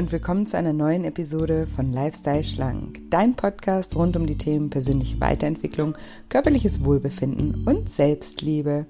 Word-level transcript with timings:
und 0.00 0.12
willkommen 0.12 0.46
zu 0.46 0.56
einer 0.56 0.72
neuen 0.72 1.04
Episode 1.04 1.66
von 1.66 1.92
Lifestyle 1.92 2.42
Schlank, 2.42 3.00
dein 3.10 3.34
Podcast 3.34 3.94
rund 3.96 4.16
um 4.16 4.24
die 4.24 4.38
Themen 4.38 4.70
persönliche 4.70 5.20
Weiterentwicklung, 5.20 5.92
körperliches 6.30 6.86
Wohlbefinden 6.86 7.64
und 7.66 7.90
Selbstliebe. 7.90 8.86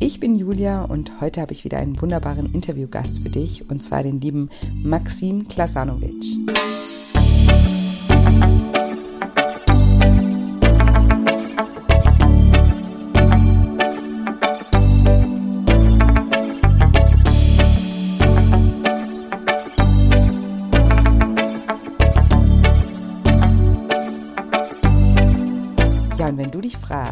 Ich 0.00 0.20
bin 0.20 0.36
Julia 0.36 0.84
und 0.84 1.22
heute 1.22 1.40
habe 1.40 1.52
ich 1.52 1.64
wieder 1.64 1.78
einen 1.78 1.98
wunderbaren 1.98 2.52
Interviewgast 2.52 3.22
für 3.22 3.30
dich 3.30 3.70
und 3.70 3.82
zwar 3.82 4.02
den 4.02 4.20
lieben 4.20 4.50
Maxim 4.74 5.48
Klasanovic. 5.48 6.26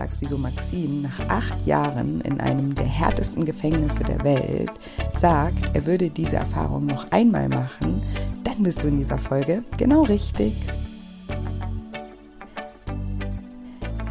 Fragst, 0.08 0.20
wieso 0.20 0.38
Maxim 0.38 1.02
nach 1.02 1.20
acht 1.28 1.66
Jahren 1.66 2.20
in 2.22 2.40
einem 2.40 2.74
der 2.74 2.86
härtesten 2.86 3.44
Gefängnisse 3.44 4.04
der 4.04 4.22
Welt 4.24 4.70
sagt, 5.14 5.74
er 5.74 5.86
würde 5.86 6.08
diese 6.08 6.36
Erfahrung 6.36 6.86
noch 6.86 7.10
einmal 7.10 7.48
machen, 7.48 8.02
dann 8.44 8.62
bist 8.62 8.82
du 8.82 8.88
in 8.88 8.98
dieser 8.98 9.18
Folge 9.18 9.62
genau 9.76 10.02
richtig. 10.02 10.54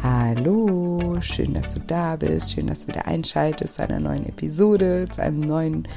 Hallo, 0.02 1.16
schön, 1.20 1.54
dass 1.54 1.74
du 1.74 1.80
da 1.80 2.16
bist, 2.16 2.52
schön, 2.52 2.68
dass 2.68 2.86
du 2.86 2.88
wieder 2.88 3.06
einschaltest 3.06 3.76
zu 3.76 3.82
einer 3.82 3.98
neuen 3.98 4.26
Episode, 4.26 5.06
zu 5.10 5.22
einem 5.22 5.40
neuen 5.40 5.88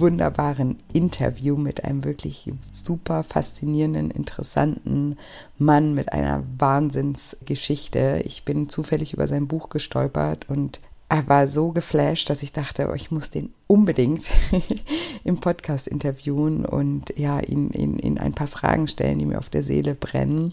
wunderbaren 0.00 0.76
Interview 0.92 1.56
mit 1.56 1.84
einem 1.84 2.04
wirklich 2.04 2.50
super 2.70 3.22
faszinierenden, 3.22 4.10
interessanten 4.10 5.16
Mann 5.58 5.94
mit 5.94 6.12
einer 6.12 6.44
Wahnsinnsgeschichte. 6.58 8.22
Ich 8.24 8.44
bin 8.44 8.68
zufällig 8.68 9.12
über 9.12 9.26
sein 9.26 9.48
Buch 9.48 9.68
gestolpert 9.68 10.48
und 10.48 10.80
er 11.10 11.26
war 11.26 11.46
so 11.46 11.72
geflasht, 11.72 12.28
dass 12.28 12.42
ich 12.42 12.52
dachte, 12.52 12.88
oh, 12.90 12.94
ich 12.94 13.10
muss 13.10 13.30
den 13.30 13.54
unbedingt 13.66 14.30
im 15.24 15.38
Podcast 15.40 15.88
interviewen 15.88 16.66
und 16.66 17.14
ja, 17.16 17.40
ihn, 17.40 17.70
ihn, 17.70 17.98
ihn 17.98 18.18
ein 18.18 18.34
paar 18.34 18.46
Fragen 18.46 18.88
stellen, 18.88 19.18
die 19.18 19.24
mir 19.24 19.38
auf 19.38 19.48
der 19.48 19.62
Seele 19.62 19.94
brennen. 19.94 20.52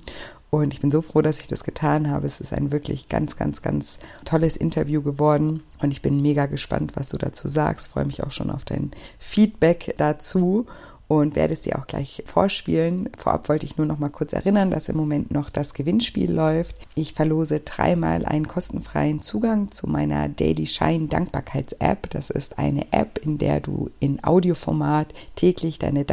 Und 0.49 0.73
ich 0.73 0.79
bin 0.79 0.91
so 0.91 1.01
froh, 1.01 1.21
dass 1.21 1.41
ich 1.41 1.47
das 1.47 1.63
getan 1.63 2.09
habe. 2.09 2.27
Es 2.27 2.39
ist 2.39 2.53
ein 2.53 2.71
wirklich 2.71 3.09
ganz, 3.09 3.35
ganz, 3.35 3.61
ganz 3.61 3.99
tolles 4.23 4.55
Interview 4.55 5.01
geworden. 5.01 5.63
Und 5.81 5.91
ich 5.91 6.01
bin 6.01 6.21
mega 6.21 6.45
gespannt, 6.45 6.93
was 6.95 7.09
du 7.09 7.17
dazu 7.17 7.47
sagst. 7.47 7.87
Freue 7.87 8.05
mich 8.05 8.23
auch 8.23 8.31
schon 8.31 8.49
auf 8.49 8.63
dein 8.63 8.91
Feedback 9.19 9.95
dazu 9.97 10.65
und 11.07 11.35
werde 11.35 11.53
es 11.53 11.61
dir 11.61 11.77
auch 11.77 11.87
gleich 11.87 12.23
vorspielen. 12.25 13.09
Vorab 13.17 13.47
wollte 13.49 13.65
ich 13.65 13.77
nur 13.77 13.85
noch 13.85 13.99
mal 13.99 14.09
kurz 14.09 14.33
erinnern, 14.33 14.71
dass 14.71 14.89
im 14.89 14.97
Moment 14.97 15.31
noch 15.31 15.49
das 15.49 15.73
Gewinnspiel 15.73 16.31
läuft. 16.31 16.75
Ich 16.95 17.13
verlose 17.13 17.59
dreimal 17.59 18.25
einen 18.25 18.47
kostenfreien 18.47 19.21
Zugang 19.21 19.71
zu 19.71 19.87
meiner 19.87 20.29
Daily 20.29 20.65
Shine 20.65 21.07
Dankbarkeits-App. 21.07 22.09
Das 22.09 22.29
ist 22.29 22.57
eine 22.57 22.91
App, 22.91 23.19
in 23.23 23.37
der 23.37 23.59
du 23.59 23.91
in 23.99 24.23
Audioformat 24.23 25.13
täglich 25.35 25.77
deine 25.77 26.05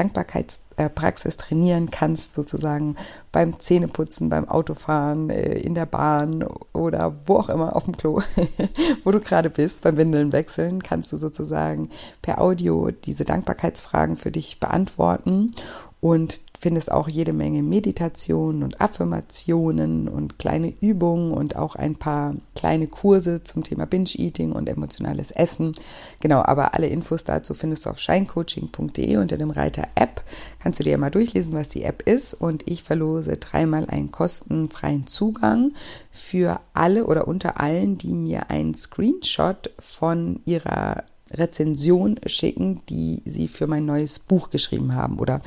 Dankbarkeitspraxis 0.76 1.36
trainieren 1.36 1.90
kannst, 1.90 2.34
sozusagen 2.34 2.96
beim 3.30 3.58
Zähneputzen, 3.58 4.28
beim 4.28 4.48
Autofahren, 4.48 5.30
äh, 5.30 5.58
in 5.58 5.74
der 5.74 5.86
Bahn 5.86 6.44
oder 6.72 7.14
wo 7.26 7.36
auch 7.36 7.48
immer 7.48 7.76
auf 7.76 7.84
dem 7.84 7.96
Klo, 7.96 8.20
wo 9.04 9.10
du 9.10 9.20
gerade 9.20 9.50
bist, 9.50 9.82
beim 9.82 9.96
Windeln 9.96 10.32
wechseln, 10.32 10.82
kannst 10.82 11.12
du 11.12 11.16
sozusagen 11.16 11.90
per 12.20 12.40
Audio 12.40 12.90
diese 12.90 13.24
Dankbarkeitsfragen 13.24 14.16
für 14.16 14.30
dich 14.30 14.60
beantworten. 14.60 15.52
Und 16.00 16.40
findest 16.62 16.92
auch 16.92 17.08
jede 17.08 17.32
Menge 17.32 17.60
Meditationen 17.60 18.62
und 18.62 18.80
Affirmationen 18.80 20.06
und 20.06 20.38
kleine 20.38 20.72
Übungen 20.80 21.32
und 21.32 21.56
auch 21.56 21.74
ein 21.74 21.96
paar 21.96 22.36
kleine 22.54 22.86
Kurse 22.86 23.42
zum 23.42 23.64
Thema 23.64 23.84
Binge-Eating 23.84 24.52
und 24.52 24.68
emotionales 24.68 25.32
Essen. 25.32 25.72
Genau, 26.20 26.40
aber 26.40 26.74
alle 26.74 26.86
Infos 26.86 27.24
dazu 27.24 27.54
findest 27.54 27.84
du 27.84 27.90
auf 27.90 27.98
shinecoaching.de 27.98 29.16
unter 29.16 29.38
dem 29.38 29.50
Reiter 29.50 29.88
App. 29.96 30.22
Kannst 30.60 30.78
du 30.78 30.84
dir 30.84 30.96
mal 30.98 31.10
durchlesen, 31.10 31.52
was 31.52 31.68
die 31.68 31.82
App 31.82 32.08
ist 32.08 32.32
und 32.32 32.62
ich 32.70 32.84
verlose 32.84 33.32
dreimal 33.32 33.86
einen 33.86 34.12
kostenfreien 34.12 35.08
Zugang 35.08 35.72
für 36.12 36.60
alle 36.74 37.06
oder 37.06 37.26
unter 37.26 37.60
allen, 37.60 37.98
die 37.98 38.12
mir 38.12 38.50
einen 38.50 38.76
Screenshot 38.76 39.72
von 39.80 40.40
ihrer 40.44 41.02
Rezension 41.34 42.20
schicken, 42.26 42.82
die 42.88 43.22
sie 43.24 43.48
für 43.48 43.66
mein 43.66 43.84
neues 43.84 44.18
Buch 44.18 44.50
geschrieben 44.50 44.94
haben 44.94 45.18
oder 45.18 45.40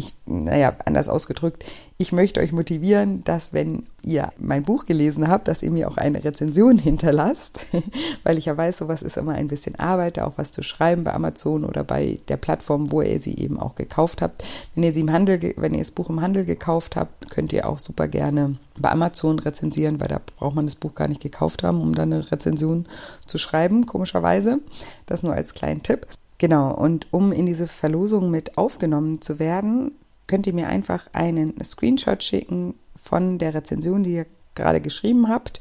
ich, 0.00 0.14
naja, 0.26 0.74
anders 0.84 1.08
ausgedrückt, 1.08 1.64
ich 1.98 2.12
möchte 2.12 2.40
euch 2.40 2.52
motivieren, 2.52 3.22
dass 3.24 3.52
wenn 3.52 3.84
ihr 4.02 4.32
mein 4.38 4.62
Buch 4.62 4.86
gelesen 4.86 5.28
habt, 5.28 5.48
dass 5.48 5.62
ihr 5.62 5.70
mir 5.70 5.88
auch 5.88 5.98
eine 5.98 6.24
Rezension 6.24 6.78
hinterlasst, 6.78 7.66
weil 8.24 8.38
ich 8.38 8.46
ja 8.46 8.56
weiß, 8.56 8.78
sowas 8.78 9.02
ist 9.02 9.18
immer 9.18 9.34
ein 9.34 9.48
bisschen 9.48 9.74
Arbeit, 9.76 10.18
auch 10.18 10.32
was 10.36 10.50
zu 10.50 10.62
schreiben 10.62 11.04
bei 11.04 11.12
Amazon 11.12 11.64
oder 11.64 11.84
bei 11.84 12.18
der 12.28 12.38
Plattform, 12.38 12.90
wo 12.90 13.02
ihr 13.02 13.20
sie 13.20 13.36
eben 13.36 13.60
auch 13.60 13.74
gekauft 13.74 14.22
habt. 14.22 14.42
Wenn 14.74 14.84
ihr 14.84 14.92
sie 14.92 15.00
im 15.00 15.12
Handel, 15.12 15.54
wenn 15.56 15.74
ihr 15.74 15.80
das 15.80 15.90
Buch 15.90 16.08
im 16.08 16.22
Handel 16.22 16.46
gekauft 16.46 16.96
habt, 16.96 17.28
könnt 17.30 17.52
ihr 17.52 17.68
auch 17.68 17.78
super 17.78 18.08
gerne 18.08 18.56
bei 18.78 18.90
Amazon 18.90 19.38
rezensieren, 19.38 20.00
weil 20.00 20.08
da 20.08 20.20
braucht 20.38 20.56
man 20.56 20.66
das 20.66 20.76
Buch 20.76 20.94
gar 20.94 21.06
nicht 21.06 21.20
gekauft 21.20 21.62
haben, 21.62 21.82
um 21.82 21.94
dann 21.94 22.12
eine 22.12 22.32
Rezension 22.32 22.86
zu 23.26 23.36
schreiben, 23.36 23.84
komischerweise. 23.84 24.60
Das 25.04 25.22
nur 25.22 25.34
als 25.34 25.52
kleinen 25.52 25.82
Tipp. 25.82 26.06
Genau, 26.40 26.72
und 26.72 27.06
um 27.12 27.30
in 27.32 27.44
diese 27.44 27.66
Verlosung 27.66 28.30
mit 28.30 28.56
aufgenommen 28.56 29.20
zu 29.20 29.38
werden, 29.38 29.92
könnt 30.26 30.46
ihr 30.46 30.54
mir 30.54 30.68
einfach 30.68 31.06
einen 31.12 31.52
Screenshot 31.62 32.24
schicken 32.24 32.76
von 32.96 33.36
der 33.36 33.52
Rezension, 33.52 34.04
die 34.04 34.14
ihr 34.14 34.24
gerade 34.54 34.80
geschrieben 34.80 35.28
habt. 35.28 35.60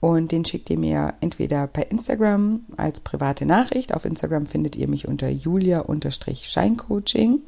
Und 0.00 0.32
den 0.32 0.44
schickt 0.44 0.68
ihr 0.68 0.80
mir 0.80 1.14
entweder 1.20 1.68
per 1.68 1.92
Instagram 1.92 2.62
als 2.76 2.98
private 2.98 3.46
Nachricht. 3.46 3.94
Auf 3.94 4.04
Instagram 4.04 4.46
findet 4.46 4.74
ihr 4.74 4.88
mich 4.88 5.06
unter 5.06 5.28
julia-scheincoaching 5.28 7.42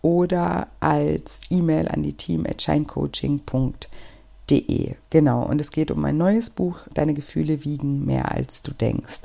oder 0.00 0.68
als 0.78 1.40
E-Mail 1.50 1.88
an 1.88 2.04
die 2.04 2.12
team 2.12 2.46
at 2.48 2.62
scheincoaching.de. 2.62 4.94
Genau, 5.10 5.44
und 5.44 5.60
es 5.60 5.72
geht 5.72 5.90
um 5.90 6.00
mein 6.00 6.16
neues 6.16 6.50
Buch, 6.50 6.86
Deine 6.94 7.14
Gefühle 7.14 7.64
wiegen 7.64 8.04
mehr 8.04 8.30
als 8.30 8.62
du 8.62 8.70
denkst. 8.70 9.22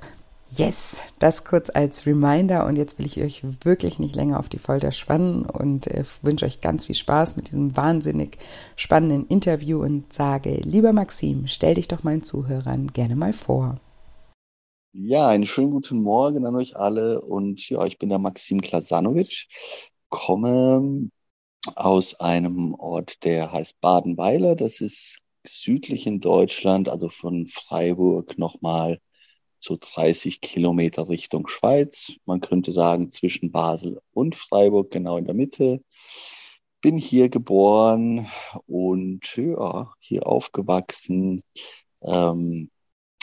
Yes, 0.51 1.03
das 1.19 1.45
kurz 1.45 1.69
als 1.69 2.07
Reminder 2.07 2.65
und 2.65 2.75
jetzt 2.75 2.97
will 2.97 3.05
ich 3.05 3.21
euch 3.21 3.43
wirklich 3.63 3.99
nicht 3.99 4.15
länger 4.15 4.39
auf 4.39 4.49
die 4.49 4.57
Folter 4.57 4.91
spannen 4.91 5.45
und 5.45 5.85
äh, 5.87 6.03
wünsche 6.23 6.45
euch 6.45 6.59
ganz 6.59 6.87
viel 6.87 6.95
Spaß 6.95 7.35
mit 7.35 7.47
diesem 7.47 7.77
wahnsinnig 7.77 8.37
spannenden 8.75 9.27
Interview 9.27 9.83
und 9.83 10.11
sage, 10.11 10.55
lieber 10.63 10.91
Maxim, 10.91 11.45
stell 11.45 11.75
dich 11.75 11.87
doch 11.87 12.03
meinen 12.03 12.23
Zuhörern 12.23 12.87
gerne 12.87 13.15
mal 13.15 13.31
vor. 13.31 13.75
Ja, 14.91 15.27
einen 15.27 15.45
schönen 15.45 15.69
guten 15.69 16.01
Morgen 16.01 16.47
an 16.47 16.55
euch 16.55 16.75
alle 16.75 17.21
und 17.21 17.69
ja, 17.69 17.85
ich 17.85 17.99
bin 17.99 18.09
der 18.09 18.17
Maxim 18.17 18.59
Klasanovic, 18.61 19.47
komme 20.09 21.11
aus 21.75 22.19
einem 22.19 22.73
Ort, 22.73 23.23
der 23.23 23.51
heißt 23.51 23.79
Badenweiler, 23.81 24.55
das 24.55 24.81
ist 24.81 25.21
südlich 25.45 26.07
in 26.07 26.21
Deutschland, 26.21 26.89
also 26.89 27.09
von 27.09 27.47
Freiburg 27.47 28.39
nochmal 28.39 28.99
so 29.59 29.77
30 29.79 30.41
Kilometer 30.41 31.09
Richtung 31.09 31.47
Schweiz. 31.47 32.13
Man 32.25 32.41
könnte 32.41 32.71
sagen 32.71 33.11
zwischen 33.11 33.51
Basel 33.51 34.01
und 34.11 34.35
Freiburg, 34.35 34.91
genau 34.91 35.17
in 35.17 35.25
der 35.25 35.35
Mitte. 35.35 35.83
Bin 36.81 36.97
hier 36.97 37.29
geboren 37.29 38.27
und 38.65 39.35
ja, 39.35 39.93
hier 39.99 40.27
aufgewachsen. 40.27 41.43
Ähm, 42.01 42.69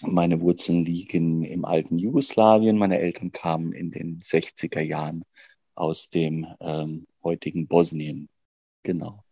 meine 0.03 0.41
Wurzeln 0.41 0.85
liegen 0.85 1.43
im 1.43 1.65
alten 1.65 1.97
Jugoslawien. 1.97 2.77
Meine 2.77 2.99
Eltern 2.99 3.33
kamen 3.33 3.73
in 3.73 3.91
den 3.91 4.21
60er 4.21 4.83
Jahren 4.83 5.25
aus 5.75 6.11
dem 6.11 6.47
ähm, 6.61 7.07
heutigen 7.23 7.67
Bosnien. 7.67 8.29
Genau. 8.83 9.26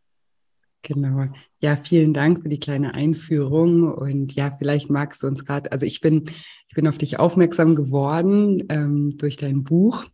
Genau. 0.84 1.28
Ja, 1.60 1.76
vielen 1.76 2.12
Dank 2.12 2.42
für 2.42 2.48
die 2.50 2.60
kleine 2.60 2.94
Einführung. 2.94 3.90
Und 3.90 4.34
ja, 4.34 4.54
vielleicht 4.56 4.90
magst 4.90 5.22
du 5.22 5.26
uns 5.26 5.44
gerade, 5.44 5.72
also 5.72 5.86
ich 5.86 6.00
bin, 6.00 6.24
ich 6.68 6.74
bin 6.74 6.86
auf 6.86 6.98
dich 6.98 7.18
aufmerksam 7.18 7.74
geworden 7.74 8.64
ähm, 8.68 9.16
durch 9.16 9.36
dein 9.38 9.64
Buch. 9.64 10.04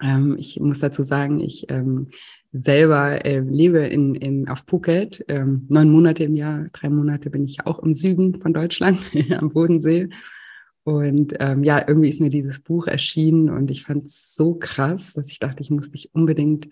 Ähm, 0.00 0.36
ich 0.38 0.60
muss 0.60 0.80
dazu 0.80 1.04
sagen, 1.04 1.40
ich 1.40 1.70
ähm, 1.70 2.08
selber 2.52 3.24
äh, 3.24 3.40
lebe 3.40 3.78
in, 3.78 4.14
in, 4.14 4.48
auf 4.48 4.64
Phuket, 4.66 5.24
ähm, 5.28 5.64
neun 5.68 5.90
Monate 5.90 6.24
im 6.24 6.36
Jahr, 6.36 6.66
drei 6.72 6.90
Monate 6.90 7.30
bin 7.30 7.44
ich 7.44 7.66
auch 7.66 7.78
im 7.78 7.94
Süden 7.94 8.40
von 8.40 8.52
Deutschland, 8.52 9.10
am 9.38 9.50
Bodensee. 9.50 10.10
Und 10.84 11.34
ähm, 11.40 11.64
ja, 11.64 11.82
irgendwie 11.86 12.10
ist 12.10 12.20
mir 12.20 12.30
dieses 12.30 12.60
Buch 12.60 12.86
erschienen 12.86 13.48
und 13.48 13.70
ich 13.70 13.84
fand 13.84 14.06
es 14.06 14.34
so 14.34 14.54
krass, 14.54 15.14
dass 15.14 15.28
ich 15.28 15.38
dachte, 15.38 15.62
ich 15.62 15.70
muss 15.70 15.90
dich 15.90 16.10
unbedingt 16.14 16.68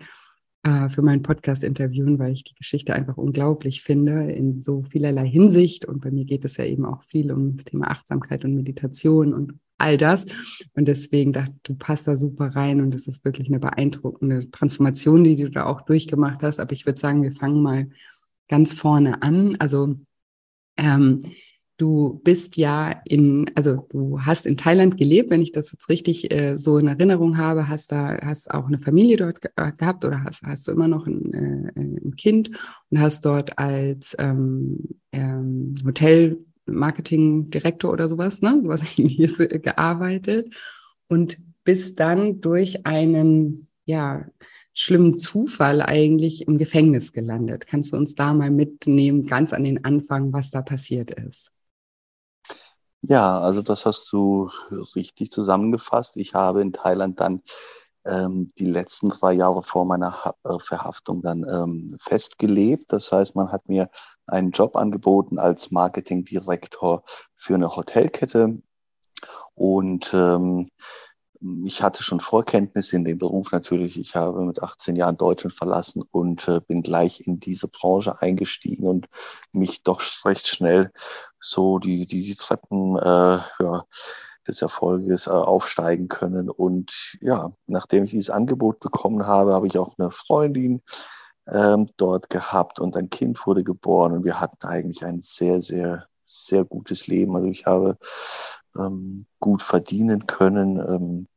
äh, 0.67 0.89
für 0.89 1.03
meinen 1.03 1.23
Podcast 1.23 1.63
interviewen, 1.63 2.19
weil 2.19 2.33
ich 2.33 2.43
die 2.43 2.57
Geschichte 2.57 2.93
einfach 2.93 3.17
unglaublich 3.17 3.83
finde 3.83 4.33
in 4.33 4.63
so 4.63 4.83
vielerlei 4.91 5.29
Hinsicht. 5.29 5.85
Und 5.85 6.01
bei 6.01 6.11
mir 6.11 6.25
geht 6.25 6.45
es 6.45 6.57
ja 6.57 6.65
eben 6.65 6.85
auch 6.85 7.05
viel 7.05 7.31
um 7.31 7.55
das 7.55 7.67
Thema 7.67 7.89
Achtsamkeit 7.89 8.45
und 8.45 8.57
Meditation 8.57 9.33
und 9.33 9.53
all 9.79 9.97
das. 9.97 10.27
Und 10.75 10.89
deswegen 10.89 11.33
dachte 11.33 11.55
du 11.63 11.77
passt 11.77 12.09
da 12.09 12.17
super 12.17 12.49
rein 12.49 12.81
und 12.81 12.97
es 12.97 13.07
ist 13.07 13.25
wirklich 13.25 13.47
eine 13.47 13.61
beeindruckende 13.61 14.51
Transformation, 14.51 15.23
die 15.23 15.37
du 15.37 15.51
da 15.51 15.67
auch 15.67 15.83
durchgemacht 15.83 16.43
hast. 16.43 16.59
Aber 16.59 16.73
ich 16.73 16.85
würde 16.85 16.99
sagen, 16.99 17.23
wir 17.23 17.33
fangen 17.33 17.63
mal 17.63 17.89
ganz 18.49 18.73
vorne 18.73 19.23
an. 19.23 19.55
Also 19.61 19.95
ähm, 20.77 21.23
Du 21.79 22.21
bist 22.25 22.57
ja 22.57 23.03
in, 23.05 23.51
also 23.55 23.87
du 23.91 24.23
hast 24.23 24.47
in 24.47 24.57
Thailand 24.57 24.97
gelebt, 24.97 25.29
wenn 25.29 25.43
ich 25.43 25.53
das 25.53 25.71
jetzt 25.73 25.91
richtig 25.91 26.33
äh, 26.33 26.57
so 26.57 26.79
in 26.79 26.89
Erinnerung 26.89 27.37
habe, 27.37 27.69
hast 27.69 27.93
da, 27.93 28.17
hast 28.23 28.51
auch 28.51 28.67
eine 28.67 28.79
Familie 28.79 29.19
dort 29.19 29.43
ge 29.43 29.51
äh, 29.57 29.73
gehabt 29.73 30.07
oder 30.07 30.25
hast, 30.25 30.43
hast 30.43 30.67
du 30.67 30.73
immer 30.73 30.89
noch 30.89 31.07
ein, 31.07 31.35
äh, 31.35 31.71
ein 31.79 32.17
Kind 32.17 32.51
und 32.91 32.99
hast 32.99 33.27
dort 33.27 33.59
als 33.59 34.17
ähm, 34.19 34.79
ähm, 35.13 35.75
Hotel-Marketing-Direktor 35.85 37.93
oder 37.93 38.09
sowas, 38.09 38.41
ne, 38.41 38.59
sowas 38.63 38.81
ähnliches 38.99 39.37
gearbeitet 39.37 40.55
und 41.09 41.37
bist 41.65 42.01
dann 42.01 42.41
durch 42.41 42.87
einen, 42.87 43.69
ja, 43.85 44.25
schlimmen 44.79 45.17
Zufall 45.17 45.81
eigentlich 45.81 46.47
im 46.47 46.59
Gefängnis 46.59 47.15
gelandet. 47.15 47.67
Kannst 47.67 47.95
du 47.95 47.97
uns 47.97 48.15
da 48.15 48.35
mal 48.35 48.51
mitnehmen, 48.51 49.27
ganz 49.27 49.55
an 49.55 49.65
den 49.65 49.87
Anfang, 49.87 50.35
was 50.35 50.51
da 50.51 50.61
passiert 50.61 51.11
ist? 51.11 51.51
Ja, 53.03 53.41
also 53.41 53.63
das 53.63 53.87
hast 53.87 54.11
du 54.13 54.51
richtig 54.95 55.31
zusammengefasst. 55.31 56.17
Ich 56.17 56.35
habe 56.35 56.61
in 56.63 56.73
Thailand 56.73 57.21
dann 57.21 57.43
ähm, 58.07 58.49
die 58.59 58.67
letzten 58.67 59.09
drei 59.11 59.33
Jahre 59.35 59.63
vor 59.63 59.85
meiner 59.87 60.25
ha 60.25 60.35
äh, 60.45 60.59
Verhaftung 60.61 61.23
dann 61.23 61.45
ähm, 61.49 61.97
festgelebt. 62.01 62.93
Das 62.93 63.13
heißt, 63.13 63.37
man 63.37 63.53
hat 63.53 63.69
mir 63.69 63.91
einen 64.27 64.51
Job 64.53 64.77
angeboten 64.77 65.39
als 65.39 65.71
Marketingdirektor 65.71 67.05
für 67.37 67.55
eine 67.55 67.77
Hotelkette. 67.77 68.59
Und 69.55 70.13
ähm, 70.15 70.71
ich 71.67 71.83
hatte 71.83 72.03
schon 72.03 72.21
Vorkenntnisse 72.21 72.97
in 72.97 73.05
dem 73.05 73.19
Beruf 73.19 73.53
natürlich. 73.53 73.99
Ich 73.99 74.17
habe 74.17 74.45
mit 74.45 74.63
18 74.63 74.97
Jahren 74.97 75.17
Deutschland 75.19 75.55
verlassen 75.55 76.03
und 76.11 76.49
äh, 76.49 76.61
bin 76.61 76.83
gleich 76.83 77.27
in 77.27 77.41
diese 77.41 77.69
Branche 77.69 78.21
eingestiegen 78.23 78.87
und 78.87 79.07
mich 79.53 79.83
doch 79.83 80.03
recht 80.25 80.49
schnell 80.49 80.93
so 81.47 81.79
die, 81.79 82.07
die, 82.07 82.23
die 82.23 82.35
Treppen 82.35 82.97
äh, 82.97 83.39
ja, 83.61 83.85
des 84.47 84.63
Erfolges 84.63 85.27
äh, 85.27 85.31
aufsteigen 85.31 86.09
können. 86.09 86.51
Und 86.51 87.17
ja, 87.21 87.51
nachdem 87.67 88.05
ich 88.05 88.11
dieses 88.11 88.31
Angebot 88.31 88.81
bekommen 88.81 89.27
habe, 89.27 89.53
habe 89.53 89.67
ich 89.67 89.79
auch 89.79 89.97
eine 89.99 90.11
Freundin 90.11 90.83
ähm, 91.49 91.89
dort 91.97 92.31
gehabt 92.31 92.81
und 92.81 92.97
ein 92.97 93.11
Kind 93.11 93.47
wurde 93.47 93.63
geboren 93.63 94.13
und 94.13 94.25
wir 94.25 94.41
hatten 94.41 94.67
eigentlich 94.67 95.05
ein 95.05 95.21
sehr, 95.23 95.63
sehr, 95.63 96.07
sehr 96.25 96.65
gutes 96.65 97.07
Leben. 97.07 97.37
Also 97.37 97.49
ich 97.49 97.67
habe 97.67 97.97
ähm, 98.77 99.27
gut 99.39 99.63
verdienen 99.63 100.27
können. 100.27 100.79
Ähm, 100.79 101.29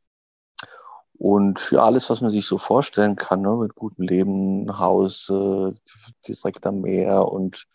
und 1.18 1.70
ja, 1.70 1.84
alles, 1.84 2.10
was 2.10 2.20
man 2.20 2.30
sich 2.30 2.46
so 2.46 2.58
vorstellen 2.58 3.14
kann, 3.14 3.42
ne, 3.42 3.54
mit 3.54 3.74
gutem 3.74 4.06
Leben, 4.06 4.78
Haus 4.78 5.28
äh, 5.28 5.72
direkt 6.26 6.66
am 6.66 6.80
Meer 6.80 7.28
und 7.28 7.68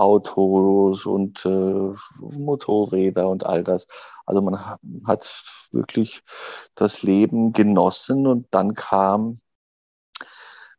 Autos 0.00 1.06
und 1.06 1.44
äh, 1.44 1.94
Motorräder 2.18 3.28
und 3.28 3.44
all 3.46 3.64
das. 3.64 3.86
Also 4.26 4.42
man 4.42 4.58
hat 5.06 5.44
wirklich 5.72 6.22
das 6.74 7.02
Leben 7.02 7.52
genossen 7.52 8.26
und 8.26 8.46
dann 8.50 8.74
kam, 8.74 9.40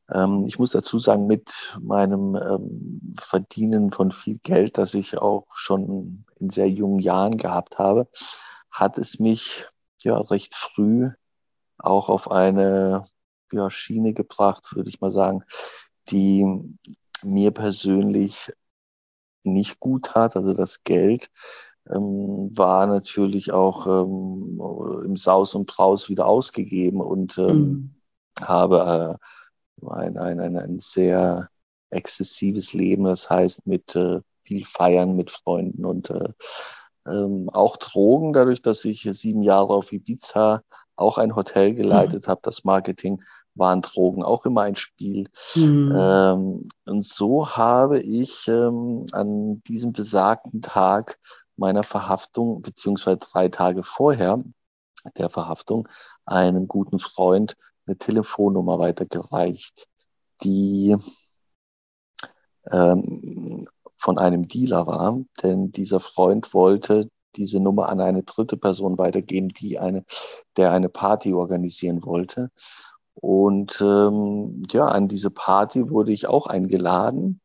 ähm, 0.10 0.46
ich 0.48 0.60
muss 0.60 0.72
dazu 0.72 1.00
sagen, 1.00 1.28
mit 1.28 1.78
meinem 1.82 2.36
ähm, 2.36 3.16
Verdienen 3.20 3.92
von 3.92 4.12
viel 4.12 4.40
Geld, 4.44 4.78
das 4.78 4.94
ich 4.94 5.18
auch 5.18 5.48
schon 5.56 6.26
in 6.40 6.50
sehr 6.50 6.70
jungen 6.70 7.00
Jahren 7.00 7.38
gehabt 7.38 7.80
habe, 7.80 8.08
hat 8.72 8.98
es 8.98 9.20
mich 9.20 9.68
ja 10.00 10.18
recht 10.18 10.56
früh 10.56 11.12
auch 11.78 12.10
auf 12.10 12.32
eine 12.32 13.06
ja, 13.52 13.70
Schiene 13.70 14.14
gebracht, 14.14 14.76
würde 14.76 14.90
ich 14.90 15.02
mal 15.02 15.12
sagen, 15.12 15.44
die 16.10 16.46
mir 17.24 17.52
persönlich 17.52 18.52
nicht 19.44 19.80
gut 19.80 20.16
hat. 20.16 20.36
Also 20.36 20.54
das 20.54 20.84
Geld 20.84 21.30
ähm, 21.90 22.52
war 22.56 22.88
natürlich 22.88 23.52
auch 23.52 23.88
ähm, 23.88 24.62
im 25.06 25.16
Saus 25.16 25.56
und 25.56 25.68
Braus 25.68 26.10
wieder 26.10 26.26
ausgegeben 26.26 27.02
und 27.02 27.38
ähm, 27.38 27.58
mhm. 27.58 27.96
habe 28.42 29.20
äh, 29.82 29.88
ein, 29.88 30.18
ein, 30.18 30.40
ein, 30.40 30.58
ein 30.58 30.80
sehr 30.80 31.50
exzessives 31.90 32.74
Leben, 32.74 33.06
das 33.06 33.30
heißt 33.30 33.68
mit 33.68 33.96
äh, 33.96 34.22
viel 34.44 34.66
Feiern 34.66 35.16
mit 35.16 35.32
Freunden 35.32 35.86
und 35.86 36.10
äh, 36.10 36.30
ähm, 37.08 37.50
auch 37.50 37.78
Drogen, 37.78 38.34
dadurch, 38.34 38.62
dass 38.62 38.86
ich 38.86 39.02
sieben 39.12 39.42
Jahre 39.42 39.74
auf 39.74 39.92
Ibiza 39.92 40.62
auch 41.02 41.18
ein 41.18 41.36
Hotel 41.36 41.74
geleitet 41.74 42.28
mhm. 42.28 42.32
habe, 42.32 42.42
das 42.44 42.64
Marketing 42.64 43.22
waren 43.56 43.82
Drogen 43.82 44.24
auch 44.24 44.46
immer 44.46 44.62
ein 44.62 44.76
Spiel. 44.76 45.28
Mhm. 45.56 45.94
Ähm, 45.96 46.70
und 46.86 47.06
so 47.06 47.50
habe 47.50 48.00
ich 48.00 48.48
ähm, 48.48 49.06
an 49.12 49.62
diesem 49.64 49.92
besagten 49.92 50.62
Tag 50.62 51.20
meiner 51.58 51.84
Verhaftung, 51.84 52.62
beziehungsweise 52.62 53.18
drei 53.18 53.50
Tage 53.50 53.84
vorher 53.84 54.44
der 55.18 55.30
Verhaftung, 55.30 55.88
einem 56.26 56.68
guten 56.68 57.00
Freund 57.00 57.58
eine 57.86 57.98
Telefonnummer 57.98 58.80
weitergereicht, 58.80 59.88
die 60.44 60.96
ähm, 62.72 63.68
von 63.96 64.18
einem 64.18 64.48
Dealer 64.48 64.88
war, 64.88 65.20
denn 65.44 65.72
dieser 65.72 66.00
Freund 66.00 66.54
wollte 66.54 67.10
diese 67.36 67.60
Nummer 67.60 67.90
an 67.90 68.02
eine 68.02 68.24
dritte 68.24 68.58
Person 68.58 68.98
weitergeben, 68.98 69.50
die 69.50 69.80
eine, 69.80 70.04
der 70.58 70.72
eine 70.72 70.90
Party 70.90 71.34
organisieren 71.34 72.04
wollte. 72.04 72.52
Und 73.14 73.80
ähm, 73.82 74.64
ja, 74.72 74.88
an 74.88 75.08
diese 75.08 75.32
Party 75.32 75.90
wurde 75.90 76.12
ich 76.12 76.28
auch 76.28 76.48
eingeladen, 76.48 77.42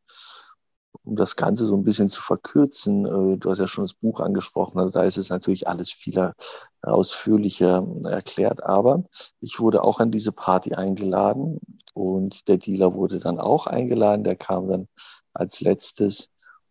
um 1.03 1.15
das 1.15 1.35
Ganze 1.35 1.67
so 1.67 1.75
ein 1.75 1.83
bisschen 1.83 2.09
zu 2.09 2.21
verkürzen. 2.21 3.05
Äh, 3.05 3.37
du 3.37 3.49
hast 3.49 3.59
ja 3.59 3.67
schon 3.67 3.83
das 3.83 3.93
Buch 3.93 4.19
angesprochen, 4.19 4.79
also 4.79 4.91
da 4.91 5.03
ist 5.03 5.17
es 5.17 5.29
natürlich 5.29 5.67
alles 5.67 5.91
viel 5.91 6.33
ausführlicher 6.81 7.85
erklärt. 8.05 8.63
Aber 8.63 9.03
ich 9.39 9.59
wurde 9.59 9.83
auch 9.83 9.99
an 9.99 10.11
diese 10.11 10.31
Party 10.31 10.73
eingeladen 10.73 11.59
und 11.93 12.47
der 12.47 12.57
Dealer 12.57 12.93
wurde 12.93 13.19
dann 13.19 13.39
auch 13.39 13.67
eingeladen. 13.67 14.23
Der 14.23 14.35
kam 14.35 14.67
dann 14.67 14.87
als 15.33 15.61
letztes 15.61 16.29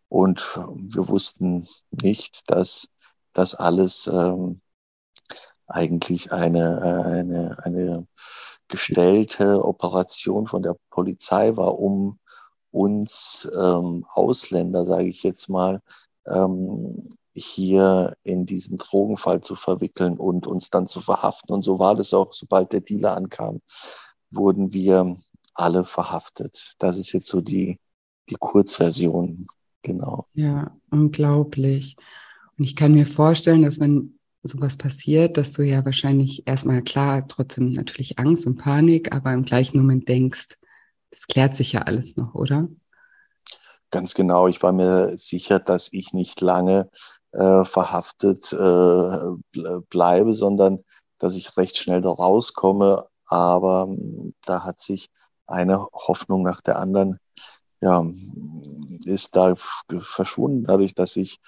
und 0.09 0.41
wir 0.57 1.09
wussten 1.09 1.67
nicht, 1.91 2.51
dass 2.51 2.89
das 3.37 3.55
alles 3.55 4.07
ähm, 4.07 4.61
eigentlich 5.67 6.33
eine, 6.33 7.05
eine, 7.05 7.59
eine 7.63 8.07
gestellte 8.69 9.65
Operation 9.65 10.47
von 10.47 10.63
der 10.63 10.77
Polizei 10.91 11.57
war, 11.57 11.79
um 11.79 12.19
uns 12.71 13.51
ähm, 13.57 14.05
Ausländer, 14.09 14.85
sage 14.85 15.09
ich 15.09 15.23
jetzt 15.23 15.49
mal, 15.49 15.81
ähm, 16.27 17.17
hier 17.35 18.17
in 18.23 18.47
diesen 18.47 18.79
Drogenfall 18.79 19.43
zu 19.43 19.57
verwickeln 19.57 20.19
und 20.19 20.47
uns 20.47 20.71
dann 20.71 20.87
zu 20.87 21.01
verhaften. 21.01 21.53
Und 21.53 21.63
so 21.63 21.79
war 21.79 21.95
das 21.95 22.15
auch, 22.15 22.33
sobald 22.33 22.73
der 22.73 22.81
Dealer 22.81 23.17
ankam, 23.17 23.61
wurden 24.31 24.73
wir 24.73 25.17
alle 25.55 25.85
verhaftet. 25.85 26.75
Das 26.79 26.97
ist 26.97 27.13
jetzt 27.13 27.29
so 27.29 27.41
die, 27.41 27.79
die 28.29 28.37
Kurzversion, 28.37 29.47
genau. 29.83 30.27
Ja, 30.33 30.77
unglaublich. 30.91 31.97
Und 32.59 32.65
ich 32.65 32.77
kann 32.77 32.95
mir 32.95 33.07
vorstellen, 33.07 33.63
dass 33.63 33.81
wenn 33.81 34.19
sowas 34.43 34.77
passiert, 34.77 35.37
dass 35.37 35.53
du 35.53 35.63
ja 35.63 35.85
wahrscheinlich 35.85 36.47
erstmal 36.47 36.83
klar, 36.83 37.27
trotzdem 37.27 37.71
natürlich 37.71 38.19
Angst 38.19 38.47
und 38.47 38.57
Panik, 38.57 39.13
aber 39.13 39.33
im 39.33 39.45
gleichen 39.45 39.79
Moment 39.79 40.09
denkst, 40.09 40.57
das 41.11 41.27
klärt 41.27 41.55
sich 41.57 41.73
ja 41.73 41.83
alles 41.83 42.17
noch, 42.17 42.35
oder? 42.35 42.69
Ganz 43.91 44.15
genau. 44.15 44.49
Ich 44.49 44.63
war 44.63 44.73
mir 44.73 45.17
sicher, 45.17 45.59
dass 45.59 45.93
ich 45.93 46.13
nicht 46.13 46.41
lange 46.41 46.91
äh, 47.33 47.65
verhaftet 47.65 48.53
äh, 48.53 49.81
bleibe, 49.91 50.35
sondern 50.35 50.85
dass 51.19 51.37
ich 51.37 51.57
recht 51.57 51.79
schnell 51.79 52.01
da 52.01 52.11
rauskomme. 52.11 53.07
Aber 53.27 53.87
hm, 53.87 54.35
da 54.45 54.65
hat 54.65 54.81
sich 54.81 55.09
eine 55.47 55.87
Hoffnung 55.93 56.43
nach 56.43 56.61
der 56.61 56.79
anderen, 56.79 57.19
ja, 57.81 58.05
ist 59.05 59.37
da 59.37 59.55
verschwunden, 60.01 60.65
dadurch, 60.65 60.95
dass 60.95 61.17
ich 61.17 61.41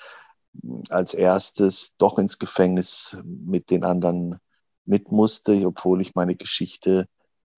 als 0.91 1.15
erstes 1.15 1.97
doch 1.99 2.19
ins 2.19 2.39
Gefängnis 2.39 3.17
mit 3.25 3.71
den 3.71 3.85
anderen 3.85 4.39
mit 4.85 5.13
musste, 5.13 5.67
obwohl 5.67 6.01
ich 6.01 6.15
meine 6.15 6.35
Geschichte, 6.35 7.07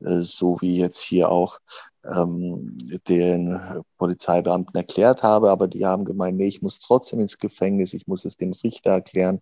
äh, 0.00 0.22
so 0.22 0.60
wie 0.60 0.76
jetzt 0.78 1.00
hier 1.00 1.30
auch, 1.30 1.60
ähm, 2.04 2.78
den 3.08 3.84
Polizeibeamten 3.98 4.74
erklärt 4.76 5.22
habe. 5.22 5.50
Aber 5.50 5.68
die 5.68 5.86
haben 5.86 6.04
gemeint, 6.04 6.38
nee, 6.38 6.48
ich 6.48 6.62
muss 6.62 6.80
trotzdem 6.80 7.20
ins 7.20 7.38
Gefängnis, 7.38 7.94
ich 7.94 8.06
muss 8.06 8.24
es 8.24 8.36
dem 8.36 8.52
Richter 8.52 8.90
erklären. 8.92 9.40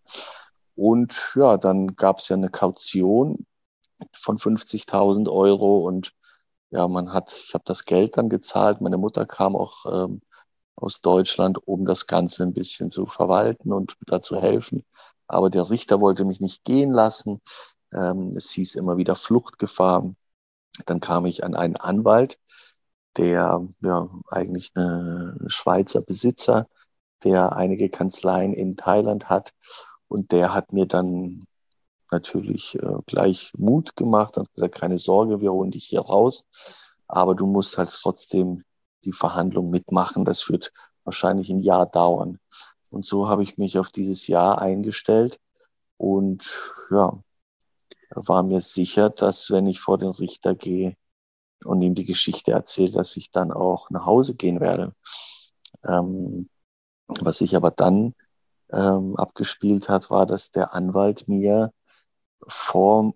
Und 0.76 1.32
ja, 1.34 1.56
dann 1.56 1.96
gab 1.96 2.18
es 2.18 2.28
ja 2.28 2.36
eine 2.36 2.50
Kaution 2.50 3.46
von 4.12 4.38
50.000 4.38 5.28
Euro 5.30 5.78
und 5.86 6.12
ja, 6.70 6.86
man 6.88 7.12
hat, 7.12 7.32
ich 7.32 7.54
habe 7.54 7.64
das 7.66 7.84
Geld 7.84 8.16
dann 8.16 8.28
gezahlt. 8.28 8.80
Meine 8.80 8.98
Mutter 8.98 9.26
kam 9.26 9.56
auch 9.56 9.86
ähm, 9.90 10.20
aus 10.80 11.00
Deutschland, 11.00 11.58
um 11.66 11.84
das 11.84 12.06
Ganze 12.06 12.44
ein 12.44 12.54
bisschen 12.54 12.90
zu 12.90 13.06
verwalten 13.06 13.72
und 13.72 13.96
dazu 14.06 14.40
helfen. 14.40 14.84
aber 15.26 15.50
der 15.50 15.70
Richter 15.70 16.00
wollte 16.00 16.24
mich 16.24 16.40
nicht 16.40 16.64
gehen 16.64 16.90
lassen. 16.90 17.42
Ähm, 17.92 18.34
es 18.36 18.50
hieß 18.52 18.76
immer 18.76 18.96
wieder 18.96 19.16
Fluchtgefahr. 19.16 20.14
Dann 20.86 21.00
kam 21.00 21.26
ich 21.26 21.44
an 21.44 21.54
einen 21.54 21.76
Anwalt, 21.76 22.38
der 23.16 23.66
ja 23.82 24.10
eigentlich 24.28 24.72
eine 24.74 25.36
Schweizer 25.48 26.00
Besitzer, 26.02 26.66
der 27.24 27.52
einige 27.56 27.90
Kanzleien 27.90 28.54
in 28.54 28.76
Thailand 28.76 29.28
hat. 29.28 29.52
Und 30.08 30.32
der 30.32 30.54
hat 30.54 30.72
mir 30.72 30.86
dann 30.86 31.46
natürlich 32.10 32.76
äh, 32.76 32.98
gleich 33.06 33.52
Mut 33.56 33.96
gemacht 33.96 34.38
und 34.38 34.52
gesagt, 34.54 34.74
keine 34.76 34.98
Sorge, 34.98 35.40
wir 35.40 35.52
holen 35.52 35.72
dich 35.72 35.84
hier 35.86 36.00
raus. 36.00 36.46
Aber 37.06 37.34
du 37.34 37.46
musst 37.46 37.78
halt 37.78 37.90
trotzdem 37.90 38.64
die 39.04 39.12
Verhandlung 39.12 39.70
mitmachen. 39.70 40.24
Das 40.24 40.48
wird 40.48 40.72
wahrscheinlich 41.04 41.50
ein 41.50 41.60
Jahr 41.60 41.86
dauern. 41.86 42.38
Und 42.90 43.04
so 43.04 43.28
habe 43.28 43.42
ich 43.42 43.58
mich 43.58 43.78
auf 43.78 43.90
dieses 43.90 44.26
Jahr 44.26 44.60
eingestellt 44.60 45.38
und 45.96 46.72
ja, 46.90 47.18
war 48.10 48.42
mir 48.42 48.60
sicher, 48.60 49.10
dass 49.10 49.50
wenn 49.50 49.66
ich 49.66 49.80
vor 49.80 49.98
den 49.98 50.10
Richter 50.10 50.54
gehe 50.54 50.96
und 51.64 51.82
ihm 51.82 51.94
die 51.94 52.04
Geschichte 52.04 52.52
erzähle, 52.52 52.92
dass 52.92 53.16
ich 53.16 53.30
dann 53.30 53.52
auch 53.52 53.90
nach 53.90 54.06
Hause 54.06 54.34
gehen 54.34 54.60
werde. 54.60 54.94
Ähm, 55.84 56.48
was 57.08 57.38
sich 57.38 57.56
aber 57.56 57.70
dann 57.70 58.14
ähm, 58.70 59.16
abgespielt 59.16 59.88
hat, 59.88 60.10
war, 60.10 60.26
dass 60.26 60.50
der 60.50 60.74
Anwalt 60.74 61.28
mir 61.28 61.72
vor 62.46 63.12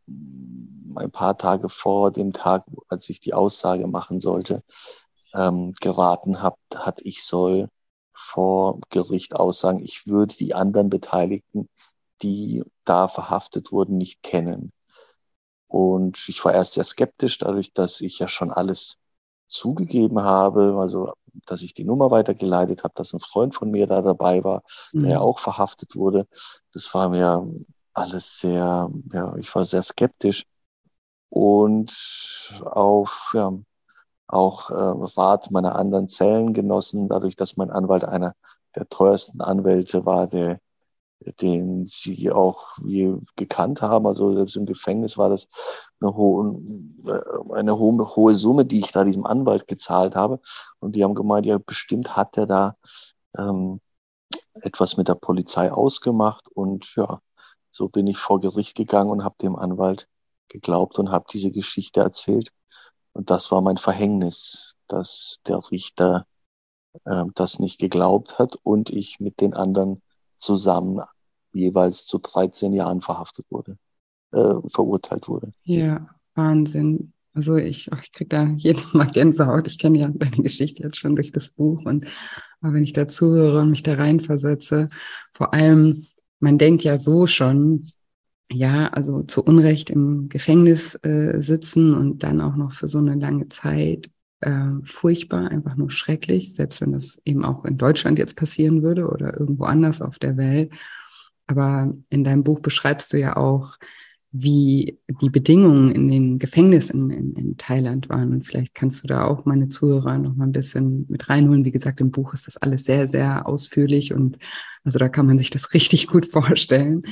ein 0.96 1.10
paar 1.10 1.38
Tage 1.38 1.68
vor 1.68 2.10
dem 2.10 2.32
Tag, 2.32 2.64
als 2.88 3.08
ich 3.08 3.20
die 3.20 3.34
Aussage 3.34 3.86
machen 3.86 4.20
sollte, 4.20 4.62
ähm, 5.34 5.74
geraten 5.80 6.42
hat, 6.42 6.56
hat, 6.74 7.00
ich 7.02 7.24
soll 7.24 7.68
vor 8.14 8.78
Gericht 8.90 9.34
aussagen, 9.34 9.82
ich 9.82 10.06
würde 10.06 10.36
die 10.36 10.54
anderen 10.54 10.88
Beteiligten, 10.88 11.66
die 12.22 12.62
da 12.84 13.08
verhaftet 13.08 13.72
wurden, 13.72 13.98
nicht 13.98 14.22
kennen. 14.22 14.72
Und 15.66 16.28
ich 16.28 16.44
war 16.44 16.52
erst 16.54 16.74
sehr 16.74 16.84
skeptisch, 16.84 17.38
dadurch, 17.38 17.72
dass 17.72 18.00
ich 18.00 18.18
ja 18.18 18.28
schon 18.28 18.50
alles 18.50 18.98
zugegeben 19.46 20.22
habe, 20.22 20.74
also 20.78 21.12
dass 21.46 21.62
ich 21.62 21.74
die 21.74 21.84
Nummer 21.84 22.10
weitergeleitet 22.10 22.84
habe, 22.84 22.94
dass 22.94 23.12
ein 23.12 23.20
Freund 23.20 23.54
von 23.54 23.70
mir 23.70 23.86
da 23.86 24.02
dabei 24.02 24.44
war, 24.44 24.62
mhm. 24.92 25.02
der 25.02 25.10
ja 25.12 25.20
auch 25.20 25.38
verhaftet 25.38 25.96
wurde. 25.96 26.26
Das 26.72 26.92
war 26.94 27.08
mir 27.08 27.46
alles 27.94 28.38
sehr, 28.38 28.90
ja, 29.12 29.36
ich 29.36 29.54
war 29.54 29.64
sehr 29.64 29.82
skeptisch. 29.82 30.44
Und 31.28 31.94
auf, 32.62 33.30
ja, 33.32 33.52
auch 34.32 34.70
äh, 34.70 34.74
Rat 34.74 35.50
meiner 35.50 35.76
anderen 35.76 36.08
Zellengenossen, 36.08 37.08
dadurch, 37.08 37.36
dass 37.36 37.56
mein 37.56 37.70
Anwalt 37.70 38.04
einer 38.04 38.34
der 38.74 38.88
teuersten 38.88 39.40
Anwälte 39.40 40.06
war, 40.06 40.26
der, 40.26 40.58
den 41.40 41.86
sie 41.86 42.30
auch 42.32 42.76
wie 42.82 43.14
gekannt 43.36 43.82
haben. 43.82 44.06
Also 44.06 44.34
selbst 44.34 44.56
im 44.56 44.66
Gefängnis 44.66 45.18
war 45.18 45.28
das 45.28 45.48
eine 46.00 46.14
hohe, 46.14 46.56
äh, 47.06 47.54
eine 47.54 47.78
hohe, 47.78 48.16
hohe 48.16 48.34
Summe, 48.34 48.64
die 48.64 48.78
ich 48.80 48.92
da 48.92 49.04
diesem 49.04 49.26
Anwalt 49.26 49.68
gezahlt 49.68 50.16
habe. 50.16 50.40
Und 50.80 50.96
die 50.96 51.04
haben 51.04 51.14
gemeint, 51.14 51.46
ja, 51.46 51.58
bestimmt 51.58 52.16
hat 52.16 52.36
er 52.38 52.46
da 52.46 52.76
ähm, 53.36 53.80
etwas 54.54 54.96
mit 54.96 55.08
der 55.08 55.14
Polizei 55.14 55.70
ausgemacht. 55.72 56.48
Und 56.48 56.94
ja, 56.96 57.20
so 57.70 57.88
bin 57.88 58.06
ich 58.06 58.18
vor 58.18 58.40
Gericht 58.40 58.76
gegangen 58.76 59.10
und 59.10 59.24
habe 59.24 59.36
dem 59.42 59.56
Anwalt 59.56 60.08
geglaubt 60.48 60.98
und 60.98 61.10
habe 61.10 61.26
diese 61.30 61.50
Geschichte 61.50 62.00
erzählt. 62.00 62.50
Und 63.12 63.30
das 63.30 63.50
war 63.50 63.60
mein 63.60 63.76
Verhängnis, 63.76 64.76
dass 64.88 65.40
der 65.46 65.60
Richter 65.70 66.26
äh, 67.04 67.24
das 67.34 67.58
nicht 67.58 67.78
geglaubt 67.78 68.38
hat 68.38 68.56
und 68.62 68.90
ich 68.90 69.20
mit 69.20 69.40
den 69.40 69.54
anderen 69.54 70.02
zusammen 70.36 71.00
jeweils 71.52 72.06
zu 72.06 72.18
13 72.18 72.72
Jahren 72.72 73.02
verhaftet 73.02 73.46
wurde, 73.50 73.76
äh, 74.32 74.54
verurteilt 74.68 75.28
wurde. 75.28 75.52
Ja, 75.64 76.08
Wahnsinn. 76.34 77.12
Also 77.34 77.56
ich, 77.56 77.90
ich 77.90 78.12
kriege 78.12 78.28
da 78.28 78.44
jedes 78.56 78.92
Mal 78.92 79.08
Gänsehaut. 79.10 79.66
Ich 79.66 79.78
kenne 79.78 79.98
ja 79.98 80.08
deine 80.08 80.42
Geschichte 80.42 80.82
jetzt 80.82 80.98
schon 80.98 81.16
durch 81.16 81.32
das 81.32 81.50
Buch. 81.50 81.84
Und 81.84 82.06
aber 82.60 82.74
wenn 82.74 82.84
ich 82.84 82.92
da 82.92 83.08
zuhöre 83.08 83.60
und 83.60 83.70
mich 83.70 83.82
da 83.82 83.94
reinversetze, 83.94 84.88
vor 85.32 85.54
allem, 85.54 86.06
man 86.40 86.58
denkt 86.58 86.84
ja 86.84 86.98
so 86.98 87.26
schon, 87.26 87.88
ja, 88.52 88.88
also 88.88 89.22
zu 89.22 89.42
Unrecht 89.44 89.90
im 89.90 90.28
Gefängnis 90.28 90.94
äh, 91.02 91.40
sitzen 91.40 91.94
und 91.94 92.22
dann 92.22 92.40
auch 92.40 92.56
noch 92.56 92.72
für 92.72 92.88
so 92.88 92.98
eine 92.98 93.14
lange 93.14 93.48
Zeit. 93.48 94.10
Äh, 94.40 94.70
furchtbar, 94.84 95.50
einfach 95.50 95.76
nur 95.76 95.90
schrecklich, 95.90 96.54
selbst 96.54 96.80
wenn 96.80 96.90
das 96.90 97.22
eben 97.24 97.44
auch 97.44 97.64
in 97.64 97.78
Deutschland 97.78 98.18
jetzt 98.18 98.36
passieren 98.36 98.82
würde 98.82 99.08
oder 99.08 99.38
irgendwo 99.38 99.64
anders 99.64 100.02
auf 100.02 100.18
der 100.18 100.36
Welt. 100.36 100.72
Aber 101.46 101.94
in 102.10 102.24
deinem 102.24 102.42
Buch 102.42 102.60
beschreibst 102.60 103.12
du 103.12 103.18
ja 103.18 103.36
auch, 103.36 103.76
wie 104.32 104.98
die 105.20 105.30
Bedingungen 105.30 105.94
in 105.94 106.08
den 106.08 106.38
Gefängnissen 106.38 107.10
in, 107.10 107.34
in, 107.34 107.56
Thailand 107.58 108.08
waren. 108.08 108.32
Und 108.32 108.46
vielleicht 108.46 108.74
kannst 108.74 109.04
du 109.04 109.08
da 109.08 109.26
auch 109.26 109.44
meine 109.44 109.68
Zuhörer 109.68 110.16
noch 110.16 110.34
mal 110.34 110.46
ein 110.46 110.52
bisschen 110.52 111.06
mit 111.08 111.28
reinholen. 111.28 111.66
Wie 111.66 111.70
gesagt, 111.70 112.00
im 112.00 112.10
Buch 112.10 112.32
ist 112.32 112.46
das 112.46 112.56
alles 112.56 112.84
sehr, 112.84 113.06
sehr 113.08 113.46
ausführlich 113.46 114.14
und 114.14 114.38
also 114.84 114.98
da 114.98 115.08
kann 115.08 115.26
man 115.26 115.38
sich 115.38 115.50
das 115.50 115.74
richtig 115.74 116.06
gut 116.06 116.26
vorstellen 116.26 117.04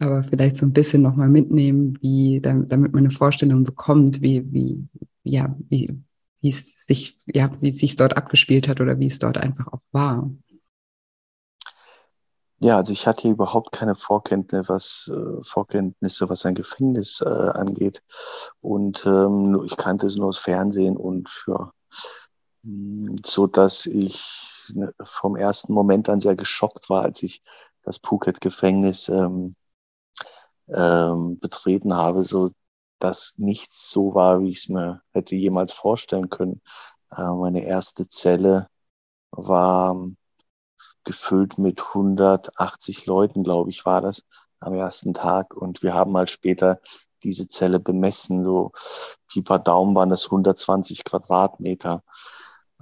aber 0.00 0.22
vielleicht 0.22 0.56
so 0.56 0.66
ein 0.66 0.72
bisschen 0.72 1.02
nochmal 1.02 1.28
mitnehmen, 1.28 1.98
wie, 2.00 2.40
damit, 2.40 2.70
man 2.70 2.96
eine 2.96 3.10
Vorstellung 3.10 3.64
bekommt, 3.64 4.22
wie, 4.22 4.50
wie, 4.52 4.88
ja, 5.22 5.54
wie, 5.68 6.00
wie 6.40 6.48
es 6.48 6.86
sich, 6.86 7.18
ja, 7.26 7.50
wie 7.60 7.68
es 7.68 7.78
sich 7.78 7.96
dort 7.96 8.16
abgespielt 8.16 8.66
hat 8.66 8.80
oder 8.80 8.98
wie 8.98 9.06
es 9.06 9.18
dort 9.18 9.38
einfach 9.38 9.68
auch 9.68 9.82
war. 9.92 10.30
Ja, 12.62 12.76
also 12.76 12.92
ich 12.92 13.06
hatte 13.06 13.28
überhaupt 13.28 13.72
keine 13.72 13.94
Vorkenntnisse, 13.94 14.68
was 14.68 15.10
äh, 15.12 15.42
Vorkenntnisse, 15.44 16.28
was 16.28 16.44
ein 16.44 16.54
Gefängnis 16.54 17.22
äh, 17.22 17.28
angeht. 17.28 18.02
Und 18.60 19.06
ähm, 19.06 19.62
ich 19.64 19.78
kannte 19.78 20.06
es 20.06 20.16
nur 20.16 20.28
aus 20.28 20.38
Fernsehen 20.38 20.98
und 20.98 21.30
ja, 21.46 21.72
hm, 22.62 23.20
so 23.24 23.46
dass 23.46 23.86
ich 23.86 24.70
ne, 24.74 24.92
vom 25.02 25.36
ersten 25.36 25.72
Moment 25.72 26.10
an 26.10 26.20
sehr 26.20 26.36
geschockt 26.36 26.90
war, 26.90 27.02
als 27.02 27.22
ich 27.22 27.42
das 27.82 27.98
Phuket-Gefängnis 27.98 29.08
ähm, 29.08 29.56
ähm, 30.74 31.38
betreten 31.40 31.94
habe, 31.94 32.24
so 32.24 32.50
dass 32.98 33.34
nichts 33.38 33.90
so 33.90 34.14
war, 34.14 34.42
wie 34.42 34.50
ich 34.50 34.58
es 34.58 34.68
mir 34.68 35.02
hätte 35.12 35.34
jemals 35.34 35.72
vorstellen 35.72 36.28
können. 36.28 36.60
Äh, 37.10 37.30
meine 37.30 37.64
erste 37.64 38.06
Zelle 38.06 38.68
war 39.30 39.92
ähm, 39.92 40.16
gefüllt 41.04 41.58
mit 41.58 41.82
180 41.88 43.06
Leuten, 43.06 43.42
glaube 43.42 43.70
ich, 43.70 43.86
war 43.86 44.00
das 44.00 44.22
am 44.60 44.74
ersten 44.74 45.14
Tag. 45.14 45.54
Und 45.54 45.82
wir 45.82 45.94
haben 45.94 46.12
mal 46.12 46.28
später 46.28 46.80
diese 47.22 47.48
Zelle 47.48 47.80
bemessen, 47.80 48.44
so 48.44 48.72
wie 49.32 49.42
paar 49.42 49.58
Daumen 49.58 49.94
waren 49.94 50.10
das 50.10 50.26
120 50.26 51.04
Quadratmeter. 51.04 52.02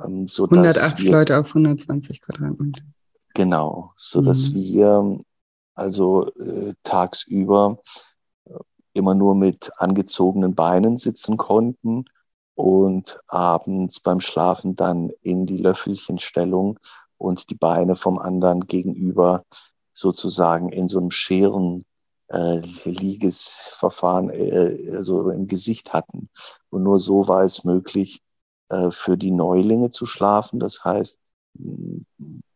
Ähm, 0.05 0.27
so 0.27 0.45
180 0.45 1.07
wir, 1.07 1.13
Leute 1.13 1.39
auf 1.39 1.49
120 1.49 2.21
Quadratmeter. 2.21 2.83
Genau, 3.35 3.93
so 3.97 4.21
dass 4.21 4.51
mhm. 4.51 4.55
wir 4.55 5.21
also 5.79 6.31
äh, 6.35 6.75
tagsüber 6.83 7.79
äh, 8.45 8.59
immer 8.95 9.15
nur 9.15 9.35
mit 9.35 9.71
angezogenen 9.77 10.55
Beinen 10.55 10.97
sitzen 10.99 11.37
konnten 11.37 12.05
und 12.55 13.21
abends 13.29 14.01
beim 14.01 14.21
Schlafen 14.21 14.75
dann 14.75 15.11
in 15.23 15.47
die 15.47 15.59
Löffelchenstellung 15.59 16.79
und 17.17 17.51
die 17.51 17.55
Beine 17.55 17.95
vom 17.97 18.19
anderen 18.19 18.67
gegenüber 18.67 19.45
sozusagen 19.93 20.71
in 20.71 20.89
so 20.89 20.99
einem 20.99 21.11
Scheren 21.11 21.85
äh, 22.29 22.61
Liegesverfahren 22.85 24.31
äh, 24.31 24.97
also 24.97 25.31
im 25.31 25.47
Gesicht 25.47 25.93
hatten. 25.93 26.29
Und 26.71 26.83
nur 26.83 26.99
so 26.99 27.29
war 27.29 27.43
es 27.43 27.65
möglich, 27.65 28.23
äh, 28.69 28.91
für 28.91 29.17
die 29.17 29.31
Neulinge 29.31 29.91
zu 29.91 30.07
schlafen. 30.07 30.61
Das 30.61 30.85
heißt, 30.85 31.19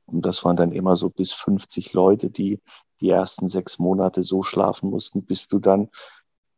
das 0.07 0.45
waren 0.45 0.57
dann 0.57 0.73
immer 0.73 0.97
so 0.97 1.09
bis 1.11 1.33
50 1.33 1.93
Leute, 1.93 2.31
die 2.31 2.61
die 3.03 3.11
ersten 3.11 3.49
sechs 3.49 3.79
Monate 3.79 4.23
so 4.23 4.43
schlafen 4.43 4.91
mussten, 4.91 5.25
bis 5.25 5.49
du 5.49 5.59
dann 5.59 5.91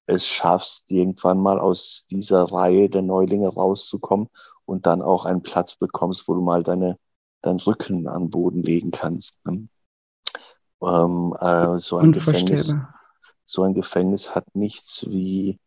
es 0.06 0.26
schaffst, 0.26 0.90
irgendwann 0.90 1.40
mal 1.40 1.58
aus 1.58 2.06
dieser 2.10 2.44
Reihe 2.44 2.90
der 2.90 3.02
Neulinge 3.02 3.48
rauszukommen 3.48 4.28
und 4.66 4.86
dann 4.86 5.02
auch 5.02 5.24
einen 5.24 5.42
Platz 5.42 5.76
bekommst, 5.76 6.28
wo 6.28 6.34
du 6.34 6.42
mal 6.42 6.62
deine, 6.62 6.98
deinen 7.42 7.60
Rücken 7.60 8.06
an 8.06 8.30
Boden 8.30 8.62
legen 8.62 8.90
kannst. 8.90 9.38
Ne? 9.46 9.68
Ähm, 10.82 11.34
äh, 11.40 11.78
so 11.78 11.96
ein 11.96 12.12
Gefängnis, 12.12 12.76
so 13.46 13.62
ein 13.62 13.74
Gefängnis 13.74 14.34
hat 14.34 14.54
nichts 14.54 15.06
wie 15.08 15.58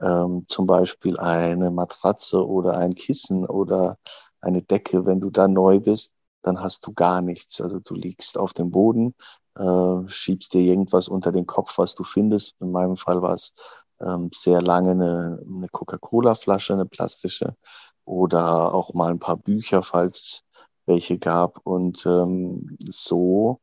ähm, 0.00 0.46
zum 0.48 0.66
Beispiel 0.66 1.18
eine 1.18 1.70
Matratze 1.70 2.46
oder 2.46 2.78
ein 2.78 2.94
Kissen 2.94 3.46
oder 3.46 3.98
eine 4.40 4.62
Decke. 4.62 5.04
Wenn 5.04 5.20
du 5.20 5.30
da 5.30 5.48
neu 5.48 5.80
bist, 5.80 6.14
dann 6.42 6.60
hast 6.60 6.86
du 6.86 6.92
gar 6.92 7.22
nichts. 7.22 7.60
Also 7.60 7.80
du 7.80 7.94
liegst 7.94 8.38
auf 8.38 8.52
dem 8.52 8.70
Boden, 8.70 9.14
äh, 9.56 10.08
schiebst 10.08 10.54
dir 10.54 10.60
irgendwas 10.60 11.08
unter 11.08 11.32
den 11.32 11.46
Kopf, 11.46 11.78
was 11.78 11.94
du 11.94 12.04
findest. 12.04 12.56
In 12.60 12.72
meinem 12.72 12.96
Fall 12.96 13.22
war 13.22 13.34
es 13.34 13.54
ähm, 14.00 14.30
sehr 14.34 14.62
lange 14.62 14.92
eine, 14.92 15.42
eine 15.46 15.68
Coca-Cola-Flasche, 15.68 16.74
eine 16.74 16.86
plastische 16.86 17.56
oder 18.04 18.74
auch 18.74 18.94
mal 18.94 19.10
ein 19.10 19.18
paar 19.18 19.36
Bücher, 19.36 19.82
falls 19.82 20.42
welche 20.86 21.18
gab. 21.18 21.60
Und 21.64 22.04
ähm, 22.06 22.76
so 22.80 23.60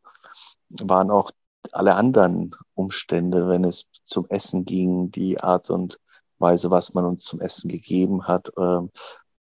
waren 0.69 1.11
auch 1.11 1.31
alle 1.71 1.95
anderen 1.95 2.55
Umstände, 2.73 3.47
wenn 3.47 3.63
es 3.63 3.89
zum 4.05 4.27
Essen 4.29 4.65
ging, 4.65 5.11
die 5.11 5.39
Art 5.39 5.69
und 5.69 5.99
Weise, 6.37 6.71
was 6.71 6.93
man 6.93 7.05
uns 7.05 7.25
zum 7.25 7.41
Essen 7.41 7.69
gegeben 7.69 8.27
hat, 8.27 8.51
ähm, 8.57 8.91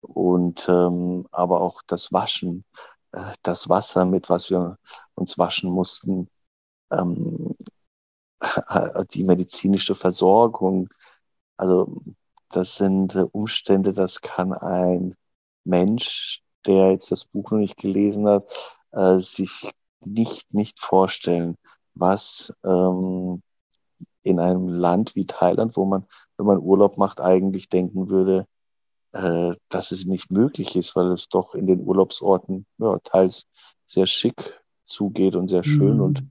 und 0.01 0.67
ähm, 0.69 1.27
aber 1.31 1.61
auch 1.61 1.81
das 1.85 2.13
Waschen, 2.13 2.63
äh, 3.11 3.33
das 3.43 3.69
Wasser, 3.69 4.05
mit 4.05 4.29
was 4.29 4.49
wir 4.49 4.77
uns 5.15 5.37
waschen 5.37 5.71
mussten, 5.71 6.29
ähm, 6.91 7.55
die 9.11 9.23
medizinische 9.23 9.95
Versorgung. 9.95 10.89
Also 11.57 12.01
das 12.49 12.75
sind 12.75 13.15
Umstände, 13.31 13.93
das 13.93 14.21
kann 14.21 14.53
ein 14.53 15.15
Mensch, 15.63 16.41
der 16.65 16.91
jetzt 16.91 17.11
das 17.11 17.25
Buch 17.25 17.51
noch 17.51 17.59
nicht 17.59 17.77
gelesen 17.77 18.27
hat, 18.27 18.45
äh, 18.91 19.17
sich 19.17 19.71
nicht, 20.01 20.53
nicht 20.53 20.79
vorstellen, 20.79 21.55
was 21.93 22.53
ähm, 22.63 23.41
in 24.23 24.39
einem 24.39 24.67
Land 24.67 25.15
wie 25.15 25.25
Thailand, 25.25 25.75
wo 25.77 25.85
man, 25.85 26.05
wenn 26.37 26.45
man 26.45 26.59
Urlaub 26.59 26.97
macht, 26.97 27.21
eigentlich 27.21 27.69
denken 27.69 28.09
würde, 28.09 28.47
äh, 29.13 29.53
dass 29.69 29.91
es 29.91 30.05
nicht 30.05 30.31
möglich 30.31 30.75
ist, 30.75 30.95
weil 30.95 31.11
es 31.11 31.29
doch 31.29 31.55
in 31.55 31.67
den 31.67 31.81
Urlaubsorten 31.81 32.65
ja, 32.77 32.99
teils 32.99 33.47
sehr 33.85 34.07
schick 34.07 34.61
zugeht 34.83 35.35
und 35.35 35.47
sehr 35.47 35.63
schön. 35.63 35.95
Mhm. 35.95 36.01
Und 36.01 36.23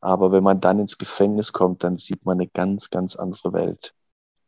aber 0.00 0.30
wenn 0.32 0.44
man 0.44 0.60
dann 0.60 0.78
ins 0.78 0.98
Gefängnis 0.98 1.52
kommt, 1.52 1.82
dann 1.82 1.96
sieht 1.96 2.24
man 2.24 2.38
eine 2.38 2.48
ganz, 2.48 2.90
ganz 2.90 3.16
andere 3.16 3.52
Welt. 3.52 3.94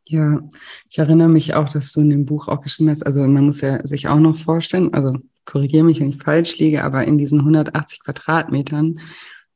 Ja, 0.07 0.41
ich 0.89 0.99
erinnere 0.99 1.29
mich 1.29 1.55
auch, 1.55 1.69
dass 1.69 1.93
du 1.93 2.01
in 2.01 2.11
dem 2.11 2.25
Buch 2.25 2.49
auch 2.49 2.61
geschrieben 2.63 2.91
hast, 2.91 3.05
also 3.05 3.21
man 3.21 3.45
muss 3.45 3.61
ja 3.61 3.87
sich 3.87 4.09
auch 4.09 4.19
noch 4.19 4.37
vorstellen, 4.37 4.93
also 4.93 5.15
korrigiere 5.45 5.85
mich, 5.85 6.01
wenn 6.01 6.09
ich 6.09 6.23
falsch 6.23 6.59
liege, 6.59 6.83
aber 6.85 7.05
in 7.05 7.19
diesen 7.19 7.41
180 7.41 8.03
Quadratmetern 8.03 9.01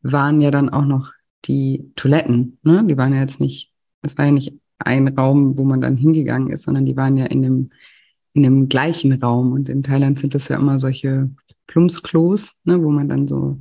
waren 0.03 0.41
ja 0.41 0.51
dann 0.51 0.69
auch 0.69 0.85
noch 0.85 1.13
die 1.45 1.91
Toiletten, 1.97 2.59
ne? 2.63 2.85
Die 2.85 2.97
waren 2.97 3.13
ja 3.13 3.21
jetzt 3.21 3.41
nicht, 3.41 3.73
es 4.03 4.17
war 4.17 4.27
ja 4.27 4.33
nicht 4.33 4.55
ein 4.79 5.09
Raum, 5.09 5.57
wo 5.59 5.65
man 5.65 5.81
dann 5.81 5.97
hingegangen 5.97 6.51
ist, 6.51 6.65
sondern 6.65 6.85
die 6.85 6.97
waren 6.97 7.17
ja 7.17 7.27
in 7.27 7.43
dem, 7.43 7.71
in 8.35 8.43
dem 8.43 8.69
gleichen 8.69 9.13
Raum. 9.13 9.53
Und 9.53 9.69
in 9.69 9.83
Thailand 9.83 10.19
sind 10.19 10.35
das 10.35 10.49
ja 10.49 10.59
immer 10.59 10.79
solche 10.79 11.31
Plumpsklos, 11.67 12.57
ne, 12.65 12.83
wo 12.83 12.91
man 12.91 13.09
dann 13.09 13.27
so 13.27 13.59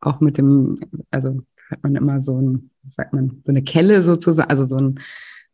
auch 0.00 0.20
mit 0.20 0.38
dem, 0.38 0.76
also 1.10 1.42
hat 1.70 1.82
man 1.82 1.94
immer 1.94 2.20
so 2.20 2.40
ein, 2.40 2.70
sagt 2.88 3.12
man, 3.12 3.42
so 3.44 3.50
eine 3.50 3.62
Kelle 3.62 4.02
sozusagen, 4.02 4.50
also 4.50 4.64
so 4.64 4.76
ein, 4.76 5.00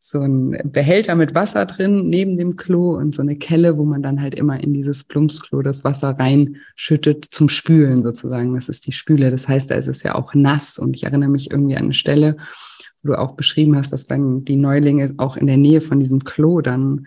so 0.03 0.21
ein 0.21 0.57
Behälter 0.73 1.15
mit 1.15 1.35
Wasser 1.35 1.67
drin 1.67 2.09
neben 2.09 2.39
dem 2.39 2.57
Klo 2.57 2.97
und 2.97 3.15
so 3.15 3.21
eine 3.21 3.37
Kelle, 3.37 3.77
wo 3.77 3.85
man 3.85 4.03
dann 4.03 4.23
halt 4.23 4.35
immer 4.35 4.59
in 4.59 4.73
dieses 4.73 5.05
Plumpsklo 5.05 5.61
das 5.61 5.85
Wasser 5.85 6.19
reinschüttet 6.19 7.27
zum 7.27 7.51
Spülen 7.51 8.03
sozusagen. 8.03 8.55
Das 8.55 8.71
ist 8.71 8.87
die 8.87 8.93
Spüle. 8.93 9.31
Das 9.31 9.47
heißt, 9.47 9.71
da 9.71 9.75
ist 9.75 9.89
es 9.89 10.03
ja 10.03 10.15
auch 10.15 10.35
nass 10.35 10.79
und 10.79 10.97
ich 10.97 11.05
erinnere 11.05 11.29
mich 11.29 11.51
irgendwie 11.51 11.77
an 11.77 11.85
eine 11.85 11.93
Stelle, 11.93 12.39
wo 13.03 13.09
du 13.13 13.19
auch 13.19 13.35
beschrieben 13.35 13.77
hast, 13.77 13.93
dass 13.93 14.09
wenn 14.09 14.45
die 14.45 14.57
Neulinge 14.57 15.13
auch 15.19 15.37
in 15.37 15.47
der 15.47 15.59
Nähe 15.59 15.83
von 15.83 16.01
diesem 16.01 16.25
Klo 16.25 16.63
dann 16.63 17.07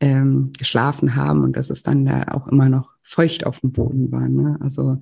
ähm, 0.00 0.52
geschlafen 0.56 1.16
haben 1.16 1.44
und 1.44 1.56
dass 1.56 1.70
es 1.70 1.82
dann 1.82 2.04
da 2.04 2.24
auch 2.32 2.48
immer 2.48 2.68
noch 2.68 2.94
feucht 3.02 3.46
auf 3.46 3.60
dem 3.60 3.72
Boden 3.72 4.12
war. 4.12 4.28
Ne? 4.28 4.58
Also 4.60 4.98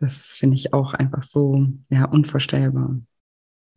das 0.00 0.34
finde 0.36 0.56
ich 0.56 0.72
auch 0.72 0.94
einfach 0.94 1.22
so 1.22 1.66
ja 1.90 2.06
unvorstellbar. 2.06 2.96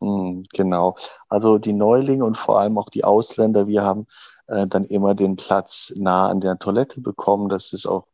Hm, 0.01 0.43
genau. 0.51 0.95
Also 1.29 1.59
die 1.59 1.73
Neulinge 1.73 2.25
und 2.25 2.37
vor 2.37 2.59
allem 2.59 2.77
auch 2.77 2.89
die 2.89 3.03
Ausländer, 3.03 3.67
wir 3.67 3.83
haben 3.83 4.07
äh, 4.47 4.67
dann 4.67 4.83
immer 4.83 5.13
den 5.15 5.35
Platz 5.35 5.93
nah 5.95 6.27
an 6.27 6.41
der 6.41 6.57
Toilette 6.57 7.01
bekommen. 7.01 7.49
Das 7.49 7.71
ist 7.73 7.85
auch, 7.85 8.07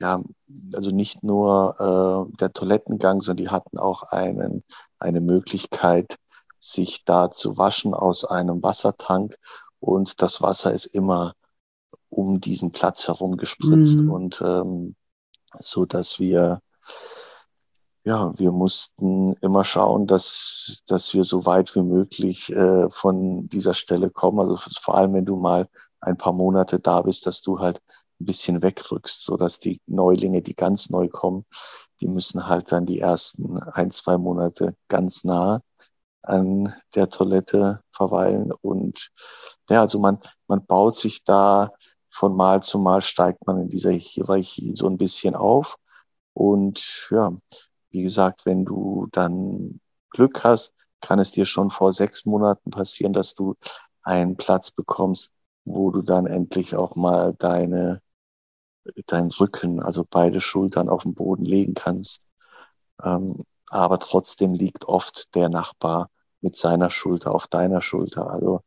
ja, 0.00 0.22
also 0.74 0.90
nicht 0.90 1.22
nur 1.22 2.28
äh, 2.30 2.36
der 2.38 2.52
Toilettengang, 2.52 3.22
sondern 3.22 3.44
die 3.44 3.50
hatten 3.50 3.78
auch 3.78 4.02
einen, 4.04 4.62
eine 4.98 5.20
Möglichkeit, 5.20 6.18
sich 6.60 7.04
da 7.04 7.30
zu 7.30 7.56
waschen 7.56 7.94
aus 7.94 8.24
einem 8.24 8.62
Wassertank. 8.62 9.38
Und 9.80 10.22
das 10.22 10.42
Wasser 10.42 10.72
ist 10.72 10.86
immer 10.86 11.34
um 12.12 12.40
diesen 12.40 12.72
Platz 12.72 13.08
herum 13.08 13.36
gespritzt 13.36 14.00
mhm. 14.00 14.10
und 14.10 14.42
ähm, 14.44 14.94
so 15.60 15.84
dass 15.84 16.18
wir 16.18 16.60
ja, 18.04 18.36
wir 18.36 18.50
mussten 18.50 19.34
immer 19.42 19.64
schauen, 19.64 20.06
dass, 20.08 20.82
dass 20.88 21.14
wir 21.14 21.24
so 21.24 21.46
weit 21.46 21.74
wie 21.76 21.82
möglich 21.82 22.50
äh, 22.50 22.90
von 22.90 23.48
dieser 23.48 23.74
Stelle 23.74 24.10
kommen. 24.10 24.40
Also 24.40 24.56
vor 24.80 24.96
allem, 24.96 25.14
wenn 25.14 25.24
du 25.24 25.36
mal 25.36 25.68
ein 26.00 26.16
paar 26.16 26.32
Monate 26.32 26.80
da 26.80 27.02
bist, 27.02 27.26
dass 27.26 27.42
du 27.42 27.60
halt 27.60 27.80
ein 28.20 28.26
bisschen 28.26 28.60
wegrückst, 28.60 29.22
so 29.22 29.36
dass 29.36 29.60
die 29.60 29.80
Neulinge, 29.86 30.42
die 30.42 30.56
ganz 30.56 30.90
neu 30.90 31.08
kommen, 31.08 31.44
die 32.00 32.08
müssen 32.08 32.48
halt 32.48 32.72
dann 32.72 32.86
die 32.86 32.98
ersten 32.98 33.60
ein, 33.60 33.92
zwei 33.92 34.18
Monate 34.18 34.74
ganz 34.88 35.22
nah 35.22 35.62
an 36.22 36.74
der 36.96 37.08
Toilette 37.08 37.82
verweilen. 37.92 38.52
Und 38.62 39.10
ja, 39.68 39.80
also 39.80 40.00
man, 40.00 40.18
man 40.48 40.64
baut 40.66 40.96
sich 40.96 41.24
da 41.24 41.72
von 42.12 42.36
Mal 42.36 42.62
zu 42.62 42.78
Mal 42.78 43.02
steigt 43.02 43.46
man 43.46 43.62
in 43.62 43.68
dieser 43.68 43.90
Hierarchie 43.92 44.76
so 44.76 44.86
ein 44.86 44.98
bisschen 44.98 45.34
auf. 45.34 45.76
Und 46.34 47.08
ja, 47.10 47.32
wie 47.90 48.02
gesagt, 48.02 48.46
wenn 48.46 48.64
du 48.64 49.08
dann 49.12 49.80
Glück 50.10 50.44
hast, 50.44 50.74
kann 51.00 51.18
es 51.18 51.32
dir 51.32 51.46
schon 51.46 51.70
vor 51.70 51.92
sechs 51.92 52.24
Monaten 52.26 52.70
passieren, 52.70 53.12
dass 53.12 53.34
du 53.34 53.56
einen 54.02 54.36
Platz 54.36 54.70
bekommst, 54.70 55.32
wo 55.64 55.90
du 55.90 56.02
dann 56.02 56.26
endlich 56.26 56.76
auch 56.76 56.96
mal 56.96 57.34
deine, 57.34 58.02
deinen 59.06 59.30
Rücken, 59.30 59.82
also 59.82 60.06
beide 60.08 60.40
Schultern 60.40 60.88
auf 60.88 61.02
den 61.04 61.14
Boden 61.14 61.44
legen 61.44 61.74
kannst. 61.74 62.22
Ähm, 63.02 63.44
aber 63.70 63.98
trotzdem 63.98 64.52
liegt 64.52 64.84
oft 64.84 65.34
der 65.34 65.48
Nachbar 65.48 66.10
mit 66.42 66.56
seiner 66.56 66.90
Schulter 66.90 67.34
auf 67.34 67.46
deiner 67.46 67.80
Schulter. 67.80 68.30
Also 68.30 68.60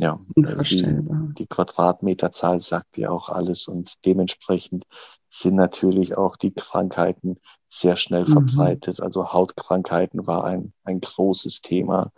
ja, 0.00 0.18
die, 0.36 1.34
die 1.38 1.46
Quadratmeterzahl 1.46 2.60
sagt 2.60 2.96
dir 2.96 3.12
auch 3.12 3.28
alles 3.28 3.68
und 3.68 4.04
dementsprechend 4.04 4.84
sind 5.28 5.54
natürlich 5.54 6.16
auch 6.16 6.36
die 6.36 6.52
Krankheiten 6.52 7.38
sehr 7.68 7.96
schnell 7.96 8.24
mhm. 8.26 8.32
verbreitet. 8.32 9.00
Also 9.00 9.32
Hautkrankheiten 9.32 10.26
war 10.26 10.44
ein, 10.44 10.72
ein 10.84 11.00
großes 11.00 11.62
Thema, 11.62 12.10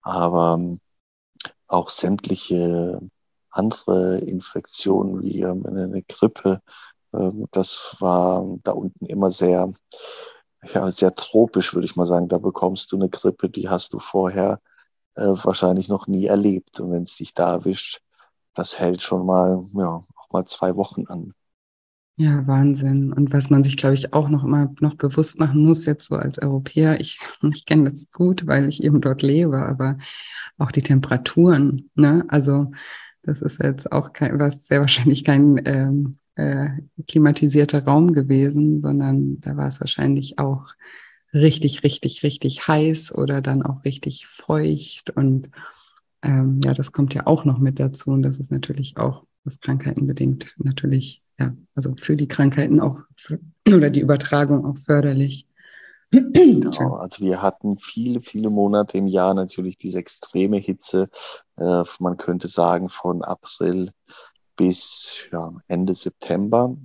aber 0.00 0.56
ähm, 0.58 0.80
auch 1.66 1.90
sämtliche 1.90 3.00
andere 3.50 4.18
Infektionen 4.18 5.22
wie 5.22 5.40
ähm, 5.40 5.66
eine 5.66 6.02
Grippe, 6.02 6.62
ähm, 7.12 7.46
das 7.50 7.96
war 8.00 8.46
da 8.62 8.72
unten 8.72 9.06
immer 9.06 9.30
sehr, 9.30 9.72
ja, 10.74 10.90
sehr 10.90 11.14
tropisch, 11.14 11.74
würde 11.74 11.86
ich 11.86 11.96
mal 11.96 12.06
sagen. 12.06 12.28
Da 12.28 12.38
bekommst 12.38 12.92
du 12.92 12.96
eine 12.96 13.08
Grippe, 13.08 13.48
die 13.48 13.68
hast 13.68 13.92
du 13.92 13.98
vorher 13.98 14.60
äh, 15.16 15.34
wahrscheinlich 15.44 15.88
noch 15.88 16.06
nie 16.06 16.26
erlebt. 16.26 16.80
Und 16.80 16.92
wenn 16.92 17.02
es 17.02 17.16
dich 17.16 17.34
da 17.34 17.54
erwischt, 17.54 18.00
das 18.54 18.78
hält 18.78 19.02
schon 19.02 19.26
mal, 19.26 19.66
ja, 19.74 20.02
auch 20.16 20.30
mal 20.32 20.44
zwei 20.44 20.76
Wochen 20.76 21.06
an. 21.06 21.32
Ja, 22.18 22.46
Wahnsinn. 22.46 23.12
Und 23.12 23.32
was 23.34 23.50
man 23.50 23.62
sich, 23.62 23.76
glaube 23.76 23.94
ich, 23.94 24.14
auch 24.14 24.30
noch 24.30 24.42
immer 24.42 24.72
noch 24.80 24.94
bewusst 24.94 25.38
machen 25.38 25.66
muss, 25.66 25.84
jetzt 25.84 26.06
so 26.06 26.16
als 26.16 26.38
Europäer, 26.38 26.98
ich, 26.98 27.20
ich 27.52 27.66
kenne 27.66 27.84
das 27.84 28.10
gut, 28.10 28.46
weil 28.46 28.68
ich 28.68 28.82
eben 28.82 29.00
dort 29.00 29.22
lebe, 29.22 29.58
aber 29.58 29.98
auch 30.58 30.70
die 30.70 30.82
Temperaturen, 30.82 31.90
ne? 31.94 32.24
Also 32.28 32.70
das 33.22 33.42
ist 33.42 33.62
jetzt 33.62 33.92
auch 33.92 34.12
kein, 34.12 34.38
was 34.38 34.66
sehr 34.66 34.80
wahrscheinlich 34.80 35.24
kein 35.24 35.60
ähm, 35.66 36.18
äh, 36.36 36.68
klimatisierter 37.08 37.84
Raum 37.84 38.12
gewesen, 38.12 38.80
sondern 38.80 39.40
da 39.40 39.56
war 39.56 39.66
es 39.66 39.80
wahrscheinlich 39.80 40.38
auch 40.38 40.68
richtig, 41.32 41.82
richtig, 41.82 42.22
richtig 42.22 42.68
heiß 42.68 43.14
oder 43.14 43.42
dann 43.42 43.62
auch 43.62 43.84
richtig 43.84 44.26
feucht. 44.26 45.10
Und 45.10 45.50
ähm, 46.22 46.60
ja, 46.64 46.74
das 46.74 46.92
kommt 46.92 47.14
ja 47.14 47.26
auch 47.26 47.44
noch 47.44 47.58
mit 47.58 47.78
dazu. 47.78 48.10
Und 48.10 48.22
das 48.22 48.38
ist 48.38 48.50
natürlich 48.50 48.96
auch, 48.96 49.24
was 49.44 49.60
krankheitenbedingt 49.60 50.54
natürlich 50.58 51.22
ja, 51.38 51.54
also 51.74 51.94
für 51.98 52.16
die 52.16 52.28
Krankheiten 52.28 52.80
auch 52.80 53.00
oder 53.68 53.90
die 53.90 54.00
Übertragung 54.00 54.64
auch 54.64 54.78
förderlich. 54.78 55.46
Genau, 56.10 56.94
also 56.94 57.24
wir 57.24 57.42
hatten 57.42 57.78
viele, 57.78 58.22
viele 58.22 58.48
Monate 58.48 58.96
im 58.96 59.08
Jahr 59.08 59.34
natürlich 59.34 59.76
diese 59.76 59.98
extreme 59.98 60.56
Hitze. 60.58 61.08
Äh, 61.56 61.82
man 61.98 62.16
könnte 62.16 62.48
sagen 62.48 62.88
von 62.88 63.22
April 63.22 63.90
bis 64.56 65.28
ja, 65.32 65.52
Ende 65.66 65.94
September. 65.94 66.76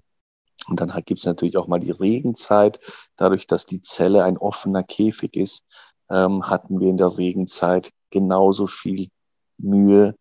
Und 0.68 0.80
dann 0.80 0.92
gibt 1.06 1.20
es 1.20 1.26
natürlich 1.26 1.58
auch 1.58 1.68
mal 1.68 1.80
die 1.80 1.92
Regenzeit. 1.92 2.80
Dadurch, 3.16 3.48
dass 3.48 3.66
die 3.66 3.82
Zelle 3.82 4.24
ein 4.24 4.38
offener 4.38 4.84
Käfig 4.84 5.36
ist, 5.36 5.66
ähm, 6.10 6.48
hatten 6.50 6.80
wir 6.80 6.90
in 6.90 6.98
der 6.98 7.18
Regenzeit 7.18 7.92
genauso 8.10 8.68
viel 8.68 9.10
Mühe 9.58 10.16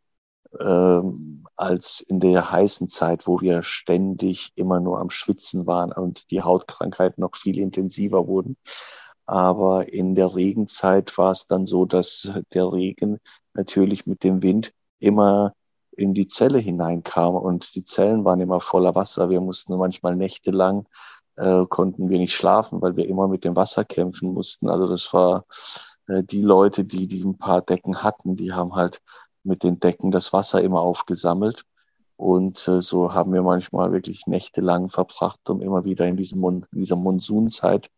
ähm, 0.58 1.44
als 1.56 2.00
in 2.00 2.20
der 2.20 2.50
heißen 2.50 2.88
Zeit, 2.88 3.26
wo 3.26 3.40
wir 3.40 3.62
ständig 3.62 4.52
immer 4.56 4.80
nur 4.80 4.98
am 4.98 5.10
Schwitzen 5.10 5.66
waren 5.66 5.92
und 5.92 6.30
die 6.30 6.42
Hautkrankheiten 6.42 7.20
noch 7.20 7.36
viel 7.36 7.58
intensiver 7.58 8.26
wurden. 8.26 8.56
Aber 9.26 9.92
in 9.92 10.14
der 10.14 10.34
Regenzeit 10.34 11.16
war 11.18 11.32
es 11.32 11.46
dann 11.46 11.66
so, 11.66 11.84
dass 11.84 12.32
der 12.52 12.72
Regen 12.72 13.18
natürlich 13.54 14.06
mit 14.06 14.24
dem 14.24 14.42
Wind 14.42 14.72
immer 14.98 15.54
in 15.92 16.14
die 16.14 16.28
Zelle 16.28 16.58
hineinkam 16.58 17.34
und 17.34 17.74
die 17.74 17.84
Zellen 17.84 18.24
waren 18.24 18.40
immer 18.40 18.60
voller 18.60 18.94
Wasser. 18.94 19.30
Wir 19.30 19.40
mussten 19.40 19.76
manchmal 19.76 20.16
nächtelang 20.16 20.86
äh, 21.36 21.66
konnten 21.66 22.08
wir 22.10 22.18
nicht 22.18 22.34
schlafen, 22.34 22.82
weil 22.82 22.96
wir 22.96 23.08
immer 23.08 23.28
mit 23.28 23.44
dem 23.44 23.56
Wasser 23.56 23.84
kämpfen 23.84 24.32
mussten. 24.32 24.68
Also 24.68 24.86
das 24.86 25.12
war 25.12 25.46
äh, 26.06 26.22
die 26.22 26.42
Leute, 26.42 26.84
die, 26.84 27.06
die 27.06 27.24
ein 27.24 27.38
paar 27.38 27.62
Decken 27.62 28.02
hatten, 28.02 28.36
die 28.36 28.52
haben 28.52 28.74
halt 28.74 29.00
mit 29.42 29.62
den 29.62 29.80
Decken 29.80 30.10
das 30.10 30.32
Wasser 30.32 30.60
immer 30.62 30.80
aufgesammelt. 30.82 31.64
Und 32.16 32.68
äh, 32.68 32.82
so 32.82 33.14
haben 33.14 33.32
wir 33.32 33.42
manchmal 33.42 33.92
wirklich 33.92 34.26
nächtelang 34.26 34.90
verbracht, 34.90 35.48
um 35.48 35.62
immer 35.62 35.84
wieder 35.84 36.06
in, 36.06 36.16
diesem 36.18 36.40
Mon 36.40 36.66
in 36.72 36.80
dieser 36.80 36.96
Monsunzeit 36.96 37.90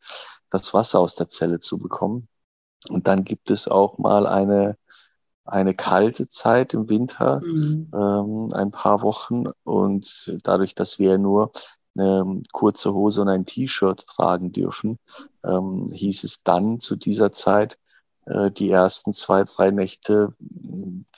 das 0.50 0.72
Wasser 0.74 1.00
aus 1.00 1.16
der 1.16 1.28
Zelle 1.28 1.58
zu 1.58 1.78
bekommen. 1.78 2.28
Und 2.88 3.08
dann 3.08 3.24
gibt 3.24 3.50
es 3.50 3.66
auch 3.68 3.98
mal 3.98 4.26
eine, 4.26 4.76
eine 5.44 5.74
kalte 5.74 6.28
Zeit 6.28 6.74
im 6.74 6.88
Winter, 6.88 7.40
mhm. 7.44 7.90
ähm, 7.94 8.52
ein 8.54 8.70
paar 8.70 9.02
Wochen. 9.02 9.44
Und 9.64 10.38
dadurch, 10.44 10.74
dass 10.74 10.98
wir 10.98 11.18
nur 11.18 11.52
eine 11.96 12.42
kurze 12.52 12.94
Hose 12.94 13.20
und 13.20 13.28
ein 13.28 13.46
T-Shirt 13.46 14.06
tragen 14.06 14.52
dürfen, 14.52 14.98
ähm, 15.44 15.88
hieß 15.92 16.24
es 16.24 16.42
dann 16.42 16.80
zu 16.80 16.96
dieser 16.96 17.32
Zeit, 17.32 17.78
äh, 18.26 18.50
die 18.50 18.70
ersten 18.70 19.12
zwei, 19.12 19.44
drei 19.44 19.70
Nächte 19.70 20.34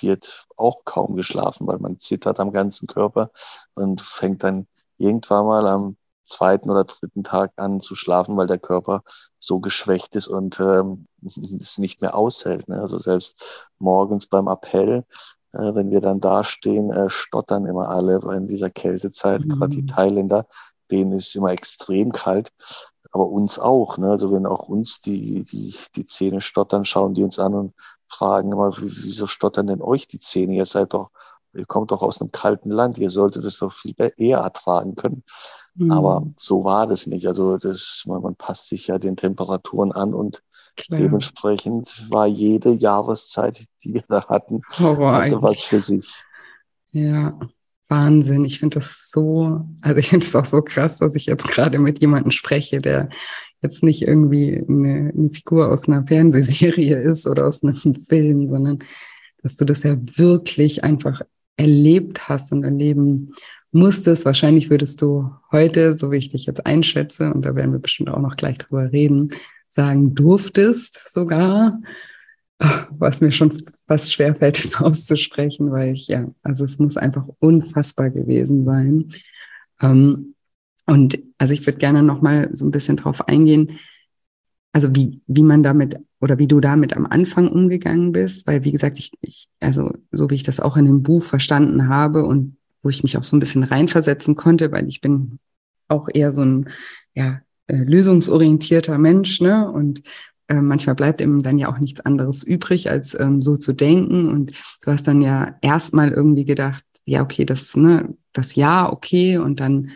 wird 0.01 0.47
auch 0.57 0.85
kaum 0.85 1.17
geschlafen, 1.17 1.67
weil 1.67 1.79
man 1.79 1.99
zittert 1.99 2.41
am 2.41 2.53
ganzen 2.53 2.87
Körper 2.87 3.31
und 3.75 4.01
fängt 4.01 4.43
dann 4.43 4.67
irgendwann 4.99 5.47
mal 5.47 5.67
am 5.69 5.97
zweiten 6.25 6.71
oder 6.71 6.85
dritten 6.85 7.23
Tag 7.23 7.53
an 7.57 7.81
zu 7.81 7.95
schlafen, 7.95 8.37
weil 8.37 8.47
der 8.47 8.59
Körper 8.59 9.03
so 9.39 9.61
geschwächt 9.61 10.17
ist 10.17 10.29
und 10.29 10.59
ähm, 10.61 11.07
es 11.25 11.79
nicht 11.79 12.03
mehr 12.03 12.15
aushält. 12.15 12.69
Ne? 12.69 12.81
Also 12.81 12.99
selbst 12.99 13.69
morgens 13.79 14.27
beim 14.27 14.49
Appell, 14.49 15.05
äh, 15.53 15.75
wenn 15.75 15.91
wir 15.91 16.01
dann 16.01 16.21
dastehen, 16.21 16.91
äh, 16.91 17.11
stottern 17.11 17.67
immer 17.67 17.89
alle 17.89 18.21
in 18.37 18.49
dieser 18.49 18.71
Kältezeit, 18.71 19.45
mhm. 19.45 19.49
gerade 19.51 19.77
die 19.77 19.87
Thailänder, 19.87 20.47
denen 20.91 21.13
ist 21.13 21.35
immer 21.35 21.51
extrem 21.51 22.13
kalt 22.13 22.53
aber 23.15 23.29
uns 23.29 23.61
auch. 23.61 23.97
Ne? 23.97 24.11
Also 24.11 24.33
wenn 24.33 24.45
auch 24.45 24.69
uns 24.69 25.01
die, 25.01 25.45
die, 25.45 25.75
die 25.95 26.05
Zähne 26.05 26.41
stottern, 26.41 26.85
schauen 26.85 27.15
die 27.15 27.23
uns 27.23 27.39
an 27.39 27.55
und 27.55 27.75
fragen 28.09 28.51
immer, 28.51 28.77
wieso 28.77 29.29
stottern 29.29 29.69
denn 29.69 29.81
euch 29.81 30.09
die 30.09 30.19
Zähne? 30.19 30.57
Ihr 30.57 30.67
seid 30.67 30.95
doch, 30.95 31.11
ihr 31.53 31.65
kommt 31.65 31.93
doch 31.93 32.03
aus 32.03 32.21
einem 32.21 32.33
kalten 32.33 32.71
Land, 32.71 32.99
ihr 32.99 33.11
solltet 33.11 33.45
es 33.45 33.59
doch 33.59 33.73
viel 33.73 33.95
eher 34.17 34.39
ertragen 34.39 34.97
können. 34.97 35.23
Mhm. 35.77 35.93
Aber 35.93 36.27
so 36.37 36.65
war 36.65 36.89
das 36.89 37.07
nicht. 37.07 37.29
Also 37.29 37.57
das, 37.57 38.03
man, 38.05 38.21
man 38.21 38.35
passt 38.35 38.69
sich 38.69 38.89
ja 38.89 38.99
den 38.99 39.17
Temperaturen 39.17 39.93
an 39.93 40.13
und 40.13 40.43
Klar. 40.77 41.01
dementsprechend 41.01 42.07
war 42.11 42.27
jede 42.27 42.73
Jahreszeit, 42.73 43.65
die 43.83 43.95
wir 43.95 44.03
da 44.09 44.27
hatten, 44.27 44.63
Horror 44.79 45.15
hatte 45.15 45.25
eigentlich. 45.25 45.43
was 45.43 45.63
für 45.63 45.81
sich. 45.81 46.23
Ja, 46.91 47.39
Wahnsinn. 47.89 48.45
Ich 48.45 48.59
finde 48.59 48.79
das 48.81 49.11
so, 49.11 49.67
also 49.81 49.99
ich 49.99 50.09
finde 50.09 50.27
es 50.27 50.35
auch 50.35 50.45
so 50.45 50.63
krass, 50.63 50.99
dass 50.99 51.15
ich 51.15 51.27
jetzt 51.27 51.47
gerade 51.47 51.79
mit 51.79 52.01
jemandem 52.01 52.31
spreche, 52.31 52.79
der 52.79 53.09
jetzt 53.63 53.83
nicht 53.83 54.03
irgendwie 54.03 54.63
eine, 54.69 55.13
eine, 55.17 55.31
Figur 55.31 55.73
aus 55.73 55.89
einer 55.89 56.07
Fernsehserie 56.07 57.01
ist 57.03 57.27
oder 57.27 57.47
aus 57.47 57.63
einem 57.63 57.77
Film, 58.09 58.49
sondern 58.49 58.79
dass 59.43 59.57
du 59.57 59.65
das 59.65 59.83
ja 59.83 59.97
wirklich 60.17 60.85
einfach 60.85 61.23
erlebt 61.57 62.29
hast 62.29 62.53
und 62.53 62.65
erleben 62.65 63.35
musstest. 63.73 64.25
Wahrscheinlich 64.25 64.71
würdest 64.71 65.03
du 65.03 65.31
heute, 65.53 65.97
so 65.97 66.11
wie 66.11 66.17
ich 66.17 66.29
dich 66.31 66.47
jetzt 66.47 66.67
einschätze, 66.67 67.33
und 67.33 67.45
da 67.45 67.55
werden 67.55 67.73
wir 67.73 67.79
bestimmt 67.79 68.11
auch 68.11 68.21
noch 68.21 68.37
gleich 68.37 68.59
drüber 68.59 68.93
reden, 68.93 69.31
sagen 69.75 70.15
durftest 70.15 71.13
sogar, 71.13 71.81
was 72.91 73.21
mir 73.21 73.33
schon 73.33 73.63
fast 73.87 74.13
schwerfällt, 74.13 74.59
es 74.65 74.77
auszusprechen, 74.77 75.71
weil 75.71 75.95
ich, 75.95 76.07
ja, 76.09 76.27
also 76.43 76.65
es 76.65 76.79
muss 76.79 76.97
einfach 76.97 77.27
unfassbar 77.41 78.11
gewesen 78.11 78.65
sein. 78.65 79.13
Ähm, 79.81 80.35
und 80.87 81.19
also 81.39 81.53
ich 81.55 81.67
würde 81.67 81.79
gerne 81.79 82.03
nochmal 82.03 82.51
so 82.53 82.67
ein 82.67 82.71
bisschen 82.71 82.97
drauf 82.97 83.27
eingehen, 83.29 83.79
also 84.73 84.95
wie, 84.95 85.21
wie 85.27 85.43
man 85.43 85.63
damit 85.63 85.97
oder 86.21 86.39
wie 86.39 86.49
du 86.49 86.61
damit 86.61 86.97
am 86.97 87.07
Anfang 87.07 87.49
umgegangen 87.49 88.13
bist, 88.13 88.47
weil 88.47 88.65
wie 88.65 88.73
gesagt, 88.73 88.99
ich, 88.99 89.13
ich, 89.21 89.49
also 89.61 89.93
so 90.11 90.31
wie 90.31 90.35
ich 90.35 90.43
das 90.43 90.61
auch 90.61 90.77
in 90.77 90.87
dem 90.87 91.03
Buch 91.03 91.23
verstanden 91.23 91.89
habe 91.89 92.25
und 92.25 92.57
wo 92.83 92.89
ich 92.91 93.03
mich 93.03 93.17
auch 93.17 93.25
so 93.25 93.37
ein 93.37 93.41
bisschen 93.41 93.63
reinversetzen 93.63 94.35
konnte, 94.35 94.73
weil 94.73 94.89
ich 94.89 95.01
bin 95.01 95.39
auch 95.89 96.09
eher 96.13 96.33
so 96.33 96.43
ein, 96.43 96.71
ja, 97.15 97.41
äh, 97.67 97.77
lösungsorientierter 97.77 98.99
Mensch, 98.99 99.41
ne? 99.41 99.71
Und 99.71 100.03
äh, 100.49 100.61
manchmal 100.61 100.95
bleibt 100.95 101.21
ihm 101.21 101.43
dann 101.43 101.59
ja 101.59 101.73
auch 101.73 101.79
nichts 101.79 102.01
anderes 102.01 102.43
übrig, 102.43 102.91
als 102.91 103.19
ähm, 103.19 103.41
so 103.41 103.57
zu 103.57 103.73
denken. 103.73 104.29
Und 104.29 104.53
du 104.83 104.91
hast 104.91 105.07
dann 105.07 105.21
ja 105.21 105.57
erstmal 105.63 106.11
irgendwie 106.11 106.45
gedacht, 106.45 106.85
ja, 107.07 107.23
okay, 107.23 107.45
das, 107.45 107.77
ne, 107.77 108.15
das 108.33 108.55
Ja, 108.55 108.91
okay, 108.91 109.39
und 109.39 109.61
dann 109.61 109.93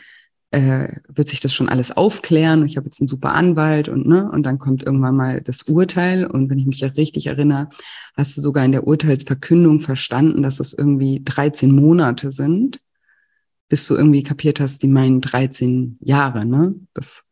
äh, 0.51 0.89
wird 1.09 1.29
sich 1.29 1.41
das 1.41 1.53
schon 1.53 1.69
alles 1.69 1.95
aufklären. 1.97 2.65
Ich 2.65 2.77
habe 2.77 2.87
jetzt 2.87 3.01
einen 3.01 3.09
super 3.09 3.35
Anwalt 3.35 3.89
und 3.89 4.07
ne, 4.07 4.31
und 4.31 4.45
dann 4.45 4.59
kommt 4.59 4.83
irgendwann 4.85 5.17
mal 5.17 5.43
das 5.43 5.63
Urteil. 5.65 6.27
Und 6.27 6.49
wenn 6.51 6.59
ich 6.59 6.67
mich 6.67 6.81
ja 6.81 6.89
richtig 6.89 7.27
erinnere, 7.27 7.69
hast 8.17 8.37
du 8.37 8.41
sogar 8.41 8.65
in 8.65 8.73
der 8.73 8.87
Urteilsverkündung 8.87 9.81
verstanden, 9.81 10.43
dass 10.43 10.61
es 10.61 10.73
irgendwie 10.73 11.21
13 11.25 11.75
Monate 11.75 12.33
sind, 12.33 12.81
bis 13.69 13.87
du 13.87 13.95
irgendwie 13.95 14.23
kapiert 14.23 14.61
hast, 14.61 14.83
die 14.83 14.89
meinen 14.89 15.21
13 15.21 15.99
Jahre, 16.01 16.47
ne? 16.47 16.75
Das 16.95 17.25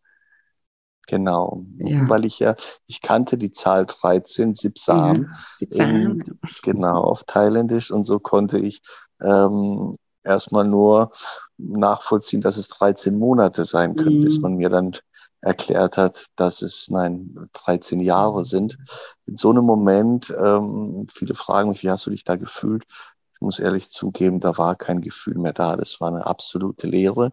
Genau, 1.07 1.65
ja. 1.79 2.09
weil 2.09 2.25
ich 2.25 2.41
ja, 2.41 2.57
ich 2.87 3.01
kannte 3.01 3.39
die 3.39 3.53
Zahl 3.53 3.87
13, 3.87 4.55
Sipsam, 4.55 5.23
ja, 5.23 5.29
Sipsam. 5.55 6.23
genau, 6.63 7.01
auf 7.03 7.23
Thailändisch 7.25 7.93
und 7.93 8.05
so 8.05 8.19
konnte 8.19 8.59
ich 8.59 8.83
ähm, 9.23 9.95
erstmal 10.25 10.65
nur 10.65 11.13
nachvollziehen, 11.59 12.41
dass 12.41 12.57
es 12.57 12.69
13 12.69 13.19
Monate 13.19 13.65
sein 13.65 13.95
können, 13.95 14.19
mhm. 14.19 14.23
bis 14.23 14.41
man 14.41 14.57
mir 14.57 14.69
dann 14.69 14.97
erklärt 15.41 15.97
hat, 15.97 16.27
dass 16.37 16.63
es, 16.63 16.89
nein, 16.89 17.37
13 17.53 18.01
Jahre 18.01 18.45
sind. 18.45 18.79
In 19.27 19.37
so 19.37 19.51
einem 19.51 19.65
Moment, 19.65 20.35
ähm, 20.37 21.07
viele 21.13 21.35
fragen 21.35 21.71
mich, 21.71 21.83
wie 21.83 21.91
hast 21.91 22.07
du 22.07 22.11
dich 22.11 22.25
da 22.25 22.37
gefühlt? 22.37 22.85
Ich 23.33 23.41
muss 23.41 23.59
ehrlich 23.59 23.91
zugeben, 23.91 24.41
da 24.41 24.57
war 24.59 24.77
kein 24.77 25.03
Gefühl 25.03 25.39
mehr 25.39 25.53
da. 25.53 25.77
Das 25.77 26.01
war 26.01 26.09
eine 26.09 26.27
absolute 26.27 26.87
Leere. 26.87 27.33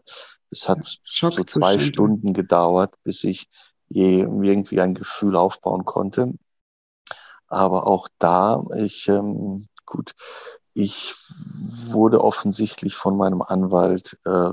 Es 0.53 0.69
hat 0.69 0.79
so 1.03 1.29
zwei 1.29 1.79
Stunden 1.79 2.33
gedauert, 2.33 2.93
bis 3.03 3.23
ich 3.23 3.49
je 3.89 4.21
irgendwie 4.21 4.81
ein 4.81 4.93
Gefühl 4.93 5.35
aufbauen 5.35 5.83
konnte. 5.83 6.33
Aber 7.47 7.87
auch 7.87 8.07
da, 8.19 8.63
ich, 8.75 9.07
ähm, 9.07 9.67
gut, 9.85 10.13
ich 10.73 11.15
wurde 11.87 12.23
offensichtlich 12.23 12.95
von 12.95 13.17
meinem 13.17 13.41
Anwalt 13.41 14.17
äh, 14.25 14.51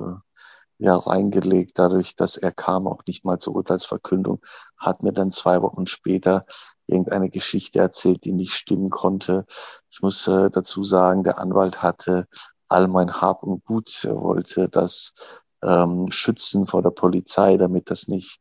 ja 0.78 0.96
reingelegt, 0.96 1.72
dadurch, 1.78 2.16
dass 2.16 2.36
er 2.36 2.52
kam, 2.52 2.86
auch 2.86 3.02
nicht 3.06 3.24
mal 3.24 3.38
zur 3.38 3.54
Urteilsverkündung, 3.54 4.40
hat 4.76 5.02
mir 5.02 5.12
dann 5.12 5.30
zwei 5.30 5.62
Wochen 5.62 5.86
später 5.86 6.46
irgendeine 6.86 7.30
Geschichte 7.30 7.78
erzählt, 7.78 8.24
die 8.24 8.32
nicht 8.32 8.54
stimmen 8.54 8.90
konnte. 8.90 9.44
Ich 9.90 10.00
muss 10.00 10.26
äh, 10.26 10.50
dazu 10.50 10.82
sagen, 10.82 11.24
der 11.24 11.38
Anwalt 11.38 11.82
hatte 11.82 12.26
all 12.68 12.88
mein 12.88 13.20
Hab 13.20 13.42
und 13.42 13.64
Gut, 13.64 14.04
er 14.04 14.16
wollte 14.16 14.68
das 14.68 15.14
ähm, 15.62 16.10
schützen 16.10 16.66
vor 16.66 16.82
der 16.82 16.90
Polizei, 16.90 17.56
damit 17.56 17.90
das 17.90 18.08
nicht 18.08 18.40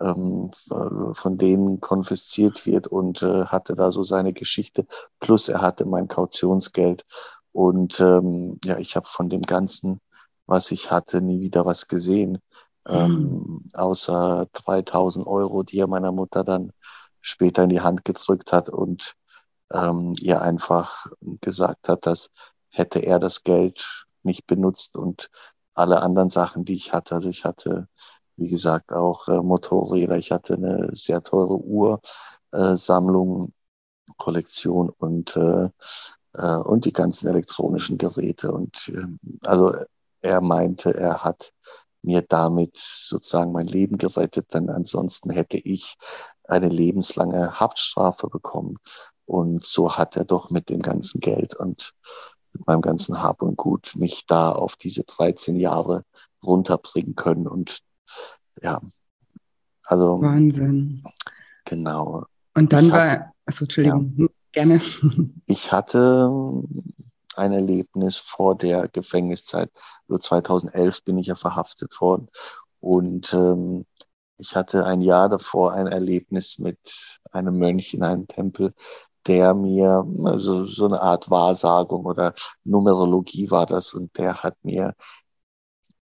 ähm, 0.00 0.50
von 1.14 1.36
denen 1.38 1.80
konfisziert 1.80 2.66
wird 2.66 2.86
und 2.86 3.22
äh, 3.22 3.46
hatte 3.46 3.74
da 3.74 3.90
so 3.92 4.02
seine 4.02 4.32
Geschichte. 4.32 4.86
Plus 5.18 5.48
er 5.48 5.60
hatte 5.60 5.86
mein 5.86 6.08
Kautionsgeld 6.08 7.04
und 7.52 8.00
ähm, 8.00 8.58
ja, 8.64 8.78
ich 8.78 8.96
habe 8.96 9.06
von 9.06 9.28
dem 9.28 9.42
Ganzen, 9.42 10.00
was 10.46 10.70
ich 10.70 10.90
hatte, 10.90 11.20
nie 11.20 11.40
wieder 11.40 11.66
was 11.66 11.88
gesehen, 11.88 12.38
ähm, 12.86 13.42
mhm. 13.46 13.68
außer 13.74 14.46
3000 14.52 15.26
Euro, 15.26 15.62
die 15.62 15.78
er 15.80 15.86
meiner 15.88 16.12
Mutter 16.12 16.44
dann 16.44 16.72
später 17.20 17.64
in 17.64 17.70
die 17.70 17.80
Hand 17.80 18.04
gedrückt 18.04 18.52
hat 18.52 18.68
und 18.68 19.14
ähm, 19.72 20.14
ihr 20.20 20.40
einfach 20.40 21.06
gesagt 21.40 21.88
hat, 21.88 22.06
dass 22.06 22.30
hätte 22.70 23.00
er 23.00 23.18
das 23.18 23.42
Geld 23.42 24.06
nicht 24.22 24.46
benutzt 24.46 24.96
und 24.96 25.30
alle 25.74 26.00
anderen 26.00 26.30
Sachen, 26.30 26.64
die 26.64 26.74
ich 26.74 26.92
hatte. 26.92 27.14
Also 27.14 27.28
ich 27.28 27.44
hatte, 27.44 27.88
wie 28.36 28.48
gesagt, 28.48 28.92
auch 28.92 29.28
äh, 29.28 29.40
Motorräder, 29.42 30.16
ich 30.16 30.32
hatte 30.32 30.54
eine 30.54 30.90
sehr 30.94 31.22
teure 31.22 31.58
Uhrsammlung, 32.52 33.48
äh, 33.48 34.12
Kollektion 34.16 34.90
und, 34.90 35.36
äh, 35.36 35.68
äh, 36.34 36.56
und 36.56 36.84
die 36.84 36.92
ganzen 36.92 37.28
elektronischen 37.28 37.98
Geräte. 37.98 38.52
Und 38.52 38.92
äh, 38.94 39.06
also 39.46 39.74
er 40.22 40.40
meinte, 40.40 40.94
er 40.94 41.24
hat 41.24 41.52
mir 42.02 42.22
damit 42.22 42.76
sozusagen 42.76 43.52
mein 43.52 43.66
Leben 43.66 43.98
gerettet, 43.98 44.54
denn 44.54 44.70
ansonsten 44.70 45.30
hätte 45.30 45.58
ich 45.58 45.96
eine 46.44 46.68
lebenslange 46.68 47.60
Haftstrafe 47.60 48.28
bekommen. 48.28 48.78
Und 49.26 49.64
so 49.64 49.96
hat 49.96 50.16
er 50.16 50.24
doch 50.24 50.50
mit 50.50 50.70
dem 50.70 50.82
ganzen 50.82 51.20
Geld 51.20 51.54
und 51.54 51.92
mit 52.52 52.66
meinem 52.66 52.80
ganzen 52.80 53.22
Hab 53.22 53.42
und 53.42 53.56
Gut 53.56 53.92
mich 53.96 54.26
da 54.26 54.52
auf 54.52 54.76
diese 54.76 55.04
13 55.04 55.56
Jahre 55.56 56.04
runterbringen 56.42 57.14
können. 57.14 57.46
Und 57.46 57.80
ja, 58.62 58.80
also. 59.84 60.20
Wahnsinn. 60.20 61.04
Genau. 61.64 62.24
Und 62.54 62.72
dann 62.72 62.86
ich 62.86 62.92
war, 62.92 63.10
hatte, 63.10 63.24
achso, 63.46 63.64
Entschuldigung, 63.64 64.14
ja, 64.16 64.26
gerne. 64.52 64.80
Ich 65.46 65.72
hatte 65.72 66.30
ein 67.36 67.52
Erlebnis 67.52 68.16
vor 68.16 68.56
der 68.56 68.88
Gefängniszeit. 68.88 69.70
Also 70.08 70.18
2011 70.18 71.04
bin 71.04 71.18
ich 71.18 71.28
ja 71.28 71.36
verhaftet 71.36 72.00
worden. 72.00 72.28
Und 72.80 73.32
ähm, 73.34 73.86
ich 74.36 74.56
hatte 74.56 74.86
ein 74.86 75.00
Jahr 75.00 75.28
davor 75.28 75.72
ein 75.72 75.86
Erlebnis 75.86 76.58
mit 76.58 76.78
einem 77.30 77.58
Mönch 77.58 77.94
in 77.94 78.02
einem 78.02 78.26
Tempel, 78.26 78.74
der 79.26 79.54
mir 79.54 80.04
also 80.24 80.64
so 80.64 80.86
eine 80.86 81.00
Art 81.00 81.30
Wahrsagung 81.30 82.06
oder 82.06 82.34
Numerologie 82.64 83.50
war 83.50 83.66
das 83.66 83.94
und 83.94 84.16
der 84.18 84.42
hat 84.42 84.56
mir 84.64 84.94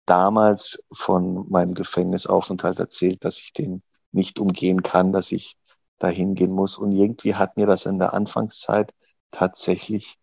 damals 0.05 0.83
von 0.91 1.49
meinem 1.49 1.73
Gefängnisaufenthalt 1.73 2.79
erzählt, 2.79 3.23
dass 3.23 3.39
ich 3.39 3.53
den 3.53 3.83
nicht 4.11 4.39
umgehen 4.39 4.81
kann, 4.83 5.11
dass 5.11 5.31
ich 5.31 5.57
dahin 5.99 6.35
gehen 6.35 6.51
muss. 6.51 6.77
Und 6.77 6.91
irgendwie 6.93 7.35
hat 7.35 7.57
mir 7.57 7.67
das 7.67 7.85
in 7.85 7.99
der 7.99 8.13
Anfangszeit 8.13 8.93
tatsächlich 9.31 10.17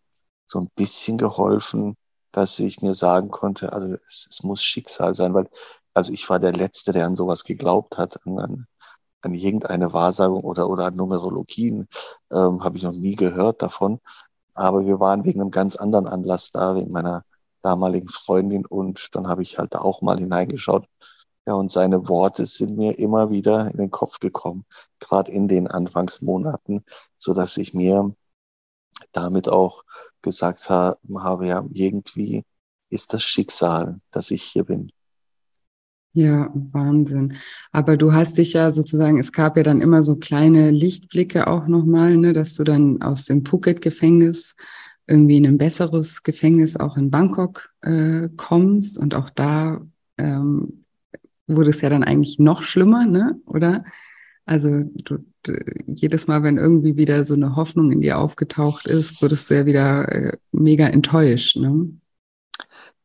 so 0.46 0.60
ein 0.60 0.70
bisschen 0.74 1.18
geholfen, 1.18 1.96
dass 2.32 2.58
ich 2.58 2.80
mir 2.82 2.94
sagen 2.94 3.30
konnte, 3.30 3.72
also 3.72 3.96
es, 4.08 4.26
es 4.30 4.42
muss 4.42 4.62
Schicksal 4.62 5.14
sein, 5.14 5.34
weil 5.34 5.48
also 5.92 6.12
ich 6.12 6.28
war 6.28 6.40
der 6.40 6.52
Letzte, 6.52 6.92
der 6.92 7.06
an 7.06 7.14
sowas 7.14 7.44
geglaubt 7.44 7.98
hat, 7.98 8.18
an, 8.26 8.66
an 9.24 9.34
irgendeine 9.34 9.92
Wahrsagung 9.92 10.44
oder, 10.44 10.68
oder 10.68 10.86
an 10.86 10.96
Numerologien, 10.96 11.88
ähm, 12.32 12.64
habe 12.64 12.76
ich 12.78 12.82
noch 12.84 12.92
nie 12.92 13.16
gehört 13.16 13.62
davon. 13.62 14.00
Aber 14.54 14.84
wir 14.86 15.00
waren 15.00 15.24
wegen 15.24 15.40
einem 15.40 15.50
ganz 15.50 15.76
anderen 15.76 16.06
Anlass 16.06 16.52
da, 16.52 16.76
wegen 16.76 16.92
meiner 16.92 17.24
damaligen 17.62 18.08
Freundin 18.08 18.66
und 18.66 19.08
dann 19.12 19.26
habe 19.28 19.42
ich 19.42 19.58
halt 19.58 19.74
auch 19.76 20.02
mal 20.02 20.18
hineingeschaut. 20.18 20.86
Ja, 21.46 21.54
und 21.54 21.70
seine 21.70 22.08
Worte 22.08 22.46
sind 22.46 22.76
mir 22.76 22.98
immer 22.98 23.30
wieder 23.30 23.70
in 23.70 23.76
den 23.78 23.90
Kopf 23.90 24.18
gekommen, 24.20 24.64
gerade 24.98 25.30
in 25.32 25.48
den 25.48 25.68
Anfangsmonaten, 25.68 26.84
so 27.18 27.34
dass 27.34 27.56
ich 27.58 27.74
mir 27.74 28.14
damit 29.12 29.48
auch 29.48 29.84
gesagt 30.22 30.68
ha 30.70 30.96
habe, 31.18 31.46
ja, 31.48 31.64
irgendwie 31.72 32.44
ist 32.90 33.12
das 33.12 33.22
Schicksal, 33.22 33.98
dass 34.10 34.30
ich 34.30 34.42
hier 34.42 34.64
bin. 34.64 34.90
Ja, 36.16 36.48
Wahnsinn. 36.54 37.34
Aber 37.72 37.96
du 37.96 38.12
hast 38.12 38.38
dich 38.38 38.52
ja 38.52 38.70
sozusagen, 38.70 39.18
es 39.18 39.32
gab 39.32 39.56
ja 39.56 39.64
dann 39.64 39.80
immer 39.80 40.04
so 40.04 40.14
kleine 40.14 40.70
Lichtblicke 40.70 41.48
auch 41.48 41.66
nochmal, 41.66 42.16
ne, 42.16 42.32
dass 42.32 42.54
du 42.54 42.62
dann 42.62 43.02
aus 43.02 43.24
dem 43.24 43.44
Phuket-Gefängnis 43.44 44.54
irgendwie 45.08 45.38
in 45.38 45.46
ein 45.46 45.58
besseres 45.58 46.22
Gefängnis 46.22 46.76
auch 46.76 46.96
in 46.96 47.10
Bangkok 47.10 47.70
äh, 47.82 48.28
kommst 48.36 48.96
und 48.96 49.16
auch 49.16 49.28
da 49.28 49.80
ähm, 50.16 50.84
wurde 51.48 51.70
es 51.70 51.80
ja 51.80 51.90
dann 51.90 52.04
eigentlich 52.04 52.38
noch 52.38 52.62
schlimmer, 52.62 53.06
ne? 53.06 53.40
Oder? 53.46 53.84
Also 54.46 54.84
du, 54.94 55.18
jedes 55.86 56.28
Mal, 56.28 56.44
wenn 56.44 56.58
irgendwie 56.58 56.96
wieder 56.96 57.24
so 57.24 57.34
eine 57.34 57.56
Hoffnung 57.56 57.90
in 57.90 58.00
dir 58.00 58.18
aufgetaucht 58.18 58.86
ist, 58.86 59.20
wurdest 59.20 59.50
du 59.50 59.54
ja 59.56 59.66
wieder 59.66 60.08
äh, 60.12 60.36
mega 60.52 60.86
enttäuscht, 60.86 61.56
ne? 61.56 61.88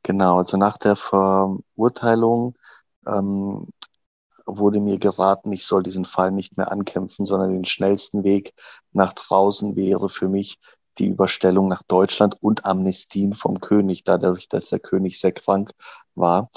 Genau, 0.04 0.38
also 0.38 0.58
nach 0.58 0.78
der 0.78 0.96
Verurteilung 0.96 2.56
ähm, 3.10 3.68
wurde 4.46 4.80
mir 4.80 4.98
geraten, 4.98 5.52
ich 5.52 5.66
soll 5.66 5.84
diesen 5.84 6.06
Fall 6.06 6.32
nicht 6.32 6.58
mehr 6.58 6.72
ankämpfen, 6.72 7.26
sondern 7.26 7.52
den 7.52 7.66
schnellsten 7.66 8.24
Weg 8.24 8.54
nach 8.92 9.14
draußen 9.14 9.76
wäre 9.76 10.10
für 10.10 10.28
mich 10.28 10.60
die 10.98 11.08
Überstellung 11.08 11.68
nach 11.68 11.84
Deutschland 11.84 12.38
und 12.42 12.66
Amnestien 12.66 13.34
vom 13.34 13.60
König, 13.62 14.04
dadurch, 14.04 14.50
dass 14.50 14.70
der 14.70 14.80
König 14.80 15.20
sehr 15.20 15.32
krank 15.32 15.72
war. 16.16 16.50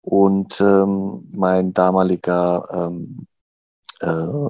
Und 0.00 0.60
ähm, 0.60 1.28
mein 1.32 1.74
damaliger 1.74 2.66
ähm, 2.72 3.26
äh, 4.00 4.48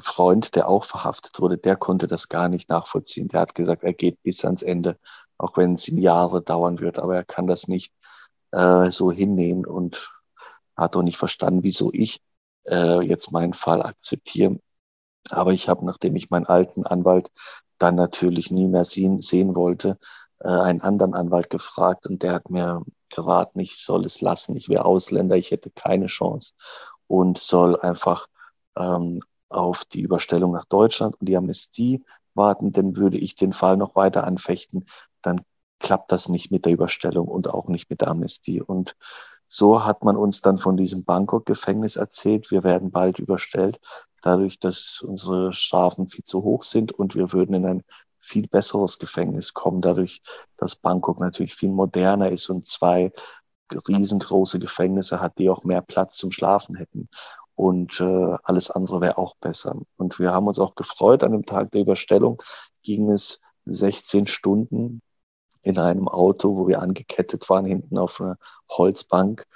Freund, 0.00 0.54
der 0.54 0.68
auch 0.68 0.84
verhaftet 0.84 1.38
wurde, 1.40 1.58
der 1.58 1.76
konnte 1.76 2.06
das 2.06 2.28
gar 2.28 2.48
nicht 2.48 2.68
nachvollziehen. 2.68 3.28
Der 3.28 3.40
hat 3.40 3.54
gesagt, 3.54 3.82
er 3.82 3.94
geht 3.94 4.22
bis 4.22 4.44
ans 4.44 4.62
Ende, 4.62 4.98
auch 5.38 5.56
wenn 5.56 5.74
es 5.74 5.86
Jahre 5.86 6.42
dauern 6.42 6.80
wird, 6.80 6.98
aber 6.98 7.16
er 7.16 7.24
kann 7.24 7.46
das 7.46 7.68
nicht 7.68 7.92
äh, 8.52 8.90
so 8.90 9.10
hinnehmen 9.10 9.66
und 9.66 10.10
hat 10.76 10.96
auch 10.96 11.02
nicht 11.02 11.18
verstanden, 11.18 11.62
wieso 11.62 11.90
ich 11.92 12.20
äh, 12.68 13.00
jetzt 13.02 13.32
meinen 13.32 13.54
Fall 13.54 13.82
akzeptiere. 13.82 14.58
Aber 15.30 15.52
ich 15.52 15.68
habe, 15.68 15.84
nachdem 15.84 16.16
ich 16.16 16.30
meinen 16.30 16.46
alten 16.46 16.86
Anwalt 16.86 17.30
dann 17.78 17.94
natürlich 17.94 18.50
nie 18.50 18.68
mehr 18.68 18.84
sehen, 18.84 19.22
sehen 19.22 19.54
wollte, 19.54 19.98
äh, 20.40 20.48
einen 20.48 20.80
anderen 20.80 21.14
Anwalt 21.14 21.50
gefragt 21.50 22.06
und 22.06 22.22
der 22.22 22.32
hat 22.32 22.50
mir 22.50 22.82
geraten, 23.10 23.60
ich 23.60 23.84
soll 23.84 24.04
es 24.04 24.20
lassen, 24.20 24.56
ich 24.56 24.68
wäre 24.68 24.84
Ausländer, 24.84 25.36
ich 25.36 25.50
hätte 25.50 25.70
keine 25.70 26.06
Chance 26.06 26.54
und 27.06 27.38
soll 27.38 27.78
einfach 27.80 28.26
ähm, 28.76 29.20
auf 29.48 29.84
die 29.84 30.00
Überstellung 30.00 30.52
nach 30.52 30.64
Deutschland 30.66 31.16
und 31.20 31.28
die 31.28 31.36
Amnestie 31.36 32.04
warten, 32.34 32.72
denn 32.72 32.96
würde 32.96 33.18
ich 33.18 33.34
den 33.34 33.52
Fall 33.52 33.76
noch 33.76 33.96
weiter 33.96 34.24
anfechten, 34.24 34.86
dann 35.22 35.40
klappt 35.90 36.12
das 36.12 36.28
nicht 36.28 36.52
mit 36.52 36.66
der 36.66 36.72
Überstellung 36.72 37.26
und 37.26 37.48
auch 37.48 37.66
nicht 37.66 37.90
mit 37.90 38.00
der 38.00 38.06
Amnestie. 38.06 38.62
Und 38.62 38.94
so 39.48 39.84
hat 39.84 40.04
man 40.04 40.16
uns 40.16 40.40
dann 40.40 40.56
von 40.56 40.76
diesem 40.76 41.02
Bangkok-Gefängnis 41.02 41.96
erzählt, 41.96 42.52
wir 42.52 42.62
werden 42.62 42.92
bald 42.92 43.18
überstellt, 43.18 43.80
dadurch, 44.22 44.60
dass 44.60 45.02
unsere 45.04 45.52
Strafen 45.52 46.06
viel 46.06 46.22
zu 46.22 46.44
hoch 46.44 46.62
sind 46.62 46.92
und 46.92 47.16
wir 47.16 47.32
würden 47.32 47.56
in 47.56 47.66
ein 47.66 47.82
viel 48.20 48.46
besseres 48.46 49.00
Gefängnis 49.00 49.52
kommen, 49.52 49.82
dadurch, 49.82 50.22
dass 50.56 50.76
Bangkok 50.76 51.18
natürlich 51.18 51.56
viel 51.56 51.70
moderner 51.70 52.30
ist 52.30 52.48
und 52.50 52.68
zwei 52.68 53.10
riesengroße 53.88 54.60
Gefängnisse 54.60 55.20
hat, 55.20 55.38
die 55.38 55.50
auch 55.50 55.64
mehr 55.64 55.82
Platz 55.82 56.18
zum 56.18 56.30
Schlafen 56.30 56.76
hätten. 56.76 57.08
Und 57.56 58.00
äh, 58.00 58.36
alles 58.44 58.70
andere 58.70 59.00
wäre 59.00 59.18
auch 59.18 59.34
besser. 59.40 59.74
Und 59.96 60.20
wir 60.20 60.30
haben 60.30 60.46
uns 60.46 60.60
auch 60.60 60.76
gefreut, 60.76 61.24
an 61.24 61.32
dem 61.32 61.46
Tag 61.46 61.72
der 61.72 61.80
Überstellung 61.80 62.40
ging 62.84 63.10
es 63.10 63.40
16 63.64 64.28
Stunden 64.28 65.02
in 65.62 65.78
einem 65.78 66.08
Auto, 66.08 66.56
wo 66.56 66.68
wir 66.68 66.80
angekettet 66.80 67.48
waren, 67.50 67.64
hinten 67.64 67.98
auf 67.98 68.20
einer 68.20 68.38
Holzbank 68.68 69.46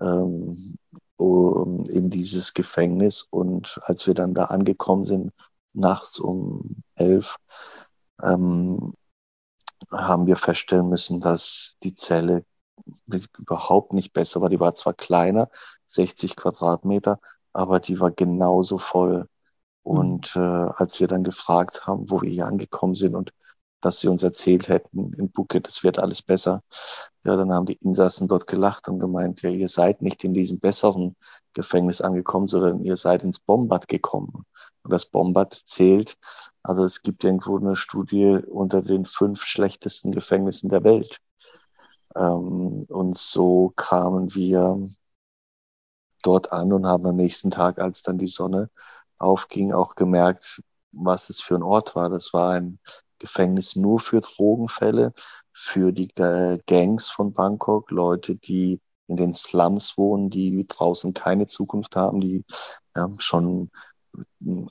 ähm, 0.00 0.76
in 1.18 2.10
dieses 2.10 2.54
Gefängnis. 2.54 3.22
Und 3.22 3.80
als 3.84 4.06
wir 4.06 4.14
dann 4.14 4.34
da 4.34 4.46
angekommen 4.46 5.06
sind, 5.06 5.32
nachts 5.72 6.18
um 6.18 6.82
elf, 6.96 7.36
ähm, 8.22 8.94
haben 9.90 10.26
wir 10.26 10.36
feststellen 10.36 10.88
müssen, 10.88 11.20
dass 11.20 11.76
die 11.82 11.94
Zelle 11.94 12.44
überhaupt 13.38 13.92
nicht 13.92 14.12
besser 14.12 14.40
war. 14.40 14.48
Die 14.48 14.60
war 14.60 14.74
zwar 14.74 14.94
kleiner, 14.94 15.48
60 15.86 16.36
Quadratmeter, 16.36 17.20
aber 17.52 17.80
die 17.80 18.00
war 18.00 18.10
genauso 18.10 18.78
voll. 18.78 19.28
Und 19.82 20.34
mhm. 20.34 20.42
äh, 20.42 20.70
als 20.76 21.00
wir 21.00 21.06
dann 21.06 21.24
gefragt 21.24 21.86
haben, 21.86 22.10
wo 22.10 22.22
wir 22.22 22.30
hier 22.30 22.46
angekommen 22.46 22.94
sind 22.94 23.14
und 23.14 23.32
dass 23.84 24.00
sie 24.00 24.08
uns 24.08 24.22
erzählt 24.22 24.68
hätten 24.68 25.12
in 25.14 25.30
Phuket, 25.32 25.68
es 25.68 25.82
wird 25.84 25.98
alles 25.98 26.22
besser. 26.22 26.62
Ja, 27.24 27.36
dann 27.36 27.52
haben 27.52 27.66
die 27.66 27.74
Insassen 27.74 28.28
dort 28.28 28.46
gelacht 28.46 28.88
und 28.88 28.98
gemeint, 28.98 29.42
ja, 29.42 29.50
ihr 29.50 29.68
seid 29.68 30.02
nicht 30.02 30.24
in 30.24 30.34
diesem 30.34 30.58
besseren 30.58 31.16
Gefängnis 31.52 32.00
angekommen, 32.00 32.48
sondern 32.48 32.82
ihr 32.84 32.96
seid 32.96 33.22
ins 33.22 33.40
Bombard 33.40 33.88
gekommen. 33.88 34.44
Und 34.82 34.92
das 34.92 35.06
Bombard 35.06 35.54
zählt, 35.54 36.16
also 36.62 36.84
es 36.84 37.02
gibt 37.02 37.24
irgendwo 37.24 37.58
eine 37.58 37.76
Studie 37.76 38.38
unter 38.46 38.82
den 38.82 39.04
fünf 39.06 39.42
schlechtesten 39.44 40.12
Gefängnissen 40.12 40.68
der 40.68 40.84
Welt. 40.84 41.20
Ähm, 42.16 42.84
und 42.88 43.16
so 43.18 43.72
kamen 43.76 44.34
wir 44.34 44.88
dort 46.22 46.52
an 46.52 46.72
und 46.72 46.86
haben 46.86 47.06
am 47.06 47.16
nächsten 47.16 47.50
Tag, 47.50 47.78
als 47.78 48.02
dann 48.02 48.18
die 48.18 48.28
Sonne 48.28 48.70
aufging, 49.18 49.72
auch 49.72 49.94
gemerkt, 49.94 50.62
was 50.92 51.30
es 51.30 51.40
für 51.40 51.56
ein 51.56 51.62
Ort 51.62 51.96
war. 51.96 52.08
Das 52.10 52.32
war 52.32 52.52
ein 52.52 52.78
Gefängnis 53.24 53.74
nur 53.74 54.00
für 54.00 54.20
Drogenfälle, 54.20 55.14
für 55.50 55.92
die 55.92 56.08
Gangs 56.66 57.08
von 57.08 57.32
Bangkok, 57.32 57.90
Leute, 57.90 58.36
die 58.36 58.80
in 59.06 59.16
den 59.16 59.32
Slums 59.32 59.96
wohnen, 59.96 60.28
die 60.28 60.66
draußen 60.66 61.14
keine 61.14 61.46
Zukunft 61.46 61.96
haben, 61.96 62.20
die 62.20 62.44
ja, 62.94 63.08
schon 63.18 63.70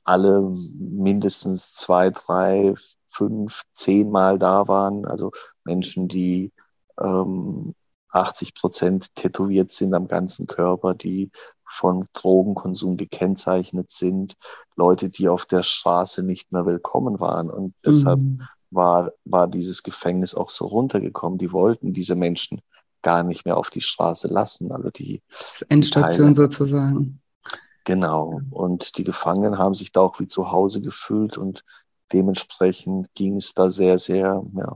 alle 0.03 0.41
mindestens 0.41 1.73
zwei, 1.73 2.11
drei, 2.11 2.75
fünf, 3.09 3.63
zehn 3.73 4.11
Mal 4.11 4.37
da 4.37 4.67
waren. 4.67 5.05
Also 5.05 5.31
Menschen, 5.63 6.07
die 6.07 6.51
ähm, 7.01 7.73
80 8.09 8.53
Prozent 8.53 9.15
tätowiert 9.15 9.71
sind 9.71 9.95
am 9.95 10.07
ganzen 10.07 10.45
Körper, 10.45 10.93
die 10.93 11.31
von 11.73 12.05
Drogenkonsum 12.13 12.97
gekennzeichnet 12.97 13.89
sind, 13.91 14.35
Leute, 14.75 15.09
die 15.09 15.27
auf 15.27 15.45
der 15.45 15.63
Straße 15.63 16.23
nicht 16.23 16.51
mehr 16.51 16.65
willkommen 16.65 17.19
waren. 17.19 17.49
Und 17.49 17.73
deshalb 17.85 18.19
mhm. 18.19 18.41
war, 18.69 19.11
war 19.25 19.47
dieses 19.47 19.83
Gefängnis 19.83 20.35
auch 20.35 20.49
so 20.49 20.65
runtergekommen. 20.65 21.39
Die 21.39 21.51
wollten 21.51 21.93
diese 21.93 22.15
Menschen 22.15 22.61
gar 23.01 23.23
nicht 23.23 23.45
mehr 23.45 23.57
auf 23.57 23.69
die 23.69 23.81
Straße 23.81 24.27
lassen. 24.27 24.71
Also 24.71 24.89
die 24.89 25.21
Endstation 25.69 26.29
die 26.29 26.35
sozusagen. 26.35 27.21
Genau. 27.85 28.41
Und 28.49 28.97
die 28.97 29.03
Gefangenen 29.03 29.57
haben 29.57 29.75
sich 29.75 29.91
da 29.91 30.01
auch 30.01 30.19
wie 30.19 30.27
zu 30.27 30.51
Hause 30.51 30.81
gefühlt 30.81 31.37
und 31.37 31.63
dementsprechend 32.13 33.13
ging 33.13 33.37
es 33.37 33.53
da 33.53 33.71
sehr, 33.71 33.99
sehr 33.99 34.43
ja, 34.55 34.75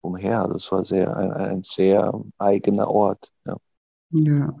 umher. 0.00 0.48
Das 0.48 0.70
war 0.70 0.84
sehr 0.84 1.16
ein, 1.16 1.32
ein 1.32 1.62
sehr 1.62 2.12
eigener 2.38 2.88
Ort. 2.88 3.32
Ja. 3.44 3.56
ja. 4.10 4.54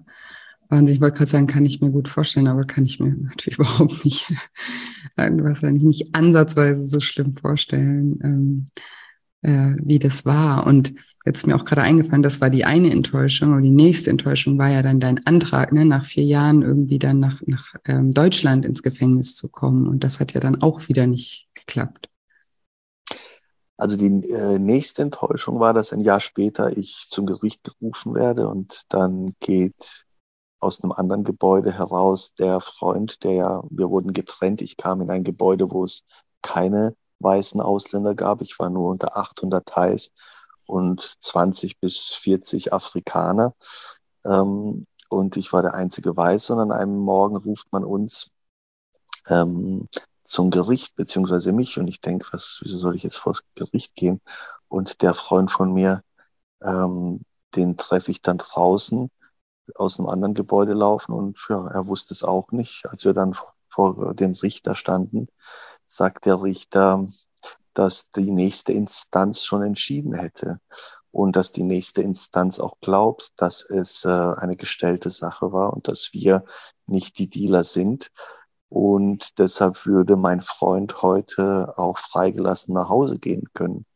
Wahnsinn, 0.68 0.96
ich 0.96 1.00
wollte 1.00 1.18
gerade 1.18 1.30
sagen, 1.30 1.46
kann 1.46 1.64
ich 1.64 1.80
mir 1.80 1.90
gut 1.90 2.08
vorstellen, 2.08 2.48
aber 2.48 2.64
kann 2.64 2.84
ich 2.84 2.98
mir 2.98 3.14
natürlich 3.14 3.58
überhaupt 3.58 4.04
nicht, 4.04 4.32
wahrscheinlich 5.16 5.82
nicht 5.82 6.14
ansatzweise 6.14 6.86
so 6.86 7.00
schlimm 7.00 7.36
vorstellen, 7.36 8.18
ähm, 8.22 8.66
äh, 9.42 9.76
wie 9.82 9.98
das 9.98 10.24
war. 10.24 10.66
Und 10.66 10.92
jetzt 11.24 11.38
ist 11.38 11.46
mir 11.46 11.56
auch 11.56 11.64
gerade 11.64 11.82
eingefallen, 11.82 12.22
das 12.22 12.40
war 12.40 12.50
die 12.50 12.64
eine 12.64 12.90
Enttäuschung, 12.90 13.52
aber 13.52 13.62
die 13.62 13.70
nächste 13.70 14.10
Enttäuschung 14.10 14.58
war 14.58 14.68
ja 14.68 14.82
dann 14.82 15.00
dein 15.00 15.24
Antrag, 15.26 15.72
ne, 15.72 15.84
nach 15.84 16.04
vier 16.04 16.24
Jahren 16.24 16.62
irgendwie 16.62 16.98
dann 16.98 17.20
nach, 17.20 17.40
nach 17.46 17.74
ähm, 17.84 18.12
Deutschland 18.12 18.64
ins 18.64 18.82
Gefängnis 18.82 19.36
zu 19.36 19.48
kommen. 19.48 19.86
Und 19.86 20.04
das 20.04 20.20
hat 20.20 20.32
ja 20.34 20.40
dann 20.40 20.62
auch 20.62 20.88
wieder 20.88 21.06
nicht 21.06 21.48
geklappt. 21.54 22.08
Also 23.78 23.96
die 23.96 24.06
äh, 24.30 24.58
nächste 24.58 25.02
Enttäuschung 25.02 25.60
war, 25.60 25.74
dass 25.74 25.92
ein 25.92 26.00
Jahr 26.00 26.20
später 26.20 26.76
ich 26.76 27.08
zum 27.10 27.26
Gericht 27.26 27.62
gerufen 27.62 28.14
werde 28.14 28.48
und 28.48 28.84
dann 28.88 29.34
geht 29.38 30.05
aus 30.60 30.82
einem 30.82 30.92
anderen 30.92 31.24
Gebäude 31.24 31.72
heraus 31.72 32.34
der 32.34 32.60
Freund, 32.60 33.22
der 33.24 33.32
ja, 33.32 33.62
wir 33.70 33.90
wurden 33.90 34.12
getrennt. 34.12 34.62
Ich 34.62 34.76
kam 34.76 35.00
in 35.00 35.10
ein 35.10 35.24
Gebäude, 35.24 35.70
wo 35.70 35.84
es 35.84 36.04
keine 36.42 36.96
weißen 37.18 37.60
Ausländer 37.60 38.14
gab. 38.14 38.42
Ich 38.42 38.58
war 38.58 38.70
nur 38.70 38.90
unter 38.90 39.16
800 39.16 39.66
Thais 39.66 40.12
und 40.66 41.16
20 41.20 41.80
bis 41.80 42.08
40 42.08 42.72
Afrikaner. 42.72 43.54
Ähm, 44.24 44.86
und 45.08 45.36
ich 45.36 45.52
war 45.52 45.62
der 45.62 45.74
einzige 45.74 46.16
Weiße. 46.16 46.52
Und 46.52 46.60
an 46.60 46.72
einem 46.72 46.98
Morgen 46.98 47.36
ruft 47.36 47.72
man 47.72 47.84
uns 47.84 48.30
ähm, 49.28 49.88
zum 50.24 50.50
Gericht, 50.50 50.96
beziehungsweise 50.96 51.52
mich. 51.52 51.78
Und 51.78 51.88
ich 51.88 52.00
denke, 52.00 52.26
was, 52.32 52.60
wieso 52.62 52.78
soll 52.78 52.96
ich 52.96 53.02
jetzt 53.02 53.18
vor 53.18 53.32
das 53.32 53.42
Gericht 53.54 53.94
gehen? 53.94 54.20
Und 54.68 55.02
der 55.02 55.14
Freund 55.14 55.50
von 55.50 55.72
mir, 55.72 56.02
ähm, 56.62 57.22
den 57.54 57.76
treffe 57.76 58.10
ich 58.10 58.22
dann 58.22 58.38
draußen 58.38 59.10
aus 59.74 59.98
einem 59.98 60.08
anderen 60.08 60.34
Gebäude 60.34 60.72
laufen. 60.72 61.12
Und 61.12 61.38
ja, 61.48 61.66
er 61.68 61.86
wusste 61.86 62.14
es 62.14 62.22
auch 62.22 62.52
nicht. 62.52 62.84
Als 62.86 63.04
wir 63.04 63.14
dann 63.14 63.36
vor 63.68 64.14
dem 64.14 64.32
Richter 64.32 64.74
standen, 64.74 65.28
sagt 65.88 66.24
der 66.24 66.42
Richter, 66.42 67.06
dass 67.74 68.10
die 68.10 68.32
nächste 68.32 68.72
Instanz 68.72 69.42
schon 69.42 69.62
entschieden 69.62 70.14
hätte 70.14 70.60
und 71.10 71.36
dass 71.36 71.52
die 71.52 71.62
nächste 71.62 72.02
Instanz 72.02 72.58
auch 72.58 72.78
glaubt, 72.80 73.32
dass 73.36 73.62
es 73.62 74.04
äh, 74.04 74.08
eine 74.08 74.56
gestellte 74.56 75.10
Sache 75.10 75.52
war 75.52 75.72
und 75.72 75.88
dass 75.88 76.10
wir 76.12 76.44
nicht 76.86 77.18
die 77.18 77.28
Dealer 77.28 77.64
sind. 77.64 78.10
Und 78.68 79.38
deshalb 79.38 79.86
würde 79.86 80.16
mein 80.16 80.40
Freund 80.40 81.02
heute 81.02 81.74
auch 81.78 81.98
freigelassen 81.98 82.74
nach 82.74 82.88
Hause 82.88 83.18
gehen 83.18 83.44
können. 83.54 83.86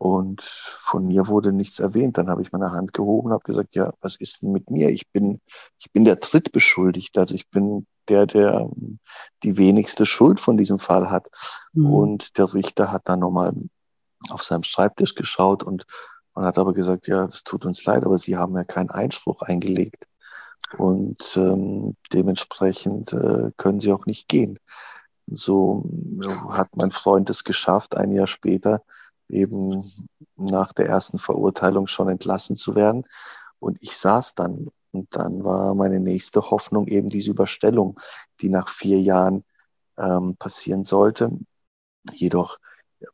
Und 0.00 0.40
von 0.40 1.08
mir 1.08 1.26
wurde 1.28 1.52
nichts 1.52 1.78
erwähnt. 1.78 2.16
Dann 2.16 2.30
habe 2.30 2.40
ich 2.40 2.52
meine 2.52 2.72
Hand 2.72 2.94
gehoben 2.94 3.26
und 3.26 3.32
habe 3.34 3.44
gesagt, 3.44 3.76
ja, 3.76 3.92
was 4.00 4.16
ist 4.16 4.40
denn 4.40 4.50
mit 4.50 4.70
mir? 4.70 4.88
Ich 4.88 5.10
bin, 5.10 5.42
ich 5.78 5.92
bin 5.92 6.06
der 6.06 6.16
Drittbeschuldigte. 6.16 7.20
Also 7.20 7.34
ich 7.34 7.50
bin 7.50 7.86
der, 8.08 8.24
der 8.24 8.70
die 9.42 9.58
wenigste 9.58 10.06
Schuld 10.06 10.40
von 10.40 10.56
diesem 10.56 10.78
Fall 10.78 11.10
hat. 11.10 11.28
Mhm. 11.74 11.92
Und 11.92 12.38
der 12.38 12.54
Richter 12.54 12.90
hat 12.90 13.10
dann 13.10 13.20
nochmal 13.20 13.52
auf 14.30 14.42
seinem 14.42 14.62
Schreibtisch 14.62 15.14
geschaut 15.14 15.62
und 15.62 15.84
man 16.34 16.46
hat 16.46 16.56
aber 16.56 16.72
gesagt, 16.72 17.06
ja, 17.06 17.26
das 17.26 17.44
tut 17.44 17.66
uns 17.66 17.84
leid, 17.84 18.06
aber 18.06 18.16
Sie 18.16 18.38
haben 18.38 18.56
ja 18.56 18.64
keinen 18.64 18.88
Einspruch 18.88 19.42
eingelegt. 19.42 20.06
Und 20.78 21.36
ähm, 21.36 21.94
dementsprechend 22.10 23.12
äh, 23.12 23.50
können 23.58 23.80
Sie 23.80 23.92
auch 23.92 24.06
nicht 24.06 24.28
gehen. 24.28 24.58
So 25.26 25.84
hat 26.48 26.74
mein 26.74 26.90
Freund 26.90 27.28
es 27.28 27.44
geschafft, 27.44 27.94
ein 27.98 28.12
Jahr 28.12 28.28
später 28.28 28.82
eben 29.32 29.84
nach 30.36 30.72
der 30.72 30.86
ersten 30.86 31.18
Verurteilung 31.18 31.86
schon 31.86 32.08
entlassen 32.08 32.56
zu 32.56 32.74
werden. 32.74 33.04
Und 33.58 33.82
ich 33.82 33.96
saß 33.96 34.34
dann 34.34 34.68
und 34.92 35.14
dann 35.14 35.44
war 35.44 35.74
meine 35.74 36.00
nächste 36.00 36.50
Hoffnung 36.50 36.86
eben 36.88 37.08
diese 37.08 37.30
Überstellung, 37.30 38.00
die 38.40 38.48
nach 38.48 38.68
vier 38.68 39.00
Jahren 39.00 39.44
ähm, 39.98 40.36
passieren 40.36 40.84
sollte. 40.84 41.30
Jedoch 42.12 42.58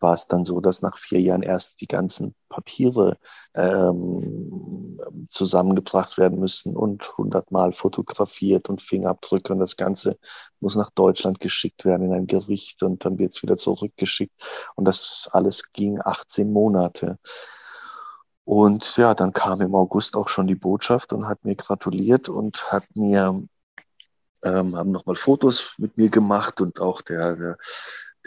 war 0.00 0.14
es 0.14 0.26
dann 0.26 0.44
so, 0.44 0.60
dass 0.60 0.82
nach 0.82 0.98
vier 0.98 1.20
Jahren 1.20 1.42
erst 1.42 1.80
die 1.80 1.86
ganzen 1.86 2.34
Papiere 2.48 3.18
ähm, 3.54 4.98
zusammengebracht 5.28 6.18
werden 6.18 6.38
müssen 6.38 6.76
und 6.76 7.16
hundertmal 7.16 7.72
fotografiert 7.72 8.68
und 8.68 8.82
Fingerabdrücke 8.82 9.52
und 9.52 9.60
das 9.60 9.76
Ganze 9.76 10.18
muss 10.60 10.76
nach 10.76 10.90
Deutschland 10.90 11.40
geschickt 11.40 11.84
werden 11.84 12.06
in 12.06 12.12
ein 12.12 12.26
Gericht 12.26 12.82
und 12.82 13.04
dann 13.04 13.18
wird 13.18 13.34
es 13.34 13.42
wieder 13.42 13.56
zurückgeschickt 13.56 14.34
und 14.74 14.86
das 14.86 15.28
alles 15.32 15.72
ging 15.72 16.00
18 16.00 16.52
Monate. 16.52 17.18
Und 18.44 18.96
ja, 18.96 19.14
dann 19.14 19.32
kam 19.32 19.60
im 19.60 19.74
August 19.74 20.16
auch 20.16 20.28
schon 20.28 20.46
die 20.46 20.54
Botschaft 20.54 21.12
und 21.12 21.26
hat 21.26 21.44
mir 21.44 21.56
gratuliert 21.56 22.28
und 22.28 22.70
hat 22.70 22.84
mir, 22.94 23.42
ähm, 24.44 24.76
haben 24.76 24.92
nochmal 24.92 25.16
Fotos 25.16 25.74
mit 25.78 25.96
mir 25.96 26.10
gemacht 26.10 26.60
und 26.60 26.80
auch 26.80 27.02
der, 27.02 27.34
der, 27.34 27.58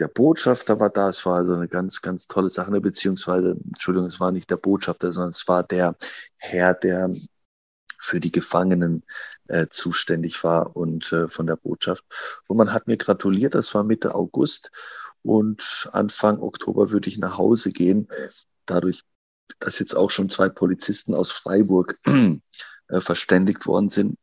der 0.00 0.08
Botschafter 0.08 0.80
war 0.80 0.90
da. 0.90 1.08
Es 1.08 1.24
war 1.26 1.36
also 1.36 1.54
eine 1.54 1.68
ganz, 1.68 2.02
ganz 2.02 2.26
tolle 2.26 2.50
Sache, 2.50 2.70
ne? 2.72 2.80
beziehungsweise, 2.80 3.56
Entschuldigung, 3.66 4.08
es 4.08 4.18
war 4.18 4.32
nicht 4.32 4.50
der 4.50 4.56
Botschafter, 4.56 5.12
sondern 5.12 5.30
es 5.30 5.46
war 5.46 5.62
der 5.62 5.96
Herr, 6.36 6.74
der 6.74 7.10
für 7.98 8.18
die 8.18 8.32
Gefangenen 8.32 9.04
äh, 9.48 9.66
zuständig 9.68 10.42
war 10.42 10.74
und 10.74 11.12
äh, 11.12 11.28
von 11.28 11.46
der 11.46 11.56
Botschaft. 11.56 12.04
Und 12.48 12.56
man 12.56 12.72
hat 12.72 12.86
mir 12.86 12.96
gratuliert, 12.96 13.54
das 13.54 13.74
war 13.74 13.84
Mitte 13.84 14.14
August 14.14 14.70
und 15.22 15.88
Anfang 15.92 16.40
Oktober 16.40 16.90
würde 16.90 17.08
ich 17.08 17.18
nach 17.18 17.36
Hause 17.36 17.70
gehen. 17.72 18.08
Dadurch 18.64 19.04
dass 19.58 19.78
jetzt 19.78 19.94
auch 19.94 20.10
schon 20.10 20.28
zwei 20.28 20.48
Polizisten 20.48 21.14
aus 21.14 21.30
Freiburg 21.30 21.98
äh, 22.88 23.00
verständigt 23.00 23.66
worden 23.66 23.88
sind 23.88 24.16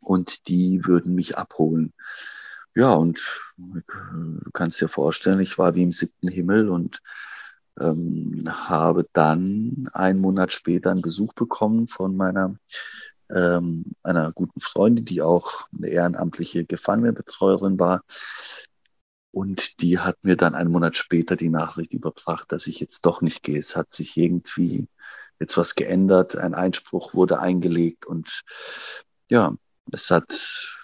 und 0.00 0.48
die 0.48 0.84
würden 0.84 1.14
mich 1.14 1.36
abholen. 1.36 1.92
Ja, 2.76 2.92
und 2.94 3.24
du 3.56 4.50
kannst 4.52 4.80
dir 4.80 4.88
vorstellen, 4.88 5.40
ich 5.40 5.58
war 5.58 5.74
wie 5.74 5.84
im 5.84 5.92
siebten 5.92 6.28
Himmel 6.28 6.68
und 6.68 7.00
ähm, 7.80 8.42
habe 8.48 9.06
dann 9.12 9.88
einen 9.92 10.20
Monat 10.20 10.52
später 10.52 10.90
einen 10.90 11.02
Besuch 11.02 11.32
bekommen 11.34 11.86
von 11.86 12.16
meiner 12.16 12.56
ähm, 13.30 13.84
einer 14.02 14.32
guten 14.32 14.60
Freundin, 14.60 15.04
die 15.04 15.22
auch 15.22 15.68
eine 15.76 15.88
ehrenamtliche 15.88 16.64
Gefangenenbetreuerin 16.66 17.78
war. 17.78 18.02
Und 19.30 19.80
die 19.80 19.98
hat 19.98 20.16
mir 20.22 20.36
dann 20.36 20.54
einen 20.54 20.70
Monat 20.70 20.96
später 20.96 21.36
die 21.36 21.50
Nachricht 21.50 21.92
überbracht, 21.92 22.52
dass 22.52 22.66
ich 22.66 22.78
jetzt 22.78 23.02
doch 23.02 23.20
nicht 23.22 23.42
gehe. 23.42 23.58
Es 23.58 23.74
hat 23.74 23.92
sich 23.92 24.16
irgendwie 24.16 24.88
jetzt 25.40 25.56
was 25.56 25.74
geändert. 25.74 26.36
Ein 26.36 26.54
Einspruch 26.54 27.14
wurde 27.14 27.40
eingelegt 27.40 28.06
und 28.06 28.42
ja, 29.28 29.54
es 29.90 30.10
hat 30.10 30.83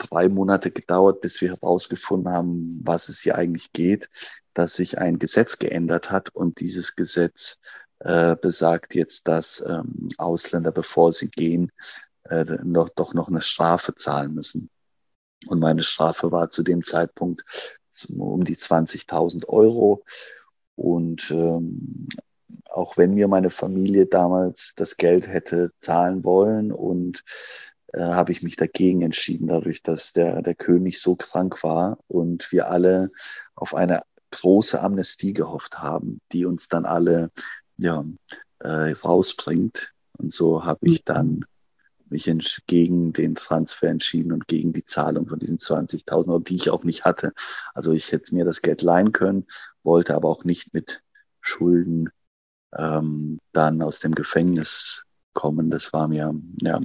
drei 0.00 0.28
Monate 0.28 0.70
gedauert, 0.70 1.20
bis 1.20 1.40
wir 1.40 1.50
herausgefunden 1.50 2.32
haben, 2.32 2.80
was 2.84 3.08
es 3.08 3.20
hier 3.20 3.36
eigentlich 3.36 3.72
geht, 3.72 4.08
dass 4.54 4.74
sich 4.74 4.98
ein 4.98 5.18
Gesetz 5.18 5.58
geändert 5.58 6.10
hat 6.10 6.34
und 6.34 6.60
dieses 6.60 6.96
Gesetz 6.96 7.60
äh, 8.00 8.36
besagt 8.36 8.94
jetzt, 8.94 9.28
dass 9.28 9.64
ähm, 9.66 10.08
Ausländer, 10.18 10.72
bevor 10.72 11.12
sie 11.12 11.28
gehen, 11.28 11.70
äh, 12.24 12.44
noch, 12.62 12.88
doch 12.88 13.14
noch 13.14 13.28
eine 13.28 13.42
Strafe 13.42 13.94
zahlen 13.94 14.34
müssen. 14.34 14.70
Und 15.46 15.60
meine 15.60 15.82
Strafe 15.82 16.32
war 16.32 16.50
zu 16.50 16.62
dem 16.62 16.82
Zeitpunkt 16.82 17.44
um 18.16 18.44
die 18.44 18.56
20.000 18.56 19.48
Euro. 19.48 20.04
Und 20.76 21.30
ähm, 21.30 22.08
auch 22.70 22.96
wenn 22.96 23.14
mir 23.14 23.28
meine 23.28 23.50
Familie 23.50 24.06
damals 24.06 24.72
das 24.76 24.96
Geld 24.96 25.26
hätte 25.26 25.72
zahlen 25.78 26.24
wollen 26.24 26.72
und 26.72 27.24
äh, 27.92 28.00
habe 28.00 28.32
ich 28.32 28.42
mich 28.42 28.56
dagegen 28.56 29.02
entschieden, 29.02 29.48
dadurch, 29.48 29.82
dass 29.82 30.12
der, 30.12 30.42
der 30.42 30.54
König 30.54 31.00
so 31.00 31.16
krank 31.16 31.62
war 31.62 31.98
und 32.08 32.52
wir 32.52 32.68
alle 32.68 33.10
auf 33.54 33.74
eine 33.74 34.02
große 34.30 34.80
Amnestie 34.80 35.32
gehofft 35.32 35.78
haben, 35.78 36.20
die 36.32 36.44
uns 36.44 36.68
dann 36.68 36.84
alle 36.84 37.30
ja, 37.76 38.04
äh, 38.60 38.92
rausbringt. 38.92 39.92
Und 40.18 40.32
so 40.32 40.64
habe 40.64 40.88
ich 40.88 41.04
dann 41.04 41.44
mich 42.10 42.30
gegen 42.66 43.12
den 43.12 43.34
Transfer 43.34 43.88
entschieden 43.88 44.32
und 44.32 44.48
gegen 44.48 44.72
die 44.72 44.84
Zahlung 44.84 45.28
von 45.28 45.38
diesen 45.38 45.58
20.000 45.58 46.28
Euro, 46.28 46.38
die 46.40 46.56
ich 46.56 46.70
auch 46.70 46.84
nicht 46.84 47.04
hatte. 47.04 47.32
Also 47.72 47.92
ich 47.92 48.12
hätte 48.12 48.34
mir 48.34 48.44
das 48.44 48.62
Geld 48.62 48.82
leihen 48.82 49.12
können, 49.12 49.46
wollte 49.82 50.14
aber 50.14 50.28
auch 50.28 50.44
nicht 50.44 50.74
mit 50.74 51.02
Schulden 51.40 52.10
ähm, 52.76 53.38
dann 53.52 53.82
aus 53.82 54.00
dem 54.00 54.14
Gefängnis 54.14 55.04
kommen. 55.32 55.70
Das 55.70 55.92
war 55.92 56.08
mir, 56.08 56.34
ja, 56.62 56.80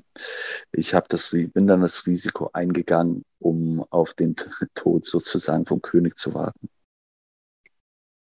ich 0.72 0.94
habe 0.94 1.06
das, 1.10 1.32
bin 1.32 1.68
dann 1.68 1.82
das 1.82 2.06
Risiko 2.06 2.50
eingegangen, 2.54 3.24
um 3.40 3.84
auf 3.90 4.14
den 4.14 4.36
Tod 4.76 5.06
sozusagen 5.06 5.66
vom 5.66 5.82
König 5.82 6.18
zu 6.18 6.34
warten. 6.34 6.70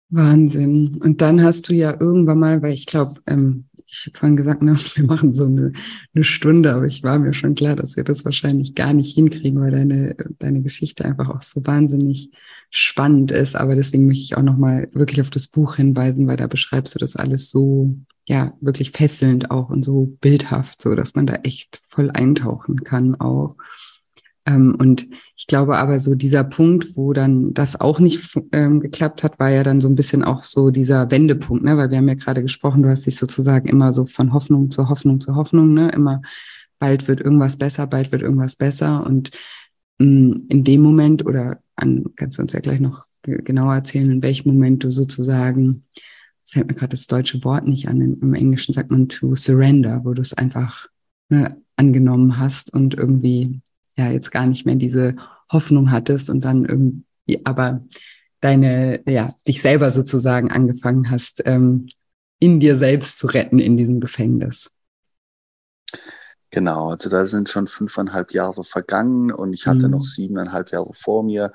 Wahnsinn. 0.09 0.99
Und 1.01 1.21
dann 1.21 1.41
hast 1.41 1.69
du 1.69 1.73
ja 1.73 1.95
irgendwann 1.97 2.39
mal, 2.39 2.61
weil 2.61 2.73
ich 2.73 2.85
glaube, 2.85 3.21
ähm, 3.27 3.65
ich 3.91 4.05
habe 4.07 4.17
vorhin 4.17 4.37
gesagt, 4.37 4.61
ne, 4.61 4.75
wir 4.95 5.03
machen 5.03 5.33
so 5.33 5.45
eine, 5.45 5.73
eine 6.13 6.23
Stunde, 6.23 6.73
aber 6.73 6.85
ich 6.85 7.03
war 7.03 7.19
mir 7.19 7.33
schon 7.33 7.55
klar, 7.55 7.75
dass 7.75 7.97
wir 7.97 8.03
das 8.03 8.23
wahrscheinlich 8.25 8.73
gar 8.73 8.93
nicht 8.93 9.13
hinkriegen, 9.13 9.59
weil 9.59 9.71
deine, 9.71 10.15
deine 10.39 10.61
Geschichte 10.61 11.05
einfach 11.05 11.29
auch 11.29 11.41
so 11.41 11.65
wahnsinnig 11.65 12.31
spannend 12.69 13.31
ist. 13.31 13.55
Aber 13.55 13.75
deswegen 13.75 14.07
möchte 14.07 14.23
ich 14.23 14.37
auch 14.37 14.43
nochmal 14.43 14.89
wirklich 14.93 15.21
auf 15.21 15.29
das 15.29 15.47
Buch 15.47 15.75
hinweisen, 15.75 16.27
weil 16.27 16.37
da 16.37 16.47
beschreibst 16.47 16.95
du 16.95 16.99
das 16.99 17.17
alles 17.17 17.51
so, 17.51 17.95
ja, 18.25 18.53
wirklich 18.61 18.91
fesselnd 18.91 19.51
auch 19.51 19.69
und 19.69 19.83
so 19.83 20.17
bildhaft, 20.21 20.81
so 20.81 20.95
dass 20.95 21.15
man 21.15 21.27
da 21.27 21.35
echt 21.43 21.81
voll 21.89 22.09
eintauchen 22.11 22.83
kann 22.83 23.15
auch. 23.15 23.57
Ähm, 24.45 24.75
und 24.79 25.07
ich 25.35 25.47
glaube 25.47 25.77
aber 25.77 25.99
so 25.99 26.15
dieser 26.15 26.43
Punkt, 26.43 26.95
wo 26.95 27.13
dann 27.13 27.53
das 27.53 27.79
auch 27.79 27.99
nicht 27.99 28.35
ähm, 28.51 28.79
geklappt 28.79 29.23
hat, 29.23 29.39
war 29.39 29.49
ja 29.49 29.63
dann 29.63 29.81
so 29.81 29.87
ein 29.87 29.95
bisschen 29.95 30.23
auch 30.23 30.43
so 30.43 30.71
dieser 30.71 31.11
Wendepunkt, 31.11 31.63
ne? 31.63 31.77
Weil 31.77 31.91
wir 31.91 31.97
haben 31.97 32.07
ja 32.07 32.15
gerade 32.15 32.41
gesprochen, 32.41 32.81
du 32.83 32.89
hast 32.89 33.05
dich 33.05 33.17
sozusagen 33.17 33.69
immer 33.69 33.93
so 33.93 34.05
von 34.05 34.33
Hoffnung 34.33 34.71
zu 34.71 34.89
Hoffnung 34.89 35.19
zu 35.19 35.35
Hoffnung, 35.35 35.73
ne? 35.73 35.91
Immer 35.91 36.21
bald 36.79 37.07
wird 37.07 37.21
irgendwas 37.21 37.57
besser, 37.57 37.87
bald 37.87 38.11
wird 38.11 38.23
irgendwas 38.23 38.55
besser. 38.55 39.05
Und 39.05 39.31
mh, 39.99 40.05
mm, 40.07 40.45
in 40.49 40.63
dem 40.63 40.81
Moment, 40.81 41.25
oder 41.25 41.59
an, 41.75 42.05
kannst 42.15 42.37
du 42.37 42.41
uns 42.43 42.53
ja 42.53 42.59
gleich 42.59 42.79
noch 42.79 43.05
genauer 43.23 43.75
erzählen, 43.75 44.09
in 44.11 44.23
welchem 44.23 44.49
Moment 44.49 44.83
du 44.83 44.91
sozusagen, 44.91 45.85
es 46.43 46.51
fällt 46.51 46.67
mir 46.67 46.73
gerade 46.73 46.91
das 46.91 47.05
deutsche 47.07 47.43
Wort 47.43 47.67
nicht 47.67 47.87
an, 47.87 48.01
im 48.01 48.33
Englischen 48.33 48.73
sagt 48.73 48.89
man 48.89 49.07
to 49.07 49.35
surrender, 49.35 50.01
wo 50.03 50.13
du 50.13 50.21
es 50.21 50.33
einfach 50.33 50.87
ne, 51.29 51.57
angenommen 51.75 52.39
hast 52.39 52.73
und 52.73 52.95
irgendwie 52.95 53.61
ja 53.95 54.09
jetzt 54.09 54.31
gar 54.31 54.45
nicht 54.45 54.65
mehr 54.65 54.75
diese 54.75 55.15
Hoffnung 55.51 55.91
hattest 55.91 56.29
und 56.29 56.41
dann 56.41 56.65
irgendwie 56.65 57.45
aber 57.45 57.85
deine, 58.39 59.01
ja, 59.09 59.35
dich 59.47 59.61
selber 59.61 59.91
sozusagen 59.91 60.51
angefangen 60.51 61.11
hast, 61.11 61.41
ähm, 61.45 61.87
in 62.39 62.59
dir 62.59 62.77
selbst 62.77 63.19
zu 63.19 63.27
retten 63.27 63.59
in 63.59 63.77
diesem 63.77 63.99
Gefängnis. 63.99 64.71
Genau, 66.49 66.89
also 66.89 67.09
da 67.09 67.25
sind 67.25 67.49
schon 67.49 67.67
fünfeinhalb 67.67 68.33
Jahre 68.33 68.65
vergangen 68.65 69.31
und 69.31 69.53
ich 69.53 69.67
hatte 69.67 69.85
mhm. 69.85 69.91
noch 69.91 70.03
siebeneinhalb 70.03 70.71
Jahre 70.71 70.93
vor 70.93 71.23
mir 71.23 71.53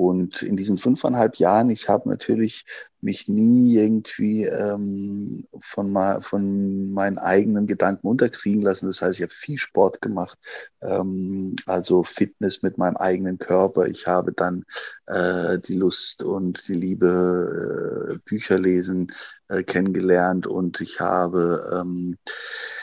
und 0.00 0.40
in 0.40 0.56
diesen 0.56 0.78
fünfeinhalb 0.78 1.36
Jahren, 1.36 1.68
ich 1.68 1.90
habe 1.90 2.08
natürlich 2.08 2.64
mich 3.02 3.28
nie 3.28 3.76
irgendwie 3.76 4.44
ähm, 4.44 5.44
von, 5.60 5.94
von 6.22 6.90
meinen 6.92 7.18
eigenen 7.18 7.66
Gedanken 7.66 8.06
unterkriegen 8.06 8.62
lassen. 8.62 8.86
Das 8.86 9.02
heißt, 9.02 9.18
ich 9.18 9.22
habe 9.22 9.34
viel 9.34 9.58
Sport 9.58 10.00
gemacht, 10.00 10.38
ähm, 10.80 11.54
also 11.66 12.02
Fitness 12.02 12.62
mit 12.62 12.78
meinem 12.78 12.96
eigenen 12.96 13.36
Körper. 13.36 13.88
Ich 13.88 14.06
habe 14.06 14.32
dann 14.32 14.64
äh, 15.04 15.58
die 15.58 15.76
Lust 15.76 16.22
und 16.22 16.66
die 16.66 16.74
Liebe, 16.76 18.14
äh, 18.14 18.18
Bücher 18.24 18.58
lesen 18.58 19.12
äh, 19.48 19.62
kennengelernt 19.64 20.46
und 20.46 20.80
ich 20.80 20.98
habe 21.00 21.78
ähm, 21.78 22.16
äh, 22.26 22.79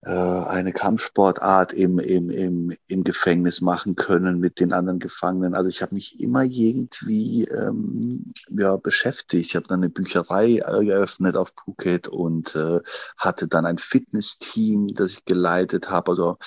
eine 0.00 0.72
Kampfsportart 0.72 1.72
im, 1.72 1.98
im, 1.98 2.30
im, 2.30 2.76
im 2.86 3.02
Gefängnis 3.02 3.60
machen 3.60 3.96
können 3.96 4.38
mit 4.38 4.60
den 4.60 4.72
anderen 4.72 5.00
Gefangenen. 5.00 5.56
Also 5.56 5.68
ich 5.68 5.82
habe 5.82 5.96
mich 5.96 6.20
immer 6.20 6.44
irgendwie 6.44 7.44
ähm, 7.46 8.32
ja, 8.48 8.76
beschäftigt. 8.76 9.46
Ich 9.46 9.56
habe 9.56 9.66
dann 9.66 9.80
eine 9.80 9.90
Bücherei 9.90 10.58
eröffnet 10.58 11.36
auf 11.36 11.52
Phuket 11.64 12.06
und 12.06 12.54
äh, 12.54 12.78
hatte 13.16 13.48
dann 13.48 13.66
ein 13.66 13.78
Fitnessteam, 13.78 14.94
das 14.94 15.10
ich 15.12 15.24
geleitet 15.24 15.90
habe. 15.90 16.12
Also 16.12 16.38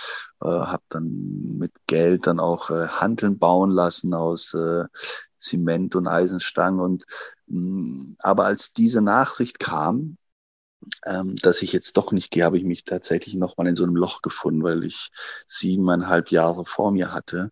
äh, 0.41 0.47
habe 0.47 0.83
dann 0.87 1.57
mit 1.57 1.73
Geld 1.87 2.27
dann 2.27 2.39
auch 2.39 2.69
äh, 2.69 2.87
Hanteln 2.87 3.37
bauen 3.37 3.69
lassen 3.69 4.13
aus 4.13 4.53
äh, 4.53 4.85
Zement 5.37 5.95
und 5.95 6.07
Eisenstangen. 6.07 6.79
Und 6.79 7.05
mh, 7.47 7.59
mm, 7.59 8.15
aber 8.19 8.45
als 8.45 8.71
diese 8.71 9.01
Nachricht 9.01 9.59
kam, 9.59 10.17
ähm, 11.05 11.35
dass 11.37 11.61
ich 11.61 11.73
jetzt 11.73 11.97
doch 11.97 12.11
nicht 12.11 12.31
gehe, 12.31 12.43
habe 12.43 12.57
ich 12.57 12.63
mich 12.63 12.83
tatsächlich 12.83 13.35
nochmal 13.35 13.67
in 13.67 13.75
so 13.75 13.83
einem 13.83 13.95
Loch 13.95 14.21
gefunden, 14.21 14.63
weil 14.63 14.83
ich 14.83 15.09
siebeneinhalb 15.47 16.31
Jahre 16.31 16.65
vor 16.65 16.91
mir 16.91 17.13
hatte 17.13 17.51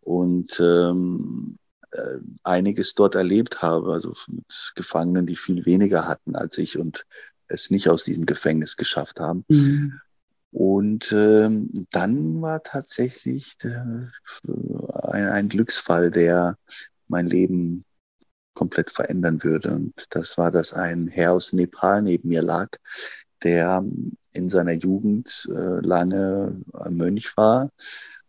und 0.00 0.60
ähm, 0.60 1.58
äh, 1.90 2.18
einiges 2.42 2.94
dort 2.94 3.14
erlebt 3.14 3.62
habe, 3.62 3.92
also 3.92 4.14
mit 4.28 4.72
Gefangenen, 4.74 5.26
die 5.26 5.36
viel 5.36 5.64
weniger 5.66 6.06
hatten 6.06 6.36
als 6.36 6.58
ich 6.58 6.78
und 6.78 7.06
es 7.48 7.70
nicht 7.70 7.88
aus 7.88 8.04
diesem 8.04 8.26
Gefängnis 8.26 8.76
geschafft 8.76 9.20
haben. 9.20 9.44
Mhm. 9.48 10.00
Und 10.50 11.12
ähm, 11.12 11.86
dann 11.90 12.40
war 12.40 12.62
tatsächlich 12.62 13.58
der, 13.58 14.10
ein, 14.46 15.28
ein 15.28 15.48
Glücksfall, 15.48 16.10
der 16.10 16.56
mein 17.08 17.26
Leben 17.26 17.84
komplett 18.56 18.90
verändern 18.90 19.44
würde. 19.44 19.72
Und 19.74 20.06
das 20.10 20.36
war, 20.36 20.50
dass 20.50 20.72
ein 20.72 21.06
Herr 21.06 21.32
aus 21.32 21.52
Nepal 21.52 22.02
neben 22.02 22.28
mir 22.28 22.42
lag, 22.42 22.70
der 23.44 23.84
in 24.32 24.48
seiner 24.48 24.72
Jugend 24.72 25.46
äh, 25.48 25.80
lange 25.86 26.60
Mönch 26.90 27.36
war 27.36 27.70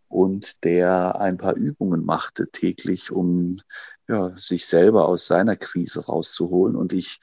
und 0.08 0.64
der 0.64 1.20
ein 1.20 1.38
paar 1.38 1.56
Übungen 1.56 2.06
machte 2.06 2.50
täglich, 2.52 3.12
um 3.12 3.60
ja, 4.08 4.34
sich 4.38 4.68
selber 4.68 5.08
aus 5.08 5.28
seiner 5.28 5.56
Krise 5.56 6.06
rauszuholen. 6.06 6.76
Und 6.76 6.94
ich 6.94 7.20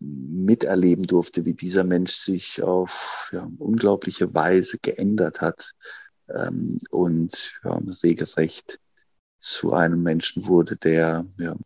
miterleben 0.00 1.06
durfte, 1.06 1.44
wie 1.44 1.54
dieser 1.54 1.84
Mensch 1.84 2.12
sich 2.12 2.62
auf 2.62 3.30
ja, 3.32 3.48
unglaubliche 3.58 4.32
Weise 4.34 4.78
geändert 4.80 5.40
hat 5.40 5.72
ähm, 6.28 6.78
und 6.90 7.52
ja, 7.64 7.80
regelrecht 8.02 8.80
zu 9.38 9.72
einem 9.72 10.02
Menschen 10.02 10.46
wurde, 10.46 10.76
der 10.76 11.26
ja, 11.38 11.56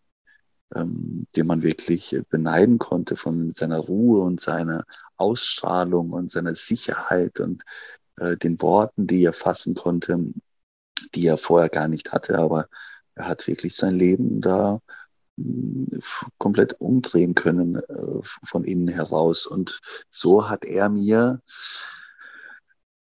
ähm, 0.74 1.26
den 1.36 1.46
man 1.46 1.62
wirklich 1.62 2.16
beneiden 2.30 2.78
konnte 2.78 3.16
von 3.16 3.52
seiner 3.52 3.78
Ruhe 3.78 4.22
und 4.22 4.40
seiner 4.40 4.84
Ausstrahlung 5.16 6.10
und 6.10 6.30
seiner 6.30 6.54
Sicherheit 6.54 7.40
und 7.40 7.62
äh, 8.18 8.36
den 8.36 8.60
Worten, 8.60 9.06
die 9.06 9.24
er 9.24 9.32
fassen 9.32 9.74
konnte, 9.74 10.18
die 11.14 11.26
er 11.26 11.38
vorher 11.38 11.68
gar 11.68 11.88
nicht 11.88 12.12
hatte. 12.12 12.38
Aber 12.38 12.68
er 13.14 13.28
hat 13.28 13.46
wirklich 13.46 13.76
sein 13.76 13.94
Leben 13.94 14.40
da 14.40 14.80
mh, 15.36 15.98
komplett 16.38 16.80
umdrehen 16.80 17.34
können 17.34 17.76
äh, 17.76 18.20
von 18.46 18.64
innen 18.64 18.88
heraus. 18.88 19.46
Und 19.46 19.80
so 20.10 20.48
hat 20.48 20.64
er 20.64 20.88
mir 20.88 21.40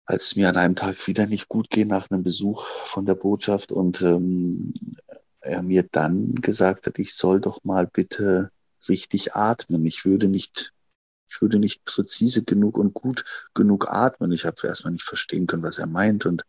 als 0.08 0.24
es 0.24 0.36
mir 0.36 0.48
an 0.48 0.56
einem 0.56 0.74
Tag 0.74 1.06
wieder 1.06 1.26
nicht 1.26 1.48
gut 1.48 1.68
ging 1.68 1.88
nach 1.88 2.10
einem 2.10 2.22
Besuch 2.22 2.64
von 2.86 3.04
der 3.04 3.14
Botschaft 3.14 3.70
und 3.72 4.00
ähm, 4.00 4.72
er 5.48 5.62
mir 5.62 5.82
dann 5.90 6.34
gesagt 6.36 6.86
hat, 6.86 6.98
ich 6.98 7.14
soll 7.14 7.40
doch 7.40 7.64
mal 7.64 7.86
bitte 7.86 8.50
richtig 8.88 9.34
atmen. 9.34 9.84
Ich 9.86 10.04
würde 10.04 10.28
nicht, 10.28 10.72
ich 11.28 11.40
würde 11.40 11.58
nicht 11.58 11.84
präzise 11.84 12.44
genug 12.44 12.78
und 12.78 12.94
gut 12.94 13.24
genug 13.54 13.88
atmen. 13.88 14.32
Ich 14.32 14.44
habe 14.44 14.66
erstmal 14.66 14.92
nicht 14.92 15.04
verstehen 15.04 15.46
können, 15.46 15.62
was 15.62 15.78
er 15.78 15.86
meint. 15.86 16.26
Und 16.26 16.44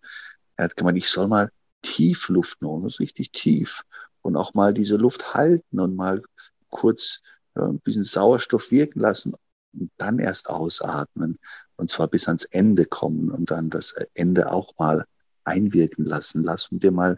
er 0.58 0.66
hat 0.66 0.76
gemeint, 0.76 0.98
ich 0.98 1.10
soll 1.10 1.28
mal 1.28 1.50
tief 1.82 2.30
Luft 2.30 2.62
nehmen, 2.62 2.86
richtig 2.86 3.32
tief. 3.32 3.84
Und 4.22 4.36
auch 4.36 4.54
mal 4.54 4.74
diese 4.74 4.98
Luft 4.98 5.34
halten 5.34 5.80
und 5.80 5.96
mal 5.96 6.22
kurz 6.70 7.22
ja, 7.56 7.66
ein 7.66 7.80
bisschen 7.80 8.04
Sauerstoff 8.04 8.70
wirken 8.70 9.00
lassen 9.00 9.34
und 9.74 9.92
dann 9.98 10.20
erst 10.20 10.50
ausatmen. 10.50 11.40
Und 11.78 11.90
zwar 11.90 12.10
bis 12.10 12.28
ans 12.28 12.44
Ende 12.44 12.86
kommen 12.86 13.32
und 13.32 13.50
dann 13.52 13.70
das 13.70 13.96
Ende 14.14 14.52
auch 14.52 14.78
mal 14.78 15.06
einwirken 15.46 16.06
lassen. 16.06 16.44
Lassen 16.44 16.82
wir 16.82 16.92
mal 16.92 17.18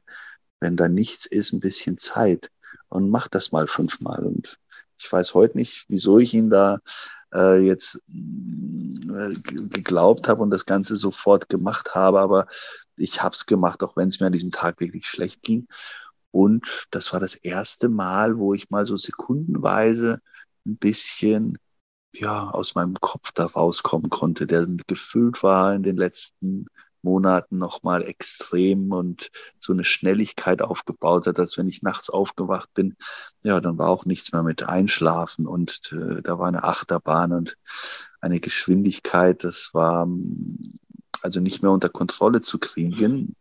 wenn 0.61 0.77
da 0.77 0.87
nichts 0.87 1.25
ist, 1.25 1.51
ein 1.51 1.59
bisschen 1.59 1.97
Zeit 1.97 2.49
und 2.87 3.09
mach 3.09 3.27
das 3.27 3.51
mal 3.51 3.67
fünfmal. 3.67 4.23
Und 4.23 4.57
ich 4.97 5.11
weiß 5.11 5.33
heute 5.33 5.57
nicht, 5.57 5.85
wieso 5.89 6.19
ich 6.19 6.33
ihn 6.33 6.49
da 6.49 6.79
äh, 7.33 7.59
jetzt 7.59 8.01
äh, 8.07 9.33
geglaubt 9.69 10.27
habe 10.27 10.41
und 10.41 10.51
das 10.51 10.65
Ganze 10.65 10.95
sofort 10.95 11.49
gemacht 11.49 11.95
habe, 11.95 12.19
aber 12.19 12.47
ich 12.95 13.21
habe 13.21 13.33
es 13.33 13.45
gemacht, 13.45 13.83
auch 13.83 13.97
wenn 13.97 14.09
es 14.09 14.19
mir 14.19 14.27
an 14.27 14.33
diesem 14.33 14.51
Tag 14.51 14.79
wirklich 14.79 15.07
schlecht 15.07 15.41
ging. 15.41 15.67
Und 16.31 16.87
das 16.91 17.11
war 17.11 17.19
das 17.19 17.35
erste 17.35 17.89
Mal, 17.89 18.37
wo 18.37 18.53
ich 18.53 18.69
mal 18.69 18.85
so 18.85 18.95
sekundenweise 18.95 20.21
ein 20.65 20.77
bisschen 20.77 21.57
ja, 22.13 22.49
aus 22.49 22.75
meinem 22.75 22.95
Kopf 22.99 23.31
da 23.33 23.45
rauskommen 23.45 24.09
konnte, 24.09 24.45
der 24.45 24.67
gefüllt 24.87 25.43
war 25.43 25.73
in 25.73 25.83
den 25.83 25.97
letzten 25.97 26.67
Monaten 27.03 27.57
nochmal 27.57 28.03
extrem 28.03 28.91
und 28.91 29.29
so 29.59 29.73
eine 29.73 29.83
Schnelligkeit 29.83 30.61
aufgebaut 30.61 31.27
hat, 31.27 31.37
dass 31.37 31.57
wenn 31.57 31.67
ich 31.67 31.81
nachts 31.81 32.09
aufgewacht 32.09 32.73
bin, 32.73 32.95
ja, 33.43 33.59
dann 33.59 33.77
war 33.77 33.89
auch 33.89 34.05
nichts 34.05 34.31
mehr 34.31 34.43
mit 34.43 34.63
Einschlafen 34.63 35.47
und 35.47 35.91
äh, 35.91 36.21
da 36.21 36.39
war 36.39 36.47
eine 36.47 36.63
Achterbahn 36.63 37.33
und 37.33 37.57
eine 38.19 38.39
Geschwindigkeit, 38.39 39.43
das 39.43 39.69
war 39.73 40.05
mm, 40.05 40.73
also 41.21 41.39
nicht 41.39 41.61
mehr 41.61 41.71
unter 41.71 41.89
Kontrolle 41.89 42.41
zu 42.41 42.59
kriegen. 42.59 43.35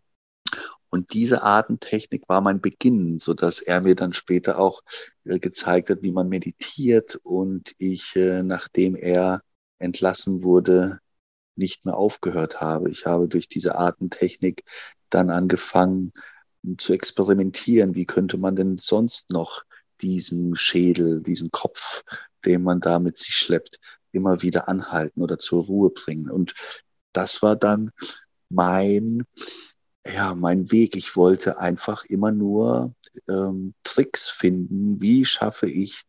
Und 0.92 1.12
diese 1.12 1.42
Atemtechnik 1.44 2.28
war 2.28 2.40
mein 2.40 2.60
Beginn, 2.60 3.20
so 3.20 3.32
dass 3.32 3.60
er 3.60 3.80
mir 3.80 3.94
dann 3.94 4.12
später 4.12 4.58
auch 4.58 4.82
äh, 5.24 5.38
gezeigt 5.38 5.88
hat, 5.90 6.02
wie 6.02 6.10
man 6.10 6.28
meditiert 6.28 7.16
und 7.22 7.74
ich, 7.78 8.16
äh, 8.16 8.42
nachdem 8.42 8.96
er 8.96 9.40
entlassen 9.78 10.42
wurde, 10.42 10.98
nicht 11.56 11.84
mehr 11.84 11.96
aufgehört 11.96 12.60
habe. 12.60 12.90
Ich 12.90 13.06
habe 13.06 13.28
durch 13.28 13.48
diese 13.48 13.76
Artentechnik 13.76 14.64
dann 15.10 15.30
angefangen 15.30 16.12
zu 16.78 16.92
experimentieren. 16.92 17.94
Wie 17.94 18.06
könnte 18.06 18.38
man 18.38 18.56
denn 18.56 18.78
sonst 18.78 19.30
noch 19.30 19.64
diesen 20.00 20.56
Schädel, 20.56 21.22
diesen 21.22 21.50
Kopf, 21.50 22.02
den 22.44 22.62
man 22.62 22.80
da 22.80 22.98
mit 22.98 23.16
sich 23.16 23.34
schleppt, 23.34 23.78
immer 24.12 24.42
wieder 24.42 24.68
anhalten 24.68 25.22
oder 25.22 25.38
zur 25.38 25.64
Ruhe 25.64 25.90
bringen? 25.90 26.30
Und 26.30 26.54
das 27.12 27.42
war 27.42 27.56
dann 27.56 27.90
mein, 28.48 29.24
ja, 30.06 30.34
mein 30.34 30.70
Weg. 30.70 30.96
Ich 30.96 31.16
wollte 31.16 31.58
einfach 31.58 32.04
immer 32.04 32.32
nur 32.32 32.94
ähm, 33.28 33.74
Tricks 33.84 34.28
finden. 34.28 35.00
Wie 35.00 35.24
schaffe 35.24 35.68
ich 35.68 36.02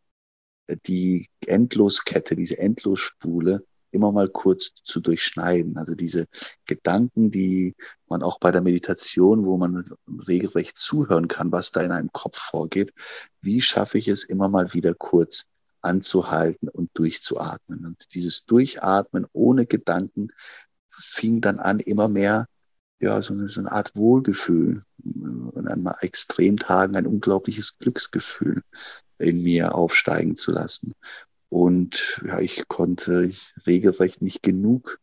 die 0.86 1.28
Endloskette, 1.46 2.36
diese 2.36 2.58
Endlosspule 2.58 3.64
immer 3.92 4.12
mal 4.12 4.28
kurz 4.28 4.74
zu 4.82 5.00
durchschneiden. 5.00 5.76
Also 5.76 5.94
diese 5.94 6.26
Gedanken, 6.66 7.30
die 7.30 7.74
man 8.08 8.22
auch 8.22 8.38
bei 8.38 8.50
der 8.50 8.62
Meditation, 8.62 9.44
wo 9.44 9.56
man 9.56 9.84
regelrecht 10.26 10.76
zuhören 10.76 11.28
kann, 11.28 11.52
was 11.52 11.72
da 11.72 11.82
in 11.82 11.92
einem 11.92 12.12
Kopf 12.12 12.38
vorgeht, 12.38 12.92
wie 13.40 13.60
schaffe 13.60 13.98
ich 13.98 14.08
es 14.08 14.24
immer 14.24 14.48
mal 14.48 14.72
wieder 14.74 14.94
kurz 14.94 15.46
anzuhalten 15.80 16.68
und 16.68 16.90
durchzuatmen. 16.94 17.86
Und 17.86 18.14
dieses 18.14 18.44
Durchatmen 18.46 19.26
ohne 19.32 19.66
Gedanken 19.66 20.28
fing 20.90 21.40
dann 21.40 21.58
an, 21.58 21.80
immer 21.80 22.08
mehr 22.08 22.46
ja, 23.02 23.20
so 23.20 23.34
eine, 23.34 23.48
so 23.48 23.60
eine 23.60 23.72
Art 23.72 23.96
Wohlgefühl 23.96 24.84
und 25.04 25.68
an 25.68 25.92
Extremtagen 26.00 26.94
ein 26.94 27.06
unglaubliches 27.06 27.78
Glücksgefühl 27.78 28.62
in 29.18 29.42
mir 29.42 29.74
aufsteigen 29.74 30.36
zu 30.36 30.52
lassen. 30.52 30.94
Und 31.52 32.18
ja, 32.26 32.40
ich 32.40 32.66
konnte 32.66 33.30
regelrecht 33.66 34.22
nicht 34.22 34.42
genug 34.42 34.98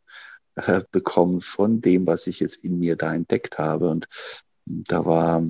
äh, 0.55 0.81
bekommen 0.89 1.41
von 1.41 1.79
dem, 1.79 2.07
was 2.07 2.25
ich 2.25 2.39
jetzt 2.39 2.63
in 2.63 2.79
mir 2.79 2.95
da 2.95 3.13
entdeckt 3.13 3.59
habe. 3.59 3.87
Und 3.91 4.07
da 4.65 5.05
war, 5.05 5.45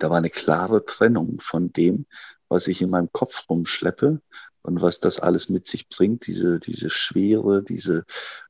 da 0.00 0.10
war 0.10 0.16
eine 0.16 0.30
klare 0.30 0.84
Trennung 0.84 1.40
von 1.40 1.72
dem, 1.72 2.04
was 2.48 2.66
ich 2.66 2.82
in 2.82 2.90
meinem 2.90 3.12
Kopf 3.12 3.48
rumschleppe 3.48 4.20
und 4.62 4.82
was 4.82 4.98
das 4.98 5.20
alles 5.20 5.50
mit 5.50 5.66
sich 5.66 5.88
bringt, 5.88 6.26
diese, 6.26 6.58
diese 6.58 6.90
Schwere, 6.90 7.62
diese 7.62 8.04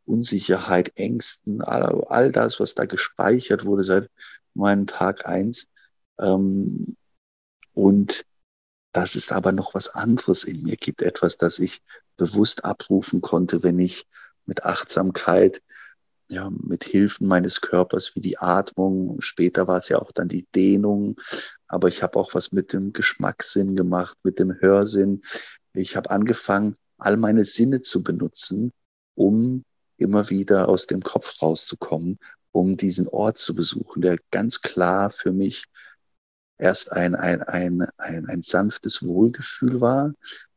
Unsicherheit, 0.07 0.93
Ängsten, 0.97 1.61
all, 1.61 2.03
all 2.05 2.33
das, 2.33 2.61
was 2.61 2.77
da 2.77 2.87
gespeichert 2.87 3.66
wurde 3.66 3.83
seit 3.83 4.11
meinem 4.55 4.87
Tag 4.87 5.27
eins. 5.27 5.69
Ähm, 6.19 6.97
und 7.75 8.25
dass 8.93 9.14
es 9.14 9.30
aber 9.30 9.53
noch 9.53 9.74
was 9.74 9.95
anderes 9.95 10.45
in 10.45 10.62
mir 10.62 10.76
gibt, 10.76 11.03
etwas, 11.03 11.36
das 11.36 11.59
ich 11.59 11.82
bewusst 12.16 12.64
abrufen 12.64 13.20
konnte, 13.20 13.62
wenn 13.62 13.78
ich 13.78 14.07
mit 14.47 14.64
Achtsamkeit, 14.64 15.62
ja, 16.30 16.51
mit 16.51 16.84
Hilfen 16.84 17.26
meines 17.26 17.61
Körpers 17.61 18.14
wie 18.14 18.20
die 18.20 18.39
Atmung, 18.39 19.20
später 19.20 19.66
war 19.66 19.78
es 19.78 19.89
ja 19.89 19.99
auch 19.99 20.12
dann 20.12 20.28
die 20.28 20.47
Dehnung, 20.55 21.18
aber 21.66 21.89
ich 21.89 22.03
habe 22.03 22.18
auch 22.18 22.34
was 22.34 22.53
mit 22.53 22.72
dem 22.72 22.93
Geschmackssinn 22.93 23.76
gemacht, 23.76 24.16
mit 24.24 24.39
dem 24.39 24.55
Hörsinn. 24.61 25.22
Ich 25.72 25.97
habe 25.97 26.11
angefangen, 26.11 26.74
all 26.99 27.16
meine 27.16 27.45
Sinne 27.45 27.80
zu 27.80 28.03
benutzen, 28.03 28.72
um 29.14 29.64
immer 29.97 30.28
wieder 30.30 30.68
aus 30.68 30.86
dem 30.86 31.03
Kopf 31.03 31.41
rauszukommen, 31.41 32.18
um 32.53 32.76
diesen 32.76 33.09
Ort 33.09 33.39
zu 33.39 33.55
besuchen, 33.55 34.03
der 34.03 34.18
ganz 34.30 34.61
klar 34.61 35.11
für 35.11 35.32
mich 35.32 35.64
erst 36.59 36.93
ein, 36.93 37.15
ein, 37.15 37.43
ein, 37.43 37.87
ein, 37.97 38.29
ein 38.29 38.43
sanftes 38.43 39.03
Wohlgefühl 39.05 39.81
war. 39.81 40.13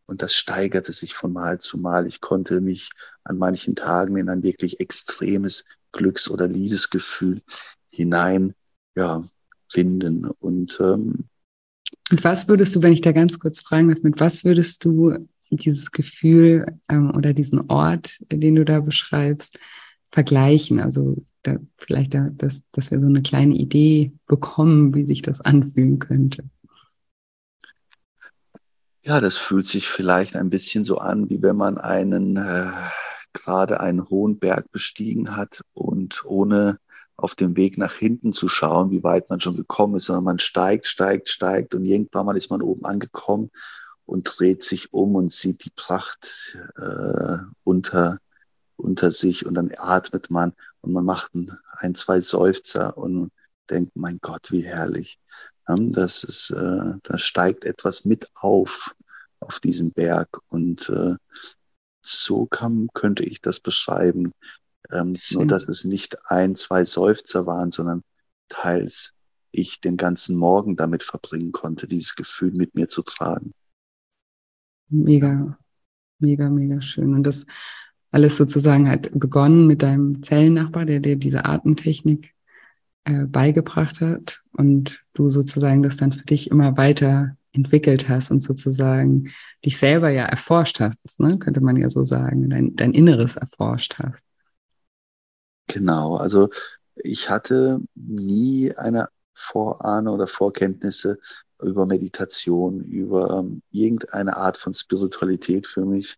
Und 0.05 0.21
das 0.21 0.35
steigerte 0.35 0.91
sich 0.91 1.13
von 1.13 1.31
Mal 1.31 1.59
zu 1.59 1.77
Mal. 1.77 2.05
Ich 2.07 2.19
konnte 2.19 2.59
mich 2.59 2.89
an 3.23 3.37
manchen 3.37 3.75
Tagen 3.75 4.17
in 4.17 4.29
ein 4.29 4.43
wirklich 4.43 4.79
extremes 4.79 5.63
Glücks- 5.93 6.29
oder 6.29 6.47
Liebesgefühl 6.47 7.41
hinein 7.87 8.53
ja, 8.95 9.23
finden. 9.69 10.25
Und, 10.39 10.77
ähm, 10.81 11.25
und 12.09 12.23
was 12.23 12.47
würdest 12.47 12.75
du, 12.75 12.81
wenn 12.81 12.93
ich 12.93 13.01
da 13.01 13.11
ganz 13.11 13.39
kurz 13.39 13.61
fragen 13.61 13.87
darf, 13.87 14.03
mit 14.03 14.19
was 14.19 14.43
würdest 14.43 14.83
du 14.83 15.27
dieses 15.49 15.91
Gefühl 15.91 16.65
ähm, 16.89 17.11
oder 17.15 17.33
diesen 17.33 17.69
Ort, 17.69 18.17
den 18.31 18.55
du 18.55 18.65
da 18.65 18.79
beschreibst, 18.79 19.59
vergleichen? 20.11 20.79
Also 20.79 21.17
da, 21.43 21.57
vielleicht, 21.77 22.13
da, 22.13 22.29
dass, 22.31 22.63
dass 22.71 22.91
wir 22.91 22.99
so 23.01 23.07
eine 23.07 23.21
kleine 23.21 23.55
Idee 23.55 24.13
bekommen, 24.27 24.93
wie 24.93 25.05
sich 25.05 25.21
das 25.21 25.41
anfühlen 25.41 25.99
könnte. 25.99 26.43
Ja, 29.03 29.19
das 29.19 29.37
fühlt 29.37 29.67
sich 29.67 29.87
vielleicht 29.87 30.35
ein 30.35 30.51
bisschen 30.51 30.85
so 30.85 30.99
an, 30.99 31.29
wie 31.29 31.41
wenn 31.41 31.55
man 31.55 31.79
einen 31.79 32.37
äh, 32.37 32.71
gerade 33.33 33.79
einen 33.79 34.09
hohen 34.09 34.37
Berg 34.37 34.71
bestiegen 34.71 35.35
hat 35.35 35.61
und 35.73 36.23
ohne 36.25 36.77
auf 37.15 37.35
dem 37.35 37.55
Weg 37.55 37.77
nach 37.77 37.93
hinten 37.93 38.33
zu 38.33 38.47
schauen, 38.47 38.91
wie 38.91 39.03
weit 39.03 39.29
man 39.29 39.39
schon 39.39 39.55
gekommen 39.55 39.95
ist, 39.95 40.05
sondern 40.05 40.25
man 40.25 40.39
steigt, 40.39 40.87
steigt, 40.87 41.29
steigt 41.29 41.75
und 41.75 41.85
irgendwann 41.85 42.25
mal 42.25 42.37
ist 42.37 42.49
man 42.49 42.61
oben 42.61 42.85
angekommen 42.85 43.51
und 44.05 44.23
dreht 44.23 44.63
sich 44.63 44.93
um 44.93 45.15
und 45.15 45.31
sieht 45.31 45.65
die 45.65 45.71
Pracht 45.75 46.57
äh, 46.77 47.37
unter 47.63 48.19
unter 48.81 49.11
sich 49.11 49.45
und 49.45 49.53
dann 49.53 49.71
atmet 49.77 50.29
man 50.29 50.53
und 50.81 50.93
man 50.93 51.05
macht 51.05 51.35
ein, 51.35 51.51
ein 51.71 51.95
zwei 51.95 52.21
Seufzer 52.21 52.97
und 52.97 53.31
denkt, 53.69 53.95
mein 53.95 54.19
Gott, 54.21 54.51
wie 54.51 54.61
herrlich. 54.61 55.19
Das 55.67 56.23
ist, 56.23 56.51
äh, 56.51 56.93
da 57.03 57.17
steigt 57.17 57.65
etwas 57.65 58.03
mit 58.03 58.27
auf, 58.33 58.93
auf 59.39 59.59
diesem 59.59 59.91
Berg 59.91 60.39
und 60.49 60.89
äh, 60.89 61.15
so 62.01 62.45
kann, 62.45 62.89
könnte 62.93 63.23
ich 63.23 63.41
das 63.41 63.59
beschreiben. 63.59 64.33
Ähm, 64.91 65.15
nur, 65.31 65.45
dass 65.45 65.69
es 65.69 65.85
nicht 65.85 66.17
ein, 66.29 66.55
zwei 66.55 66.83
Seufzer 66.83 67.45
waren, 67.45 67.71
sondern 67.71 68.03
teils 68.49 69.13
ich 69.51 69.79
den 69.79 69.97
ganzen 69.97 70.35
Morgen 70.35 70.75
damit 70.75 71.03
verbringen 71.03 71.51
konnte, 71.51 71.87
dieses 71.87 72.15
Gefühl 72.15 72.51
mit 72.51 72.75
mir 72.75 72.87
zu 72.87 73.01
tragen. 73.03 73.53
Mega, 74.89 75.57
mega, 76.19 76.49
mega 76.49 76.81
schön. 76.81 77.13
Und 77.13 77.23
das 77.23 77.45
alles 78.11 78.37
sozusagen 78.37 78.89
halt 78.89 79.17
begonnen 79.17 79.67
mit 79.67 79.81
deinem 79.81 80.21
Zellennachbar, 80.21 80.85
der 80.85 80.99
dir 80.99 81.15
diese 81.15 81.45
Atemtechnik 81.45 82.33
äh, 83.05 83.25
beigebracht 83.25 84.01
hat 84.01 84.41
und 84.51 85.03
du 85.13 85.29
sozusagen 85.29 85.81
das 85.81 85.97
dann 85.97 86.11
für 86.11 86.25
dich 86.25 86.51
immer 86.51 86.77
weiter 86.77 87.35
entwickelt 87.53 88.07
hast 88.09 88.31
und 88.31 88.41
sozusagen 88.41 89.31
dich 89.65 89.77
selber 89.77 90.09
ja 90.09 90.23
erforscht 90.23 90.79
hast, 90.79 91.19
ne? 91.19 91.37
könnte 91.39 91.61
man 91.61 91.77
ja 91.77 91.89
so 91.89 92.03
sagen, 92.03 92.49
dein, 92.49 92.75
dein 92.75 92.93
Inneres 92.93 93.35
erforscht 93.35 93.95
hast. 93.99 94.25
Genau, 95.67 96.15
also 96.17 96.49
ich 96.95 97.29
hatte 97.29 97.79
nie 97.95 98.73
eine 98.75 99.09
Vorahne 99.33 100.11
oder 100.11 100.27
Vorkenntnisse 100.27 101.17
über 101.61 101.85
Meditation, 101.85 102.81
über 102.81 103.39
ähm, 103.39 103.61
irgendeine 103.71 104.37
Art 104.37 104.57
von 104.57 104.73
Spiritualität 104.73 105.67
für 105.67 105.85
mich 105.85 106.17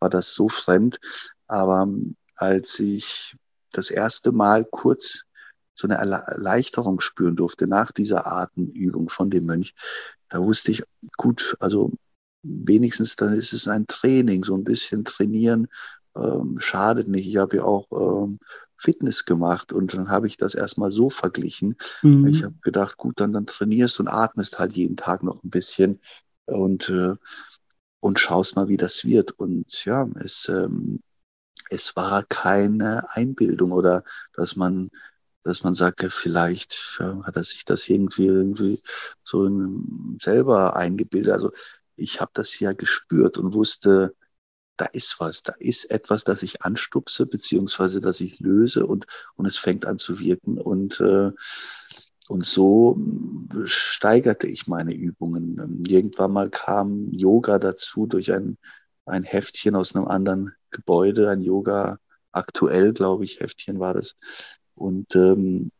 war 0.00 0.10
das 0.10 0.34
so 0.34 0.48
fremd. 0.48 0.98
Aber 1.46 1.82
ähm, 1.82 2.16
als 2.36 2.78
ich 2.80 3.36
das 3.72 3.90
erste 3.90 4.32
Mal 4.32 4.64
kurz 4.64 5.22
so 5.74 5.88
eine 5.88 5.96
Erleichterung 5.96 7.00
spüren 7.00 7.36
durfte 7.36 7.66
nach 7.66 7.90
dieser 7.90 8.26
Atemübung 8.26 9.08
von 9.08 9.30
dem 9.30 9.46
Mönch, 9.46 9.74
da 10.28 10.40
wusste 10.40 10.70
ich, 10.70 10.84
gut, 11.16 11.56
also 11.60 11.92
wenigstens 12.42 13.16
dann 13.16 13.32
ist 13.32 13.52
es 13.52 13.66
ein 13.66 13.86
Training, 13.86 14.44
so 14.44 14.54
ein 14.54 14.64
bisschen 14.64 15.04
trainieren 15.04 15.68
ähm, 16.16 16.56
schadet 16.58 17.08
nicht. 17.08 17.26
Ich 17.26 17.36
habe 17.36 17.56
ja 17.56 17.64
auch 17.64 17.86
ähm, 17.92 18.38
Fitness 18.76 19.24
gemacht 19.24 19.72
und 19.72 19.94
dann 19.94 20.08
habe 20.08 20.26
ich 20.26 20.36
das 20.36 20.54
erstmal 20.54 20.92
so 20.92 21.10
verglichen. 21.10 21.76
Mhm. 22.02 22.26
Ich 22.26 22.44
habe 22.44 22.54
gedacht, 22.62 22.96
gut, 22.96 23.20
dann, 23.20 23.32
dann 23.32 23.46
trainierst 23.46 24.00
und 24.00 24.08
atmest 24.08 24.58
halt 24.58 24.74
jeden 24.74 24.96
Tag 24.96 25.22
noch 25.22 25.42
ein 25.42 25.50
bisschen 25.50 26.00
und, 26.46 26.88
äh, 26.90 27.14
und 28.04 28.20
schaust 28.20 28.54
mal, 28.54 28.68
wie 28.68 28.76
das 28.76 29.06
wird. 29.06 29.30
Und 29.32 29.86
ja, 29.86 30.06
es, 30.22 30.46
ähm, 30.50 31.00
es 31.70 31.96
war 31.96 32.22
keine 32.24 33.06
Einbildung 33.10 33.72
oder 33.72 34.04
dass 34.34 34.56
man 34.56 34.90
dass 35.42 35.62
man 35.62 35.74
sagt, 35.74 36.02
vielleicht 36.10 36.98
hat 36.98 37.36
er 37.36 37.44
sich 37.44 37.66
das 37.66 37.86
irgendwie 37.90 38.26
irgendwie 38.26 38.80
so 39.24 39.46
selber 40.18 40.74
eingebildet. 40.74 41.34
Also 41.34 41.52
ich 41.96 42.20
habe 42.22 42.30
das 42.34 42.58
ja 42.60 42.72
gespürt 42.72 43.36
und 43.36 43.52
wusste, 43.52 44.14
da 44.78 44.86
ist 44.86 45.20
was, 45.20 45.42
da 45.42 45.52
ist 45.58 45.90
etwas, 45.90 46.24
das 46.24 46.42
ich 46.42 46.62
anstupse, 46.62 47.26
beziehungsweise 47.26 48.00
das 48.00 48.20
ich 48.20 48.40
löse 48.40 48.86
und, 48.86 49.06
und 49.36 49.46
es 49.46 49.58
fängt 49.58 49.86
an 49.86 49.98
zu 49.98 50.18
wirken. 50.18 50.58
Und, 50.58 51.00
äh, 51.00 51.30
und 52.28 52.44
so 52.44 52.98
steigerte 53.66 54.46
ich 54.46 54.66
meine 54.66 54.94
Übungen. 54.94 55.84
Irgendwann 55.86 56.32
mal 56.32 56.50
kam 56.50 57.10
Yoga 57.12 57.58
dazu 57.58 58.06
durch 58.06 58.32
ein, 58.32 58.58
ein 59.04 59.22
Heftchen 59.22 59.76
aus 59.76 59.94
einem 59.94 60.06
anderen 60.06 60.52
Gebäude, 60.70 61.28
ein 61.30 61.42
Yoga 61.42 61.98
aktuell, 62.32 62.92
glaube 62.92 63.24
ich, 63.24 63.40
Heftchen 63.40 63.78
war 63.78 63.94
das. 63.94 64.16
Und, 64.74 65.14
ähm, 65.16 65.70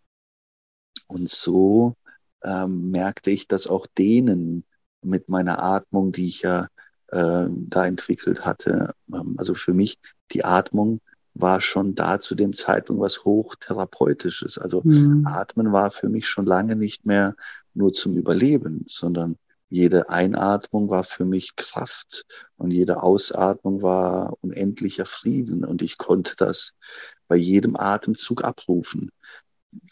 und 1.08 1.28
so 1.30 1.96
ähm, 2.42 2.90
merkte 2.90 3.30
ich, 3.30 3.48
dass 3.48 3.66
auch 3.66 3.86
denen 3.86 4.64
mit 5.02 5.28
meiner 5.28 5.62
Atmung, 5.62 6.12
die 6.12 6.28
ich 6.28 6.42
ja 6.42 6.68
äh, 7.08 7.46
da 7.48 7.86
entwickelt 7.86 8.44
hatte, 8.44 8.94
ähm, 9.12 9.34
also 9.38 9.54
für 9.54 9.74
mich 9.74 9.98
die 10.32 10.44
Atmung 10.44 11.00
war 11.34 11.60
schon 11.60 11.94
da 11.94 12.20
zu 12.20 12.34
dem 12.34 12.54
Zeitpunkt 12.54 13.02
was 13.02 13.24
hochtherapeutisches. 13.24 14.56
Also 14.58 14.82
mhm. 14.84 15.26
Atmen 15.26 15.72
war 15.72 15.90
für 15.90 16.08
mich 16.08 16.28
schon 16.28 16.46
lange 16.46 16.76
nicht 16.76 17.06
mehr 17.06 17.34
nur 17.74 17.92
zum 17.92 18.16
Überleben, 18.16 18.84
sondern 18.88 19.36
jede 19.68 20.08
Einatmung 20.10 20.88
war 20.88 21.02
für 21.02 21.24
mich 21.24 21.56
Kraft 21.56 22.26
und 22.56 22.70
jede 22.70 23.02
Ausatmung 23.02 23.82
war 23.82 24.36
unendlicher 24.40 25.06
Frieden 25.06 25.64
und 25.64 25.82
ich 25.82 25.98
konnte 25.98 26.34
das 26.36 26.76
bei 27.26 27.36
jedem 27.36 27.76
Atemzug 27.76 28.44
abrufen. 28.44 29.10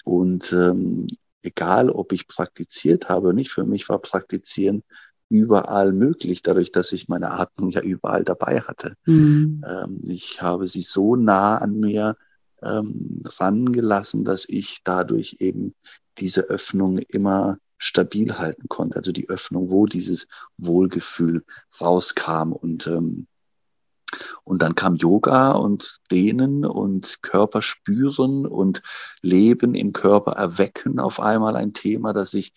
Und 0.04 0.52
ähm, 0.52 1.08
egal, 1.42 1.90
ob 1.90 2.12
ich 2.12 2.28
praktiziert 2.28 3.08
habe 3.08 3.28
oder 3.28 3.32
nicht, 3.32 3.50
für 3.50 3.64
mich 3.64 3.88
war 3.88 3.98
Praktizieren 3.98 4.84
überall 5.32 5.92
möglich, 5.92 6.42
dadurch, 6.42 6.72
dass 6.72 6.92
ich 6.92 7.08
meine 7.08 7.32
Atmung 7.32 7.70
ja 7.70 7.80
überall 7.80 8.22
dabei 8.22 8.60
hatte. 8.60 8.94
Mhm. 9.06 9.64
Ähm, 9.66 10.00
ich 10.04 10.42
habe 10.42 10.68
sie 10.68 10.82
so 10.82 11.16
nah 11.16 11.56
an 11.58 11.80
mir 11.80 12.16
ähm, 12.62 13.22
rangelassen, 13.38 14.24
dass 14.24 14.48
ich 14.48 14.82
dadurch 14.84 15.36
eben 15.40 15.74
diese 16.18 16.42
Öffnung 16.42 16.98
immer 16.98 17.58
stabil 17.78 18.38
halten 18.38 18.68
konnte. 18.68 18.96
Also 18.96 19.10
die 19.10 19.28
Öffnung, 19.28 19.70
wo 19.70 19.86
dieses 19.86 20.28
Wohlgefühl 20.58 21.44
rauskam 21.80 22.52
und 22.52 22.86
ähm, 22.86 23.26
und 24.44 24.60
dann 24.60 24.74
kam 24.74 24.96
Yoga 24.96 25.52
und 25.52 26.00
Dehnen 26.10 26.66
und 26.66 27.22
Körper 27.22 27.62
spüren 27.62 28.46
und 28.46 28.82
Leben 29.22 29.74
im 29.74 29.94
Körper 29.94 30.32
erwecken 30.32 31.00
auf 31.00 31.18
einmal 31.18 31.56
ein 31.56 31.72
Thema, 31.72 32.12
dass 32.12 32.34
ich 32.34 32.52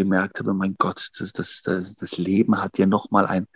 gemerkt 0.00 0.38
habe, 0.38 0.54
mein 0.54 0.76
Gott, 0.78 1.10
das, 1.18 1.32
das, 1.32 1.60
das, 1.62 1.94
das 1.94 2.16
Leben 2.16 2.56
hat 2.62 2.78
ja 2.78 2.86
nochmal 2.86 3.26
ein, 3.26 3.46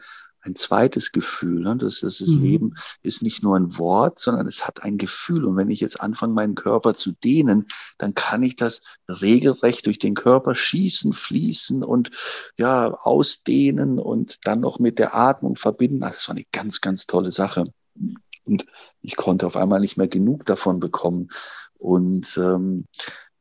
ein 0.42 0.54
zweites 0.54 1.10
Gefühl. 1.10 1.62
Ne? 1.62 1.76
Das, 1.76 2.00
das, 2.00 2.18
das 2.18 2.28
mhm. 2.28 2.42
Leben 2.42 2.74
ist 3.02 3.22
nicht 3.22 3.42
nur 3.42 3.56
ein 3.56 3.78
Wort, 3.78 4.18
sondern 4.18 4.46
es 4.46 4.66
hat 4.66 4.82
ein 4.82 4.98
Gefühl. 4.98 5.46
Und 5.46 5.56
wenn 5.56 5.70
ich 5.70 5.80
jetzt 5.80 6.02
anfange, 6.02 6.34
meinen 6.34 6.54
Körper 6.54 6.94
zu 6.94 7.12
dehnen, 7.12 7.66
dann 7.96 8.14
kann 8.14 8.42
ich 8.42 8.56
das 8.56 8.82
regelrecht 9.08 9.86
durch 9.86 9.98
den 9.98 10.14
Körper 10.14 10.54
schießen, 10.54 11.14
fließen 11.14 11.82
und 11.82 12.10
ja, 12.58 12.92
ausdehnen 12.92 13.98
und 13.98 14.46
dann 14.46 14.60
noch 14.60 14.78
mit 14.78 14.98
der 14.98 15.16
Atmung 15.16 15.56
verbinden. 15.56 16.00
Das 16.00 16.28
war 16.28 16.36
eine 16.36 16.44
ganz, 16.52 16.82
ganz 16.82 17.06
tolle 17.06 17.32
Sache. 17.32 17.64
Und 18.44 18.66
ich 19.00 19.16
konnte 19.16 19.46
auf 19.46 19.56
einmal 19.56 19.80
nicht 19.80 19.96
mehr 19.96 20.08
genug 20.08 20.44
davon 20.44 20.78
bekommen. 20.78 21.30
Und 21.78 22.36
ähm, 22.36 22.86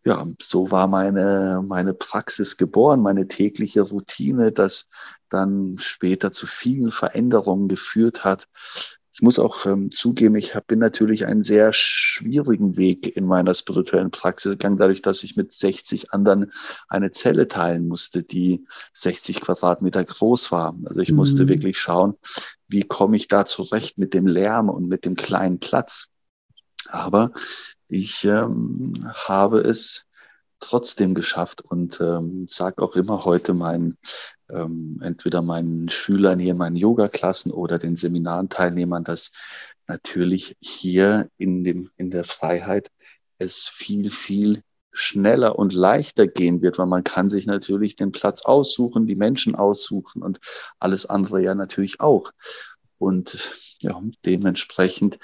ja, 0.06 0.26
so 0.42 0.70
war 0.72 0.88
meine, 0.88 1.64
meine 1.66 1.94
Praxis 1.94 2.58
geboren, 2.58 3.02
meine 3.02 3.28
tägliche 3.28 3.82
Routine, 3.82 4.52
das 4.52 4.90
dann 5.30 5.78
später 5.80 6.32
zu 6.32 6.46
vielen 6.46 6.92
Veränderungen 6.92 7.70
geführt 7.70 8.26
hat. 8.26 8.48
Ich 9.14 9.22
muss 9.22 9.38
auch 9.38 9.66
ähm, 9.68 9.92
zugeben, 9.92 10.36
ich 10.36 10.56
hab, 10.56 10.66
bin 10.68 10.80
natürlich 10.80 11.28
einen 11.28 11.44
sehr 11.44 11.72
schwierigen 11.72 12.78
Weg 12.78 13.16
in 13.16 13.26
meiner 13.26 13.54
spirituellen 13.54 14.10
Praxis 14.10 14.54
gegangen, 14.54 14.78
dadurch, 14.78 15.04
dass 15.04 15.24
ich 15.24 15.38
mit 15.38 15.54
60 15.54 16.12
anderen 16.12 16.52
eine 16.88 17.12
Zelle 17.12 17.48
teilen 17.48 17.88
musste, 17.88 18.24
die 18.24 18.66
60 18.94 19.40
Quadratmeter 19.40 20.04
groß 20.04 20.52
war. 20.52 20.76
Also 20.86 21.00
ich 21.00 21.12
mhm. 21.12 21.18
musste 21.18 21.48
wirklich 21.48 21.78
schauen, 21.78 22.16
wie 22.68 22.84
komme 22.84 23.16
ich 23.16 23.28
da 23.28 23.46
zurecht 23.46 24.00
mit 24.00 24.16
dem 24.16 24.26
Lärm 24.26 24.70
und 24.70 24.88
mit 24.88 25.06
dem 25.06 25.16
kleinen 25.16 25.60
Platz. 25.60 26.08
Aber 26.90 27.32
ich 27.94 28.26
ähm, 28.26 29.08
habe 29.14 29.60
es 29.60 30.08
trotzdem 30.60 31.14
geschafft 31.14 31.62
und 31.62 32.02
ähm, 32.02 32.48
sage 32.50 32.82
auch 32.82 32.96
immer 32.96 33.24
heute 33.24 33.54
meinen, 33.54 34.00
ähm, 34.50 35.00
entweder 35.04 35.44
meinen 35.44 35.90
Schülern 35.90 36.40
hier 36.40 36.54
in 36.54 36.58
meinen 36.58 36.76
Yoga-Klassen 36.76 37.52
oder 37.52 37.78
den 37.78 37.96
Seminarenteilnehmern, 37.96 39.04
dass 39.04 39.32
natürlich 39.86 40.56
hier 40.60 41.30
in, 41.38 41.64
dem, 41.64 41.92
in 41.96 42.10
der 42.10 42.24
Freiheit 42.24 42.90
es 43.38 43.68
viel, 43.68 44.10
viel 44.10 44.64
schneller 44.92 45.60
und 45.60 45.74
leichter 45.74 46.26
gehen 46.26 46.64
wird, 46.64 46.80
weil 46.80 46.88
man 46.88 47.04
kann 47.04 47.30
sich 47.30 47.46
natürlich 47.46 47.96
den 47.96 48.12
Platz 48.12 48.42
aussuchen, 48.42 49.06
die 49.06 49.16
Menschen 49.16 49.54
aussuchen 49.54 50.24
und 50.24 50.40
alles 50.80 51.06
andere 51.06 51.44
ja 51.44 51.54
natürlich 51.54 52.00
auch. 52.00 52.32
Und 52.98 53.52
ja, 53.82 54.02
dementsprechend 54.26 55.20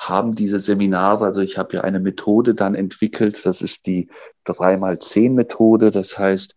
haben 0.00 0.34
diese 0.34 0.58
Seminare, 0.58 1.26
also 1.26 1.42
ich 1.42 1.58
habe 1.58 1.74
ja 1.74 1.80
eine 1.82 2.00
Methode 2.00 2.54
dann 2.54 2.74
entwickelt, 2.74 3.44
das 3.44 3.60
ist 3.60 3.86
die 3.86 4.08
3x10-Methode, 4.46 5.90
das 5.90 6.18
heißt, 6.18 6.56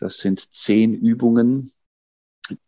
das 0.00 0.16
sind 0.16 0.40
zehn 0.40 0.94
Übungen, 0.94 1.70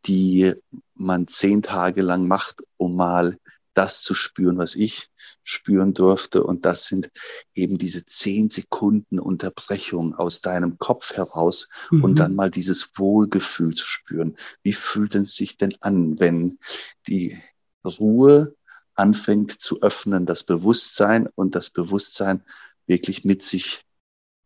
die 0.05 0.53
man 0.95 1.27
zehn 1.27 1.63
Tage 1.63 2.03
lang 2.03 2.29
macht, 2.29 2.63
um 2.77 2.97
mal 2.97 3.39
das 3.73 4.03
zu 4.03 4.13
spüren, 4.15 4.59
was 4.59 4.75
ich 4.75 5.09
spüren 5.43 5.95
durfte. 5.95 6.45
Und 6.45 6.67
das 6.67 6.85
sind 6.85 7.11
eben 7.55 7.79
diese 7.79 8.05
zehn 8.05 8.51
Sekunden 8.51 9.19
Unterbrechung 9.19 10.15
aus 10.15 10.43
deinem 10.43 10.77
Kopf 10.77 11.15
heraus 11.15 11.69
mhm. 11.91 12.05
und 12.05 12.21
dann 12.21 12.35
mal 12.35 12.51
dieses 12.51 12.91
Wohlgefühl 12.97 13.75
zu 13.75 13.87
spüren. 13.87 14.37
Wie 14.63 14.75
fühlt 14.75 15.15
es 15.15 15.35
sich 15.35 15.57
denn 15.57 15.73
an, 15.81 16.21
wenn 16.21 16.59
die 17.07 17.41
Ruhe 17.83 18.55
anfängt 19.01 19.53
zu 19.53 19.83
öffnen, 19.83 20.27
das 20.27 20.45
Bewusstsein 20.45 21.29
und 21.35 21.55
das 21.55 21.71
Bewusstsein 21.71 22.45
wirklich 22.87 23.25
mit 23.25 23.43
sich 23.43 23.85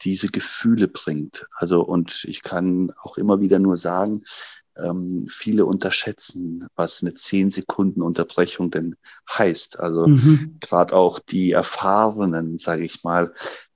diese 0.02 0.28
Gefühle 0.28 0.88
bringt. 0.88 1.46
Also, 1.52 1.82
und 1.82 2.24
ich 2.24 2.42
kann 2.42 2.92
auch 3.02 3.16
immer 3.16 3.40
wieder 3.40 3.59
nur 3.59 3.76
sagen, 3.76 4.22
ähm, 4.76 5.28
viele 5.30 5.66
unterschätzen, 5.66 6.66
was 6.74 7.02
eine 7.02 7.14
zehn 7.14 7.50
Sekunden 7.50 8.02
Unterbrechung 8.02 8.70
denn 8.70 8.96
heißt. 9.30 9.78
Also 9.78 10.09
mhm. 10.09 10.57
gerade 10.61 10.94
auch 10.96 11.18
die 11.20 11.52
erfahrenen, 11.52 12.59
sage 12.59 12.84
ich 12.84 13.05
mal, 13.05 13.32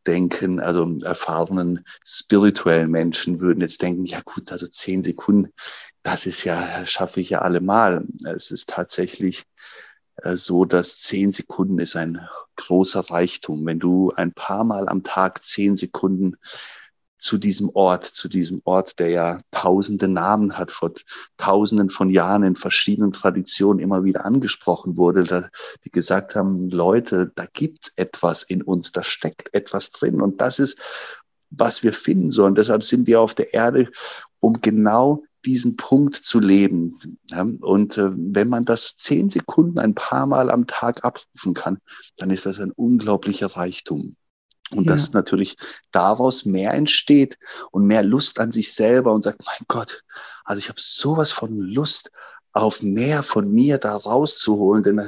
denken, 0.06 0.58
also 0.58 0.98
erfahrenen 1.02 1.84
spirituellen 2.04 2.90
Menschen 2.90 3.40
würden 3.40 3.60
jetzt 3.60 3.82
denken, 3.82 4.04
ja 4.04 4.20
gut, 4.24 4.50
also 4.50 4.66
zehn 4.66 5.02
Sekunden, 5.02 5.52
das 6.02 6.26
ist 6.26 6.44
ja, 6.44 6.84
schaffe 6.86 7.20
ich 7.20 7.30
ja 7.30 7.42
allemal. 7.42 8.06
Es 8.24 8.50
ist 8.50 8.70
tatsächlich 8.70 9.44
so, 10.22 10.64
dass 10.64 10.98
zehn 10.98 11.32
Sekunden 11.32 11.78
ist 11.78 11.96
ein 11.96 12.20
großer 12.56 13.00
Reichtum. 13.10 13.64
Wenn 13.66 13.78
du 13.78 14.12
ein 14.16 14.32
paar 14.32 14.64
Mal 14.64 14.88
am 14.88 15.02
Tag 15.02 15.44
zehn 15.44 15.76
Sekunden 15.76 16.36
zu 17.18 17.36
diesem 17.36 17.68
Ort, 17.70 18.04
zu 18.04 18.28
diesem 18.28 18.60
Ort, 18.64 18.98
der 18.98 19.10
ja 19.10 19.38
tausende 19.50 20.08
Namen 20.08 20.56
hat, 20.56 20.70
vor 20.70 20.92
tausenden 21.36 21.90
von 21.90 22.10
Jahren 22.10 22.44
in 22.44 22.56
verschiedenen 22.56 23.12
Traditionen 23.12 23.80
immer 23.80 24.04
wieder 24.04 24.24
angesprochen 24.24 24.96
wurde, 24.96 25.50
die 25.84 25.90
gesagt 25.90 26.36
haben, 26.36 26.70
Leute, 26.70 27.32
da 27.34 27.46
gibt's 27.52 27.92
etwas 27.96 28.44
in 28.44 28.62
uns, 28.62 28.92
da 28.92 29.02
steckt 29.02 29.52
etwas 29.52 29.90
drin 29.90 30.20
und 30.20 30.40
das 30.40 30.58
ist, 30.58 30.78
was 31.50 31.82
wir 31.82 31.92
finden 31.92 32.30
sollen. 32.30 32.54
Deshalb 32.54 32.84
sind 32.84 33.06
wir 33.06 33.20
auf 33.20 33.34
der 33.34 33.52
Erde, 33.52 33.90
um 34.38 34.60
genau 34.60 35.24
diesen 35.45 35.76
Punkt 35.76 36.16
zu 36.16 36.41
leben. 36.41 37.18
Und 37.61 37.99
äh, 37.99 38.11
wenn 38.14 38.49
man 38.49 38.64
das 38.64 38.97
zehn 38.97 39.30
Sekunden 39.30 39.78
ein 39.78 39.95
paar 39.95 40.26
Mal 40.26 40.51
am 40.51 40.66
Tag 40.66 41.05
abrufen 41.05 41.55
kann, 41.55 41.78
dann 42.16 42.30
ist 42.30 42.47
das 42.47 42.61
ein 42.61 42.72
unglaublicher 42.72 43.47
Reichtum. 43.47 44.16
Und 44.70 44.84
ja. 44.84 44.93
dass 44.93 45.12
natürlich 45.12 45.57
daraus 45.93 46.45
mehr 46.45 46.74
entsteht 46.74 47.39
und 47.70 47.86
mehr 47.86 48.03
Lust 48.03 48.39
an 48.39 48.53
sich 48.53 48.74
selber 48.74 49.12
und 49.12 49.22
sagt, 49.22 49.43
mein 49.47 49.66
Gott, 49.66 50.03
also 50.45 50.59
ich 50.59 50.68
habe 50.68 50.80
sowas 50.80 51.30
von 51.30 51.57
Lust 51.57 52.11
auf 52.53 52.82
mehr 52.82 53.22
von 53.22 53.51
mir 53.51 53.78
da 53.78 53.97
rauszuholen, 53.97 54.82
denn 54.82 54.99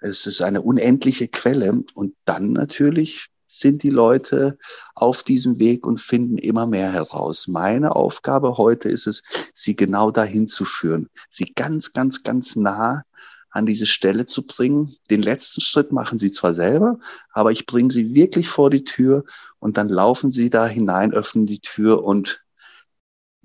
es 0.00 0.26
ist 0.26 0.40
eine 0.40 0.62
unendliche 0.62 1.28
Quelle. 1.28 1.82
Und 1.94 2.14
dann 2.24 2.52
natürlich 2.52 3.28
sind 3.48 3.82
die 3.82 3.90
Leute 3.90 4.58
auf 4.94 5.22
diesem 5.22 5.58
Weg 5.58 5.86
und 5.86 6.00
finden 6.00 6.38
immer 6.38 6.66
mehr 6.66 6.92
heraus. 6.92 7.48
Meine 7.48 7.96
Aufgabe 7.96 8.58
heute 8.58 8.88
ist 8.88 9.06
es, 9.06 9.22
sie 9.54 9.74
genau 9.74 10.10
dahin 10.10 10.46
zu 10.46 10.64
führen, 10.64 11.08
sie 11.30 11.52
ganz, 11.54 11.92
ganz, 11.92 12.22
ganz 12.22 12.56
nah 12.56 13.04
an 13.50 13.66
diese 13.66 13.86
Stelle 13.86 14.26
zu 14.26 14.46
bringen. 14.46 14.94
Den 15.10 15.22
letzten 15.22 15.60
Schritt 15.60 15.90
machen 15.90 16.18
sie 16.18 16.30
zwar 16.30 16.54
selber, 16.54 16.98
aber 17.32 17.50
ich 17.50 17.66
bringe 17.66 17.90
sie 17.90 18.14
wirklich 18.14 18.48
vor 18.48 18.70
die 18.70 18.84
Tür 18.84 19.24
und 19.58 19.78
dann 19.78 19.88
laufen 19.88 20.30
sie 20.30 20.50
da 20.50 20.66
hinein, 20.66 21.12
öffnen 21.12 21.46
die 21.46 21.60
Tür 21.60 22.04
und 22.04 22.44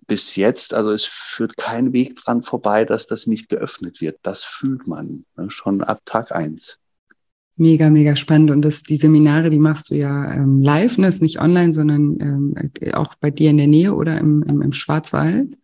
bis 0.05 0.35
jetzt, 0.35 0.73
also 0.73 0.91
es 0.91 1.05
führt 1.05 1.57
kein 1.57 1.93
Weg 1.93 2.17
dran 2.17 2.41
vorbei, 2.41 2.85
dass 2.85 3.07
das 3.07 3.25
nicht 3.25 3.49
geöffnet 3.49 4.01
wird. 4.01 4.19
Das 4.21 4.43
fühlt 4.43 4.85
man 4.85 5.25
ne, 5.35 5.49
schon 5.49 5.81
ab 5.81 6.01
Tag 6.05 6.33
eins. 6.33 6.79
Mega, 7.55 7.89
mega 7.89 8.15
spannend. 8.15 8.49
Und 8.49 8.63
das, 8.63 8.81
die 8.81 8.97
Seminare, 8.97 9.49
die 9.49 9.59
machst 9.59 9.91
du 9.91 9.95
ja 9.95 10.31
ähm, 10.33 10.61
live, 10.61 10.97
ne? 10.97 11.07
Ist 11.07 11.21
nicht 11.21 11.39
online, 11.39 11.73
sondern 11.73 12.17
ähm, 12.19 12.71
auch 12.93 13.13
bei 13.15 13.29
dir 13.29 13.51
in 13.51 13.57
der 13.57 13.67
Nähe 13.67 13.93
oder 13.93 14.17
im, 14.17 14.41
im, 14.43 14.61
im 14.61 14.73
Schwarzwald. 14.73 15.55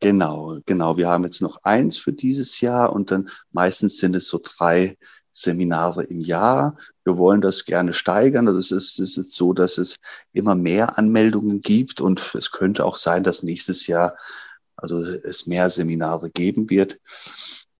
Genau, 0.00 0.58
genau. 0.66 0.96
Wir 0.96 1.08
haben 1.08 1.24
jetzt 1.24 1.42
noch 1.42 1.62
eins 1.62 1.96
für 1.96 2.12
dieses 2.12 2.60
Jahr 2.60 2.92
und 2.92 3.10
dann 3.10 3.28
meistens 3.52 3.98
sind 3.98 4.14
es 4.16 4.28
so 4.28 4.40
drei 4.42 4.96
Seminare 5.30 6.04
im 6.04 6.20
Jahr. 6.20 6.76
Wir 7.04 7.16
wollen 7.16 7.40
das 7.40 7.64
gerne 7.64 7.94
steigern. 7.94 8.48
Also 8.48 8.58
es 8.58 8.70
ist, 8.70 8.98
es 8.98 9.16
ist 9.16 9.34
so, 9.34 9.52
dass 9.52 9.78
es 9.78 9.98
immer 10.32 10.54
mehr 10.54 10.98
Anmeldungen 10.98 11.60
gibt 11.60 12.00
und 12.00 12.34
es 12.34 12.50
könnte 12.50 12.84
auch 12.84 12.96
sein, 12.96 13.22
dass 13.22 13.42
nächstes 13.42 13.86
Jahr 13.86 14.16
also 14.76 15.02
es 15.02 15.46
mehr 15.46 15.70
Seminare 15.70 16.30
geben 16.30 16.70
wird. 16.70 16.98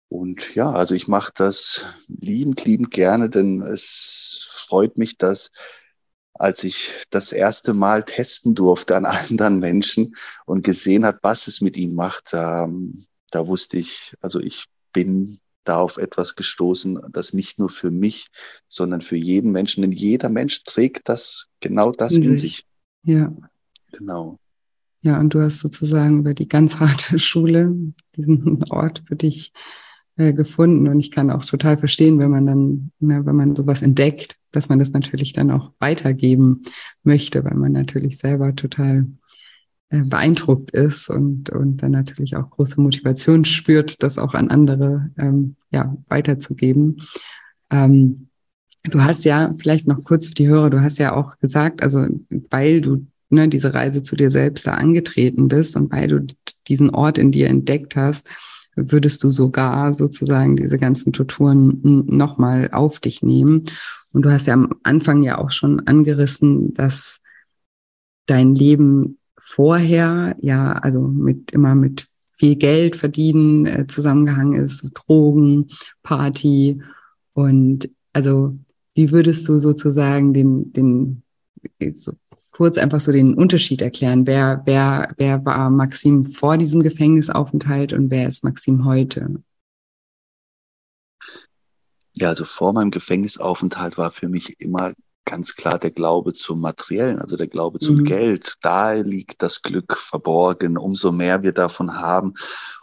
Und 0.09 0.54
ja, 0.54 0.72
also 0.72 0.94
ich 0.94 1.06
mache 1.06 1.32
das 1.34 1.84
liebend, 2.09 2.64
liebend 2.64 2.90
gerne, 2.90 3.28
denn 3.28 3.61
es 3.61 4.48
freut 4.66 4.96
mich, 4.96 5.18
dass 5.18 5.50
als 6.34 6.62
ich 6.64 6.92
das 7.11 7.32
erste 7.32 7.74
Mal 7.74 8.04
testen 8.04 8.54
durfte 8.54 8.96
an 8.96 9.06
anderen 9.06 9.59
Menschen 9.59 10.16
und 10.46 10.64
gesehen 10.64 11.04
hat, 11.04 11.18
was 11.22 11.46
es 11.46 11.61
mit 11.61 11.76
ihnen 11.76 11.94
macht, 11.94 12.32
da, 12.32 12.68
da 13.30 13.46
wusste 13.46 13.78
ich, 13.78 14.14
also 14.20 14.40
ich 14.40 14.66
bin 14.92 15.40
da 15.64 15.80
auf 15.80 15.98
etwas 15.98 16.34
gestoßen, 16.34 16.98
das 17.11 17.34
nicht 17.34 17.59
nur 17.59 17.68
für 17.68 17.90
mich, 17.90 18.28
sondern 18.68 19.02
für 19.02 19.16
jeden 19.16 19.52
Menschen, 19.52 19.82
denn 19.82 19.92
jeder 19.92 20.30
Mensch 20.30 20.64
trägt 20.64 21.09
das, 21.09 21.48
genau 21.61 21.92
das 21.92 22.16
in, 22.16 22.22
in 22.22 22.36
sich. 22.38 22.64
Ja. 23.02 23.34
Genau. 23.92 24.38
Ja, 25.02 25.20
und 25.20 25.34
du 25.34 25.40
hast 25.40 25.61
sozusagen 25.61 26.20
über 26.20 26.34
die 26.34 26.48
ganz 26.48 26.80
harte 26.80 27.18
Schule 27.18 27.74
diesen 28.16 28.64
Ort 28.70 29.02
für 29.06 29.16
dich 29.16 29.52
äh, 30.18 30.32
gefunden. 30.32 30.88
Und 30.88 30.98
ich 30.98 31.10
kann 31.10 31.30
auch 31.30 31.44
total 31.44 31.78
verstehen, 31.78 32.18
wenn 32.18 32.30
man 32.30 32.44
dann, 32.44 32.90
ne, 32.98 33.24
wenn 33.24 33.36
man 33.36 33.56
sowas 33.56 33.82
entdeckt, 33.82 34.36
dass 34.50 34.68
man 34.68 34.78
das 34.78 34.90
natürlich 34.90 35.32
dann 35.32 35.50
auch 35.50 35.72
weitergeben 35.78 36.64
möchte, 37.04 37.44
weil 37.44 37.54
man 37.54 37.72
natürlich 37.72 38.18
selber 38.18 38.54
total 38.56 39.06
äh, 39.90 40.02
beeindruckt 40.02 40.72
ist 40.72 41.08
und, 41.08 41.50
und 41.50 41.82
dann 41.82 41.92
natürlich 41.92 42.36
auch 42.36 42.50
große 42.50 42.80
Motivation 42.80 43.44
spürt, 43.44 44.02
das 44.02 44.18
auch 44.18 44.34
an 44.34 44.50
andere 44.50 45.10
ähm, 45.18 45.54
ja, 45.70 45.96
weiterzugeben. 46.08 47.02
Ähm, 47.70 48.28
du 48.84 49.02
hast 49.02 49.24
ja, 49.24 49.54
vielleicht 49.58 49.86
noch 49.86 50.02
kurz 50.02 50.28
für 50.28 50.34
die 50.34 50.48
Hörer, 50.48 50.70
du 50.70 50.82
hast 50.82 50.98
ja 50.98 51.14
auch 51.14 51.38
gesagt, 51.38 51.82
also 51.82 52.06
weil 52.50 52.80
du 52.80 53.06
ne, 53.30 53.48
diese 53.48 53.72
Reise 53.72 54.02
zu 54.02 54.16
dir 54.16 54.30
selbst 54.30 54.66
da 54.66 54.74
angetreten 54.74 55.48
bist 55.48 55.76
und 55.76 55.92
weil 55.92 56.08
du 56.08 56.26
diesen 56.66 56.90
Ort 56.90 57.18
in 57.18 57.30
dir 57.30 57.48
entdeckt 57.48 57.94
hast, 57.94 58.28
würdest 58.91 59.24
du 59.24 59.31
sogar 59.31 59.93
sozusagen 59.93 60.57
diese 60.57 60.79
ganzen 60.79 61.12
Torturen 61.12 61.81
nochmal 62.07 62.70
auf 62.72 63.01
dich 63.01 63.22
nehmen. 63.22 63.64
Und 64.12 64.22
du 64.22 64.31
hast 64.31 64.47
ja 64.47 64.55
am 64.55 64.74
Anfang 64.83 65.22
ja 65.22 65.39
auch 65.39 65.51
schon 65.51 65.87
angerissen, 65.87 66.74
dass 66.74 67.20
dein 68.26 68.55
Leben 68.55 69.18
vorher 69.41 70.37
ja, 70.41 70.72
also 70.72 71.01
mit 71.09 71.53
immer 71.53 71.74
mit 71.74 72.07
viel 72.39 72.57
Geld 72.57 72.97
verdienen 72.97 73.66
äh, 73.66 73.87
zusammengehangen 73.87 74.64
ist, 74.64 74.87
Drogen, 74.95 75.70
Party 76.03 76.83
und 77.33 77.91
also 78.12 78.57
wie 78.95 79.11
würdest 79.11 79.49
du 79.49 79.59
sozusagen 79.59 80.35
den, 80.35 80.72
den 80.72 81.22
kurz 82.59 82.76
einfach 82.76 82.98
so 82.98 83.12
den 83.12 83.34
Unterschied 83.34 83.82
erklären. 83.82 84.26
Wer, 84.26 84.62
wer, 84.64 85.14
wer 85.16 85.44
war 85.44 85.70
Maxim 85.70 86.32
vor 86.32 86.59
diesem 86.59 86.82
Gefängnisaufenthalt 86.82 87.92
und 87.92 88.11
wer 88.11 88.26
ist 88.26 88.42
Maxim 88.42 88.84
heute? 88.84 89.28
Ja, 92.14 92.30
also 92.30 92.44
vor 92.44 92.72
meinem 92.72 92.90
Gefängnisaufenthalt 92.90 93.96
war 93.96 94.11
für 94.11 94.28
mich 94.28 94.59
immer 94.59 94.92
ganz 95.24 95.54
klar 95.54 95.78
der 95.78 95.92
Glaube 95.92 96.32
zum 96.32 96.61
Materiellen, 96.61 97.20
also 97.20 97.36
der 97.36 97.46
Glaube 97.46 97.78
zum 97.78 97.98
mhm. 97.98 98.04
Geld. 98.04 98.56
Da 98.61 98.94
liegt 98.94 99.40
das 99.40 99.62
Glück 99.62 99.96
verborgen. 99.96 100.76
Umso 100.78 101.12
mehr 101.12 101.44
wir 101.44 101.52
davon 101.52 101.94
haben, 101.94 102.34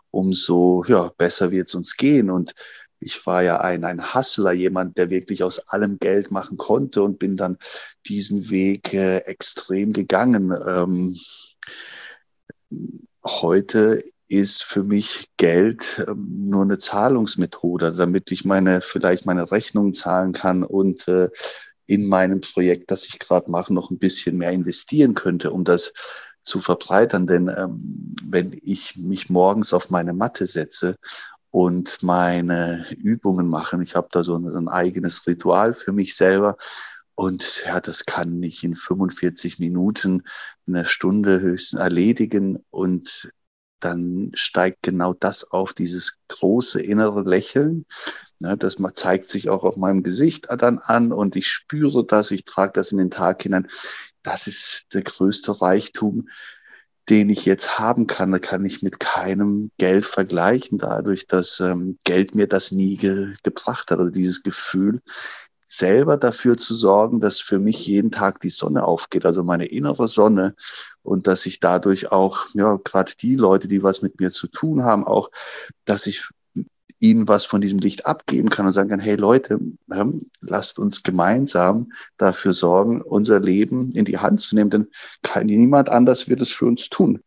umso 0.09 0.86
ja, 0.88 1.11
besser 1.17 1.51
wird 1.51 1.67
es 1.67 1.76
uns 1.76 1.97
gehen. 1.97 2.30
Und 2.30 2.53
ich 3.06 3.24
war 3.28 3.43
ja 3.43 3.62
ein, 3.62 3.84
ein 3.84 4.16
Hustler, 4.16 4.51
jemand, 4.51 4.97
der 4.97 5.12
wirklich 5.12 5.43
aus 5.43 5.60
allem 5.70 5.99
Geld 5.99 6.32
machen 6.32 6.58
konnte 6.58 7.03
und 7.03 7.20
bin 7.20 7.38
dann 7.38 7.58
diesen 8.08 8.49
Weg 8.49 8.93
äh, 8.95 9.20
extrem 9.20 9.93
gegangen. 9.93 10.51
Ähm, 10.68 11.16
heute 13.24 14.03
ist 14.28 14.64
für 14.64 14.84
mich 14.84 15.30
Geld 15.38 16.03
ähm, 16.08 16.49
nur 16.49 16.64
eine 16.64 16.80
Zahlungsmethode, 16.80 17.93
damit 17.93 18.32
ich 18.32 18.43
meine, 18.43 18.82
vielleicht 18.82 19.28
meine 19.28 19.51
Rechnungen 19.51 19.93
zahlen 19.93 20.34
kann 20.34 20.64
und 20.64 21.08
äh, 21.08 21.30
in 21.86 22.08
meinem 22.08 22.41
Projekt, 22.41 22.89
das 22.89 23.06
ich 23.06 23.20
gerade 23.20 23.51
mache, 23.51 23.72
noch 23.72 23.91
ein 23.91 23.99
bisschen 23.99 24.38
mehr 24.38 24.49
investieren 24.49 25.14
könnte, 25.14 25.51
um 25.51 25.64
das 25.64 25.93
zu 26.41 26.60
verbreitern. 26.60 27.28
Denn 27.28 27.49
ähm, 27.49 28.16
wenn 28.24 28.60
ich 28.64 28.95
mich 28.95 29.30
morgens 29.30 29.74
auf 29.74 29.91
meine 29.91 30.14
Matte 30.14 30.47
setze 30.47 30.95
und 31.56 32.03
meine 32.03 32.86
Übungen 32.97 33.47
machen. 33.47 33.82
Ich 33.82 33.95
habe 33.95 34.10
da 34.12 34.26
so 34.26 34.36
ein, 34.36 34.45
ein, 34.45 34.68
eigenes 34.68 35.26
Ritual 35.26 35.74
für 35.74 35.93
mich 35.93 36.18
selber. 36.18 36.58
Und 37.16 37.64
ja, 37.66 37.80
das 37.80 38.06
kann 38.06 38.43
ich 38.43 38.62
in 38.66 38.76
45 38.76 39.58
Minuten, 39.60 40.24
eine 40.68 40.86
Stunde 40.86 41.39
höchstens 41.39 41.80
erledigen. 41.80 42.66
Und 42.72 43.32
dann 43.80 44.32
steigt 44.34 44.84
genau 44.84 45.14
das 45.14 45.49
auf, 45.49 45.74
dieses 45.74 46.18
große 46.28 46.82
innere 46.82 47.22
Lächeln. 47.22 47.86
Ja, 48.39 48.58
das 48.58 48.76
zeigt 48.91 49.30
sich 49.30 49.47
auch 49.47 49.64
auf 49.64 49.78
meinem 49.78 50.03
Gesicht 50.03 50.47
dann 50.58 50.80
an 50.80 51.14
und 51.14 51.38
ich 51.38 51.47
spüre 51.47 52.06
das, 52.06 52.32
ich 52.32 52.43
trage 52.43 52.74
das 52.74 52.91
in 52.91 52.97
den 52.97 53.12
Tag 53.12 53.43
hinein. 53.43 53.70
Das 54.24 54.47
ist 54.47 54.88
der 54.93 55.03
größte 55.03 55.62
Reichtum, 55.62 56.28
den 57.10 57.30
ich 57.30 57.45
jetzt 57.45 57.78
haben 57.78 58.08
kann, 58.08 58.39
kann 58.41 58.66
ich 58.66 58.82
mit 58.82 58.99
keinem 58.99 59.72
Geld 59.78 60.06
vergleichen, 60.06 60.80
dadurch, 60.80 61.28
dass 61.28 61.60
ähm, 61.60 61.99
Geld 62.03 62.34
mir 62.34 62.47
das 62.47 62.72
nie 62.72 62.97
ge 62.97 63.34
gebracht 63.43 63.91
hat. 63.91 63.99
Also 63.99 64.12
dieses 64.12 64.41
Gefühl, 64.41 65.01
selber 65.68 66.18
dafür 66.18 66.58
zu 66.58 66.74
sorgen, 66.76 67.20
dass 67.20 67.39
für 67.39 67.60
mich 67.60 67.86
jeden 67.86 68.12
Tag 68.12 68.39
die 68.39 68.49
Sonne 68.49 68.86
aufgeht, 68.86 69.26
also 69.26 69.43
meine 69.43 69.66
innere 69.66 70.08
Sonne 70.08 70.56
und 71.03 71.28
dass 71.28 71.45
ich 71.45 71.60
dadurch 71.60 72.12
auch, 72.12 72.47
ja, 72.53 72.80
gerade 72.84 73.14
die 73.20 73.36
Leute, 73.36 73.68
die 73.68 73.84
was 73.84 74.01
mit 74.01 74.20
mir 74.20 74.32
zu 74.32 74.47
tun 74.47 74.84
haben, 74.84 75.06
auch, 75.06 75.32
dass 75.86 76.08
ich 76.08 76.30
ihnen 77.00 77.28
was 77.28 77.46
von 77.46 77.62
diesem 77.62 77.80
Licht 77.80 78.06
abgeben 78.06 78.50
kann 78.50 78.66
und 78.66 78.74
sagen 78.74 78.89
kann, 78.89 79.00
hey 79.00 79.16
Leute, 79.16 79.60
ähm, 79.91 80.30
lasst 80.41 80.80
uns 80.80 81.04
gemeinsam 81.04 81.91
dafür 82.18 82.54
sorgen, 82.54 83.02
unser 83.02 83.39
Leben 83.39 83.91
in 83.93 84.06
die 84.06 84.18
Hand 84.18 84.41
zu 84.41 84.56
nehmen, 84.56 84.70
denn 84.70 84.88
kein, 85.22 85.48
niemand 85.48 85.89
anders 85.89 86.30
wird 86.30 86.41
es 86.41 86.52
für 86.52 86.66
uns 86.66 86.89
tun. 86.89 87.22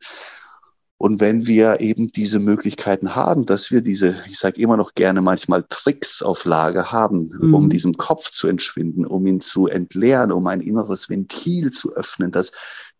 Und 1.00 1.20
wenn 1.20 1.46
wir 1.46 1.78
eben 1.78 2.08
diese 2.08 2.40
Möglichkeiten 2.40 3.14
haben, 3.14 3.46
dass 3.46 3.70
wir 3.70 3.82
diese, 3.82 4.20
ich 4.26 4.36
sage 4.36 4.60
immer 4.60 4.76
noch 4.76 4.94
gerne 4.94 5.20
manchmal 5.22 5.64
Tricks 5.68 6.22
auf 6.22 6.44
Lager 6.44 6.90
haben, 6.90 7.30
mhm. 7.40 7.54
um 7.54 7.70
diesem 7.70 7.96
Kopf 7.96 8.32
zu 8.32 8.48
entschwinden, 8.48 9.06
um 9.06 9.24
ihn 9.24 9.40
zu 9.40 9.68
entleeren, 9.68 10.32
um 10.32 10.48
ein 10.48 10.60
inneres 10.60 11.08
Ventil 11.08 11.70
zu 11.70 11.94
öffnen, 11.94 12.32
dass 12.32 12.50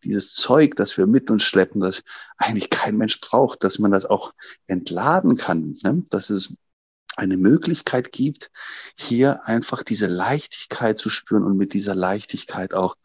dieses 0.05 0.35
Zeug, 0.35 0.77
das 0.77 0.97
wir 0.97 1.07
mit 1.07 1.31
uns 1.31 1.43
schleppen, 1.43 1.81
das 1.81 2.03
eigentlich 2.37 2.71
kein 2.71 2.97
Mensch 2.97 3.21
braucht, 3.21 3.65
dass 3.65 3.79
man 3.79 3.91
das 3.91 4.05
auch 4.05 4.33
entladen 4.67 5.37
kann, 5.37 5.77
ne? 5.83 6.05
dass 6.11 6.31
es 6.31 6.55
eine 7.17 7.37
Möglichkeit 7.37 8.13
gibt, 8.13 8.51
hier 8.97 9.45
einfach 9.47 9.83
diese 9.83 10.07
Leichtigkeit 10.07 10.99
zu 10.99 11.11
spüren 11.11 11.43
und 11.43 11.57
mit 11.57 11.75
dieser 11.75 11.95
Leichtigkeit 11.95 12.75
auch, 12.75 12.97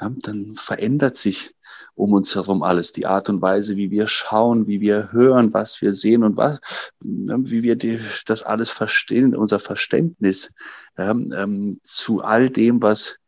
ja, 0.00 0.10
dann 0.10 0.54
verändert 0.56 1.16
sich 1.16 1.52
um 1.94 2.12
uns 2.12 2.34
herum 2.34 2.62
alles. 2.62 2.92
Die 2.92 3.06
Art 3.06 3.28
und 3.28 3.42
Weise, 3.42 3.76
wie 3.76 3.90
wir 3.90 4.06
schauen, 4.06 4.66
wie 4.66 4.80
wir 4.80 5.10
hören, 5.12 5.52
was 5.52 5.80
wir 5.80 5.94
sehen 5.94 6.22
und 6.22 6.36
was, 6.36 6.60
wie 7.00 7.62
wir 7.62 7.76
die, 7.76 7.98
das 8.26 8.42
alles 8.42 8.70
verstehen, 8.70 9.34
unser 9.34 9.58
Verständnis 9.58 10.52
ähm, 10.96 11.80
zu 11.82 12.22
all 12.22 12.50
dem, 12.50 12.82
was 12.82 13.18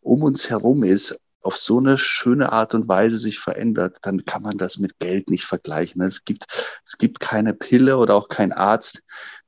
um 0.00 0.22
uns 0.22 0.48
herum 0.48 0.82
ist, 0.82 1.20
auf 1.42 1.56
so 1.56 1.78
eine 1.78 1.98
schöne 1.98 2.52
Art 2.52 2.74
und 2.74 2.88
Weise 2.88 3.18
sich 3.18 3.38
verändert, 3.38 3.98
dann 4.02 4.24
kann 4.24 4.42
man 4.42 4.58
das 4.58 4.78
mit 4.78 4.98
Geld 4.98 5.30
nicht 5.30 5.44
vergleichen. 5.44 6.02
Es 6.02 6.24
gibt, 6.24 6.46
es 6.84 6.98
gibt 6.98 7.20
keine 7.20 7.54
Pille 7.54 7.96
oder 7.96 8.14
auch 8.14 8.28
kein 8.28 8.52
Arzt, 8.52 9.02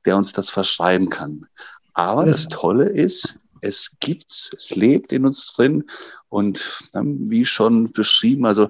der 0.05 0.17
uns 0.17 0.33
das 0.33 0.49
verschreiben 0.49 1.09
kann. 1.09 1.45
Aber 1.93 2.25
das, 2.25 2.47
das 2.47 2.59
Tolle 2.59 2.89
ist, 2.89 3.39
es 3.61 3.95
gibt's, 4.01 4.51
es 4.57 4.75
lebt 4.75 5.13
in 5.13 5.25
uns 5.25 5.53
drin 5.53 5.85
und 6.27 6.81
wie 6.93 7.45
schon 7.45 7.93
beschrieben, 7.93 8.45
also 8.45 8.69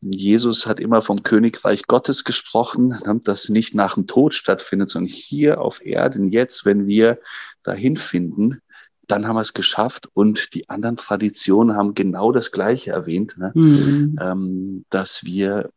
Jesus 0.00 0.66
hat 0.66 0.80
immer 0.80 1.02
vom 1.02 1.22
Königreich 1.22 1.82
Gottes 1.86 2.24
gesprochen, 2.24 2.98
das 3.24 3.50
nicht 3.50 3.74
nach 3.74 3.94
dem 3.94 4.06
Tod 4.06 4.32
stattfindet, 4.32 4.88
sondern 4.88 5.12
hier 5.12 5.60
auf 5.60 5.84
Erden, 5.84 6.30
jetzt, 6.30 6.64
wenn 6.64 6.86
wir 6.86 7.18
dahin 7.62 7.98
finden, 7.98 8.62
dann 9.10 9.26
haben 9.26 9.36
wir 9.36 9.42
es 9.42 9.54
geschafft 9.54 10.08
und 10.14 10.54
die 10.54 10.68
anderen 10.68 10.96
Traditionen 10.96 11.76
haben 11.76 11.94
genau 11.94 12.32
das 12.32 12.52
Gleiche 12.52 12.92
erwähnt, 12.92 13.36
ne? 13.38 13.52
mhm. 13.54 14.18
ähm, 14.20 14.84
dass 14.90 15.24
wir 15.24 15.70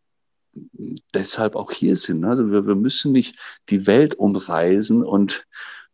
deshalb 1.13 1.55
auch 1.55 1.71
hier 1.71 1.95
sind. 1.95 2.21
Ne? 2.21 2.29
Also 2.29 2.51
wir, 2.51 2.67
wir 2.67 2.75
müssen 2.75 3.11
nicht 3.11 3.37
die 3.69 3.87
Welt 3.87 4.15
umreisen 4.15 5.03
und 5.03 5.45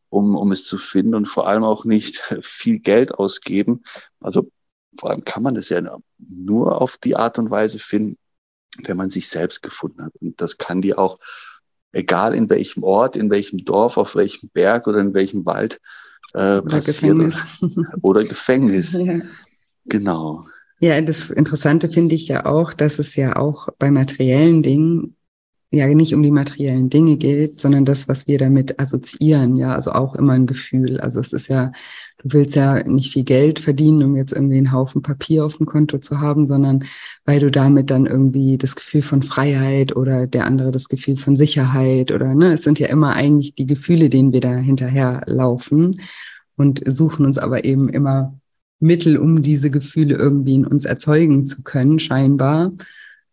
um, 0.09 0.35
um 0.35 0.51
es 0.51 0.65
zu 0.65 0.77
finden 0.77 1.15
und 1.15 1.27
vor 1.27 1.47
allem 1.47 1.63
auch 1.63 1.85
nicht 1.85 2.17
viel 2.41 2.79
Geld 2.79 3.15
ausgeben. 3.15 3.83
Also 4.19 4.49
vor 4.97 5.11
allem 5.11 5.23
kann 5.23 5.43
man 5.43 5.55
es 5.55 5.69
ja 5.69 5.81
nur 6.17 6.81
auf 6.81 6.97
die 6.97 7.15
Art 7.15 7.37
und 7.37 7.51
Weise 7.51 7.79
finden, 7.79 8.17
wenn 8.83 8.97
man 8.97 9.09
sich 9.09 9.29
selbst 9.29 9.61
gefunden 9.61 10.03
hat. 10.03 10.13
Und 10.19 10.41
das 10.41 10.57
kann 10.57 10.81
die 10.81 10.95
auch, 10.95 11.19
egal 11.91 12.33
in 12.33 12.49
welchem 12.49 12.83
Ort, 12.83 13.15
in 13.15 13.29
welchem 13.29 13.63
Dorf, 13.65 13.97
auf 13.97 14.15
welchem 14.15 14.49
Berg 14.49 14.87
oder 14.87 14.99
in 14.99 15.13
welchem 15.13 15.45
Wald, 15.45 15.79
äh, 16.33 16.61
passieren. 16.61 17.29
Gefängnis. 17.31 17.87
Oder 18.01 18.25
Gefängnis. 18.25 18.93
Ja. 18.93 19.21
Genau. 19.85 20.45
Ja, 20.79 21.01
das 21.01 21.29
Interessante 21.29 21.89
finde 21.89 22.15
ich 22.15 22.27
ja 22.27 22.45
auch, 22.45 22.73
dass 22.73 22.99
es 22.99 23.15
ja 23.15 23.35
auch 23.35 23.67
bei 23.79 23.91
materiellen 23.91 24.63
Dingen 24.63 25.15
ja 25.71 25.87
nicht 25.93 26.15
um 26.15 26.23
die 26.23 26.31
materiellen 26.31 26.89
Dinge 26.89 27.17
geht, 27.17 27.61
sondern 27.61 27.85
das, 27.85 28.07
was 28.07 28.27
wir 28.27 28.39
damit 28.39 28.79
assoziieren, 28.79 29.55
ja, 29.55 29.75
also 29.75 29.91
auch 29.91 30.15
immer 30.15 30.33
ein 30.33 30.47
Gefühl. 30.47 30.99
Also 30.99 31.19
es 31.19 31.31
ist 31.31 31.47
ja, 31.47 31.71
du 32.17 32.33
willst 32.33 32.55
ja 32.55 32.83
nicht 32.87 33.13
viel 33.13 33.23
Geld 33.23 33.59
verdienen, 33.59 34.03
um 34.03 34.15
jetzt 34.15 34.33
irgendwie 34.33 34.57
einen 34.57 34.71
Haufen 34.71 35.03
Papier 35.03 35.45
auf 35.45 35.57
dem 35.57 35.67
Konto 35.67 35.99
zu 35.99 36.19
haben, 36.19 36.47
sondern 36.47 36.85
weil 37.25 37.39
du 37.39 37.51
damit 37.51 37.91
dann 37.91 38.07
irgendwie 38.07 38.57
das 38.57 38.75
Gefühl 38.75 39.03
von 39.03 39.21
Freiheit 39.21 39.95
oder 39.95 40.25
der 40.25 40.45
andere 40.45 40.71
das 40.71 40.89
Gefühl 40.89 41.17
von 41.17 41.35
Sicherheit 41.35 42.11
oder 42.11 42.33
ne, 42.33 42.53
es 42.53 42.63
sind 42.63 42.79
ja 42.79 42.87
immer 42.87 43.13
eigentlich 43.13 43.53
die 43.53 43.67
Gefühle, 43.67 44.09
denen 44.09 44.33
wir 44.33 44.41
da 44.41 44.55
hinterher 44.55 45.21
laufen 45.27 46.01
und 46.55 46.81
suchen 46.87 47.25
uns 47.25 47.37
aber 47.37 47.63
eben 47.63 47.89
immer 47.89 48.39
Mittel, 48.79 49.17
um 49.17 49.41
diese 49.43 49.69
Gefühle 49.69 50.15
irgendwie 50.15 50.55
in 50.55 50.65
uns 50.65 50.85
erzeugen 50.85 51.45
zu 51.45 51.63
können, 51.63 51.99
scheinbar 51.99 52.71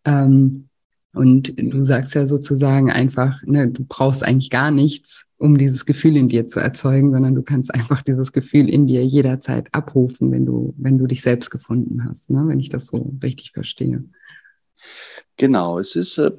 Ähm, 0.05 0.66
und 1.17 1.55
du 1.57 1.83
sagst 1.83 2.14
ja 2.14 2.27
sozusagen 2.27 2.91
einfach, 2.91 3.43
ne, 3.45 3.69
du 3.69 3.85
brauchst 3.85 4.23
eigentlich 4.23 4.51
gar 4.51 4.71
nichts, 4.71 5.25
um 5.39 5.57
dieses 5.57 5.87
Gefühl 5.87 6.14
in 6.14 6.29
dir 6.29 6.47
zu 6.47 6.61
erzeugen, 6.61 7.11
sondern 7.11 7.35
du 7.35 7.43
kannst 7.43 7.73
einfach 7.75 8.03
dieses 8.03 8.33
Gefühl 8.33 8.69
in 8.69 8.87
dir 8.87 9.03
jederzeit 9.03 9.69
abrufen, 9.73 10.31
wenn 10.31 10.45
du, 10.45 10.75
wenn 10.77 10.99
du 10.99 11.07
dich 11.07 11.23
selbst 11.23 11.49
gefunden 11.51 12.05
hast, 12.07 12.29
ne? 12.29 12.45
wenn 12.47 12.61
ich 12.61 12.69
das 12.69 12.89
so 12.89 13.17
richtig 13.23 13.53
verstehe. 13.53 14.05
Genau, 15.39 15.79
es 15.79 15.97
ist, 15.97 16.19
äh, 16.19 16.33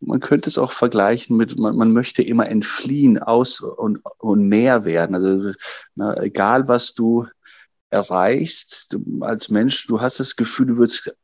man 0.00 0.18
könnte 0.18 0.48
es 0.48 0.58
auch 0.58 0.72
vergleichen 0.72 1.36
mit, 1.36 1.56
man, 1.56 1.76
man 1.76 1.92
möchte 1.92 2.24
immer 2.24 2.48
entfliehen 2.48 3.20
aus 3.20 3.60
und, 3.60 4.00
und 4.18 4.48
mehr 4.48 4.84
werden. 4.84 5.14
Also 5.14 5.52
na, 5.94 6.20
egal, 6.20 6.66
was 6.66 6.94
du 6.94 7.28
erreichst, 7.90 8.92
du, 8.92 9.20
als 9.20 9.48
Mensch, 9.48 9.86
du 9.86 10.00
hast 10.00 10.18
das 10.18 10.34
Gefühl, 10.34 10.66
du 10.66 10.76
würdest 10.78 11.14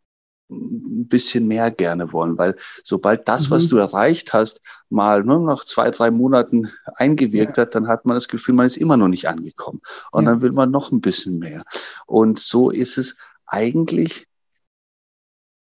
ein 0.50 1.06
bisschen 1.08 1.46
mehr 1.46 1.70
gerne 1.70 2.12
wollen, 2.12 2.36
weil 2.38 2.56
sobald 2.84 3.28
das, 3.28 3.48
mhm. 3.48 3.50
was 3.52 3.68
du 3.68 3.76
erreicht 3.76 4.32
hast, 4.32 4.60
mal 4.88 5.22
nur 5.24 5.40
nach 5.40 5.64
zwei, 5.64 5.90
drei 5.90 6.10
Monaten 6.10 6.70
eingewirkt 6.94 7.56
ja. 7.56 7.62
hat, 7.62 7.74
dann 7.74 7.88
hat 7.88 8.06
man 8.06 8.16
das 8.16 8.28
Gefühl, 8.28 8.54
man 8.54 8.66
ist 8.66 8.76
immer 8.76 8.96
noch 8.96 9.08
nicht 9.08 9.28
angekommen. 9.28 9.80
Und 10.12 10.24
ja. 10.24 10.30
dann 10.30 10.42
will 10.42 10.52
man 10.52 10.70
noch 10.70 10.92
ein 10.92 11.00
bisschen 11.00 11.38
mehr. 11.38 11.62
Und 12.06 12.38
so 12.38 12.70
ist 12.70 12.98
es 12.98 13.16
eigentlich 13.46 14.26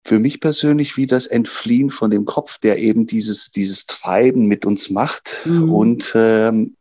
für 0.04 0.18
mich 0.18 0.40
persönlich 0.40 0.96
wie 0.96 1.06
das 1.06 1.26
Entfliehen 1.26 1.90
von 1.90 2.10
dem 2.10 2.24
Kopf, 2.24 2.58
der 2.58 2.78
eben 2.78 3.06
dieses, 3.06 3.52
dieses 3.52 3.86
Treiben 3.86 4.46
mit 4.48 4.66
uns 4.66 4.90
macht 4.90 5.42
mhm. 5.44 5.72
und 5.72 6.12
ähm, 6.14 6.76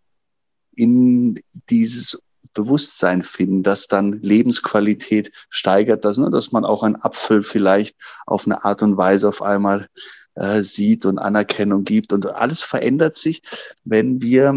in 0.75 1.39
dieses 1.69 2.21
Bewusstsein 2.53 3.23
finden, 3.23 3.63
das 3.63 3.87
dann 3.87 4.13
Lebensqualität 4.21 5.31
steigert, 5.49 6.05
dass, 6.05 6.17
ne, 6.17 6.29
dass 6.29 6.51
man 6.51 6.65
auch 6.65 6.83
einen 6.83 7.01
Apfel 7.01 7.43
vielleicht 7.43 7.95
auf 8.25 8.45
eine 8.45 8.63
Art 8.63 8.81
und 8.83 8.97
Weise 8.97 9.27
auf 9.27 9.41
einmal 9.41 9.87
äh, 10.35 10.61
sieht 10.61 11.05
und 11.05 11.19
Anerkennung 11.19 11.83
gibt. 11.83 12.13
Und 12.13 12.25
alles 12.25 12.61
verändert 12.61 13.15
sich, 13.15 13.41
wenn 13.83 14.21
wir 14.21 14.53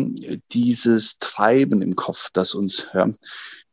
dieses 0.52 1.18
Treiben 1.18 1.82
im 1.82 1.96
Kopf, 1.96 2.30
das 2.32 2.54
uns 2.54 2.88
ja, 2.94 3.08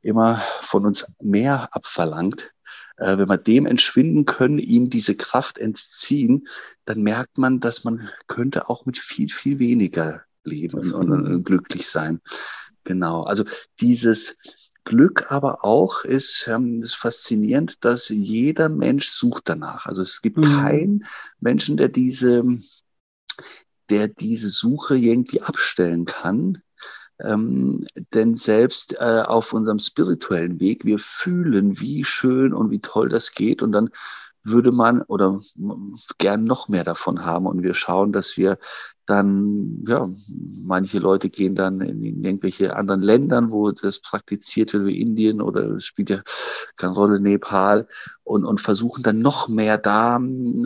immer 0.01 0.41
von 0.61 0.85
uns 0.85 1.05
mehr 1.19 1.69
abverlangt, 1.75 2.51
äh, 2.97 3.17
wenn 3.17 3.29
wir 3.29 3.37
dem 3.37 3.65
entschwinden 3.65 4.25
können, 4.25 4.59
ihm 4.59 4.89
diese 4.89 5.15
Kraft 5.15 5.57
entziehen, 5.57 6.47
dann 6.85 7.01
merkt 7.01 7.37
man, 7.37 7.59
dass 7.59 7.83
man 7.83 8.09
könnte 8.27 8.69
auch 8.69 8.85
mit 8.85 8.97
viel, 8.97 9.29
viel 9.29 9.59
weniger 9.59 10.23
leben 10.43 10.93
und, 10.93 11.11
und 11.11 11.43
glücklich 11.43 11.87
sein. 11.87 12.21
Genau. 12.83 13.23
Also 13.23 13.43
dieses 13.79 14.37
Glück 14.83 15.31
aber 15.31 15.63
auch 15.63 16.03
ist, 16.03 16.47
ähm, 16.47 16.79
ist 16.81 16.95
faszinierend, 16.95 17.83
dass 17.85 18.09
jeder 18.09 18.69
Mensch 18.69 19.09
sucht 19.09 19.43
danach. 19.49 19.85
Also 19.85 20.01
es 20.01 20.21
gibt 20.21 20.37
mhm. 20.37 20.43
keinen 20.43 21.05
Menschen, 21.39 21.77
der 21.77 21.89
diese, 21.89 22.43
der 23.89 24.07
diese 24.07 24.49
Suche 24.49 24.97
irgendwie 24.97 25.41
abstellen 25.41 26.05
kann. 26.05 26.61
Ähm, 27.19 27.85
denn 28.15 28.33
selbst 28.33 28.93
äh, 28.93 29.23
auf 29.25 29.53
unserem 29.53 29.77
spirituellen 29.77 30.59
Weg, 30.59 30.85
wir 30.85 30.97
fühlen, 30.97 31.79
wie 31.79 32.03
schön 32.03 32.51
und 32.51 32.71
wie 32.71 32.79
toll 32.79 33.09
das 33.09 33.33
geht. 33.33 33.61
Und 33.61 33.73
dann 33.73 33.91
würde 34.43 34.71
man 34.71 35.01
oder 35.03 35.39
gern 36.17 36.43
noch 36.43 36.67
mehr 36.67 36.83
davon 36.83 37.25
haben. 37.25 37.45
Und 37.45 37.63
wir 37.63 37.73
schauen, 37.73 38.11
dass 38.11 38.37
wir 38.37 38.57
dann, 39.05 39.83
ja, 39.87 40.09
manche 40.63 40.99
Leute 40.99 41.29
gehen 41.29 41.55
dann 41.55 41.81
in, 41.81 42.23
irgendwelche 42.23 42.75
anderen 42.75 43.01
Ländern, 43.01 43.51
wo 43.51 43.71
das 43.71 43.99
praktiziert 43.99 44.73
wird, 44.73 44.85
wie 44.85 45.01
Indien 45.01 45.41
oder 45.41 45.79
spielt 45.79 46.09
ja 46.09 46.21
keine 46.77 46.93
Rolle, 46.93 47.19
Nepal 47.19 47.87
und, 48.23 48.45
und 48.45 48.61
versuchen 48.61 49.03
dann 49.03 49.19
noch 49.19 49.47
mehr 49.47 49.77
da 49.77 50.19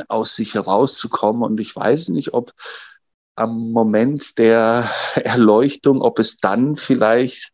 aus 0.08 0.36
sich 0.36 0.54
herauszukommen. 0.54 1.44
Und 1.44 1.60
ich 1.60 1.76
weiß 1.76 2.10
nicht, 2.10 2.34
ob 2.34 2.54
am 3.36 3.72
Moment 3.72 4.38
der 4.38 4.90
Erleuchtung, 5.16 6.02
ob 6.02 6.20
es 6.20 6.38
dann 6.38 6.76
vielleicht 6.76 7.52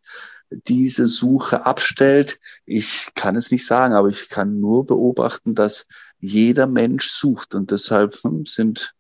diese 0.68 1.08
Suche 1.08 1.66
abstellt. 1.66 2.40
Ich 2.66 3.12
kann 3.16 3.36
es 3.36 3.52
nicht 3.52 3.66
sagen, 3.66 3.94
aber 3.94 4.10
ich 4.10 4.30
kann 4.30 4.60
nur 4.60 4.86
beobachten, 4.86 5.56
dass 5.56 5.88
jeder 6.22 6.68
Mensch 6.68 7.10
sucht 7.10 7.56
und 7.56 7.72
deshalb 7.72 8.16
hm, 8.24 8.46
sind 8.46 8.94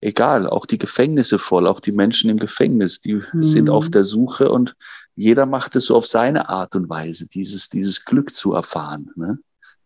egal, 0.00 0.48
auch 0.48 0.66
die 0.66 0.78
Gefängnisse 0.78 1.38
voll, 1.38 1.66
auch 1.66 1.80
die 1.80 1.92
Menschen 1.92 2.30
im 2.30 2.38
Gefängnis, 2.38 3.00
die 3.00 3.14
mhm. 3.14 3.42
sind 3.42 3.70
auf 3.70 3.90
der 3.90 4.04
Suche 4.04 4.50
und 4.50 4.74
jeder 5.14 5.44
macht 5.46 5.76
es 5.76 5.86
so 5.86 5.96
auf 5.96 6.06
seine 6.06 6.48
Art 6.48 6.74
und 6.74 6.88
Weise, 6.88 7.26
dieses, 7.26 7.68
dieses 7.68 8.04
Glück 8.04 8.32
zu 8.34 8.54
erfahren. 8.54 9.10
Ne? 9.14 9.38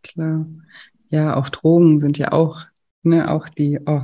Klar. 0.02 0.46
Ja, 1.09 1.36
auch 1.36 1.48
Drogen 1.48 1.98
sind 1.98 2.18
ja 2.18 2.32
auch, 2.32 2.62
ne, 3.02 3.30
auch 3.30 3.48
die, 3.48 3.80
oh, 3.84 4.02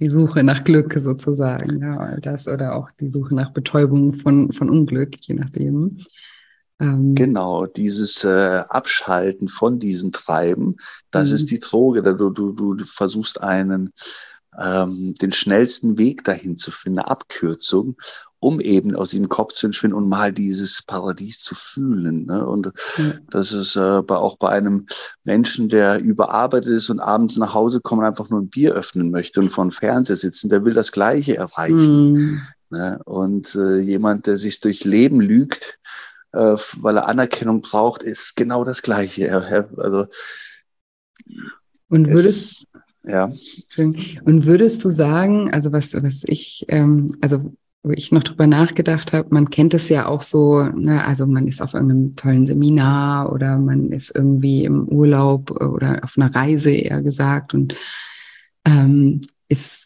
die 0.00 0.10
Suche 0.10 0.42
nach 0.42 0.64
Glück 0.64 0.94
sozusagen, 0.94 1.80
ja, 1.80 2.16
das 2.20 2.48
oder 2.48 2.74
auch 2.74 2.90
die 2.98 3.08
Suche 3.08 3.34
nach 3.34 3.52
Betäubung 3.52 4.14
von, 4.14 4.52
von 4.52 4.70
Unglück, 4.70 5.16
je 5.20 5.34
nachdem. 5.34 5.98
Ähm, 6.80 7.14
genau, 7.14 7.66
dieses 7.66 8.24
äh, 8.24 8.62
Abschalten 8.68 9.48
von 9.48 9.78
diesem 9.78 10.12
Treiben, 10.12 10.76
das 11.10 11.30
ist 11.30 11.44
mhm. 11.44 11.48
die 11.48 11.60
Droge. 11.60 12.02
Du, 12.02 12.30
du, 12.30 12.52
du 12.52 12.84
versuchst 12.84 13.40
einen, 13.40 13.92
ähm, 14.58 15.14
den 15.20 15.32
schnellsten 15.32 15.98
Weg 15.98 16.24
dahin 16.24 16.56
zu 16.56 16.70
finden, 16.70 16.98
eine 16.98 17.10
Abkürzung, 17.10 17.96
um 18.40 18.60
eben 18.60 18.94
aus 18.94 19.12
dem 19.12 19.28
Kopf 19.28 19.54
zu 19.54 19.66
entschwinden 19.66 19.96
und 19.96 20.08
mal 20.08 20.32
dieses 20.32 20.82
Paradies 20.82 21.40
zu 21.40 21.54
fühlen. 21.54 22.26
Ne? 22.26 22.44
Und 22.44 22.72
ja. 22.98 23.12
das 23.30 23.52
ist 23.52 23.76
äh, 23.76 24.02
bei, 24.02 24.16
auch 24.16 24.36
bei 24.36 24.50
einem 24.50 24.86
Menschen, 25.22 25.68
der 25.68 26.00
überarbeitet 26.00 26.68
ist 26.68 26.90
und 26.90 27.00
abends 27.00 27.36
nach 27.36 27.54
Hause 27.54 27.80
kommt 27.80 28.00
und 28.00 28.06
einfach 28.06 28.28
nur 28.30 28.40
ein 28.40 28.50
Bier 28.50 28.74
öffnen 28.74 29.10
möchte 29.10 29.40
und 29.40 29.50
vor 29.50 29.64
dem 29.64 29.70
Fernseher 29.70 30.16
sitzen, 30.16 30.50
der 30.50 30.64
will 30.64 30.74
das 30.74 30.92
Gleiche 30.92 31.36
erreichen. 31.36 32.12
Mhm. 32.12 32.40
Ne? 32.70 33.00
Und 33.04 33.54
äh, 33.54 33.78
jemand, 33.78 34.26
der 34.26 34.36
sich 34.36 34.60
durchs 34.60 34.84
Leben 34.84 35.20
lügt, 35.20 35.78
äh, 36.34 36.56
weil 36.76 36.96
er 36.96 37.08
Anerkennung 37.08 37.60
braucht, 37.60 38.02
ist 38.02 38.36
genau 38.36 38.64
das 38.64 38.82
Gleiche. 38.82 39.32
Also, 39.76 40.06
und 41.88 42.10
würdest, 42.10 42.66
es, 43.04 43.10
ja. 43.10 43.30
Und 43.76 44.46
würdest 44.46 44.84
du 44.84 44.88
sagen, 44.88 45.52
also 45.52 45.72
was, 45.72 45.94
was 45.94 46.22
ich, 46.24 46.64
ähm, 46.68 47.16
also 47.20 47.54
wo 47.82 47.90
ich 47.90 48.12
noch 48.12 48.24
drüber 48.24 48.46
nachgedacht 48.46 49.12
habe, 49.12 49.28
man 49.30 49.50
kennt 49.50 49.74
es 49.74 49.90
ja 49.90 50.06
auch 50.06 50.22
so, 50.22 50.62
ne, 50.62 51.04
also 51.04 51.26
man 51.26 51.46
ist 51.46 51.60
auf 51.60 51.74
irgendeinem 51.74 52.16
tollen 52.16 52.46
Seminar 52.46 53.30
oder 53.30 53.58
man 53.58 53.92
ist 53.92 54.10
irgendwie 54.14 54.64
im 54.64 54.88
Urlaub 54.88 55.50
oder 55.50 56.00
auf 56.02 56.14
einer 56.16 56.34
Reise 56.34 56.70
eher 56.72 57.02
gesagt 57.02 57.52
und 57.52 57.76
ähm, 58.64 59.20
ist 59.48 59.83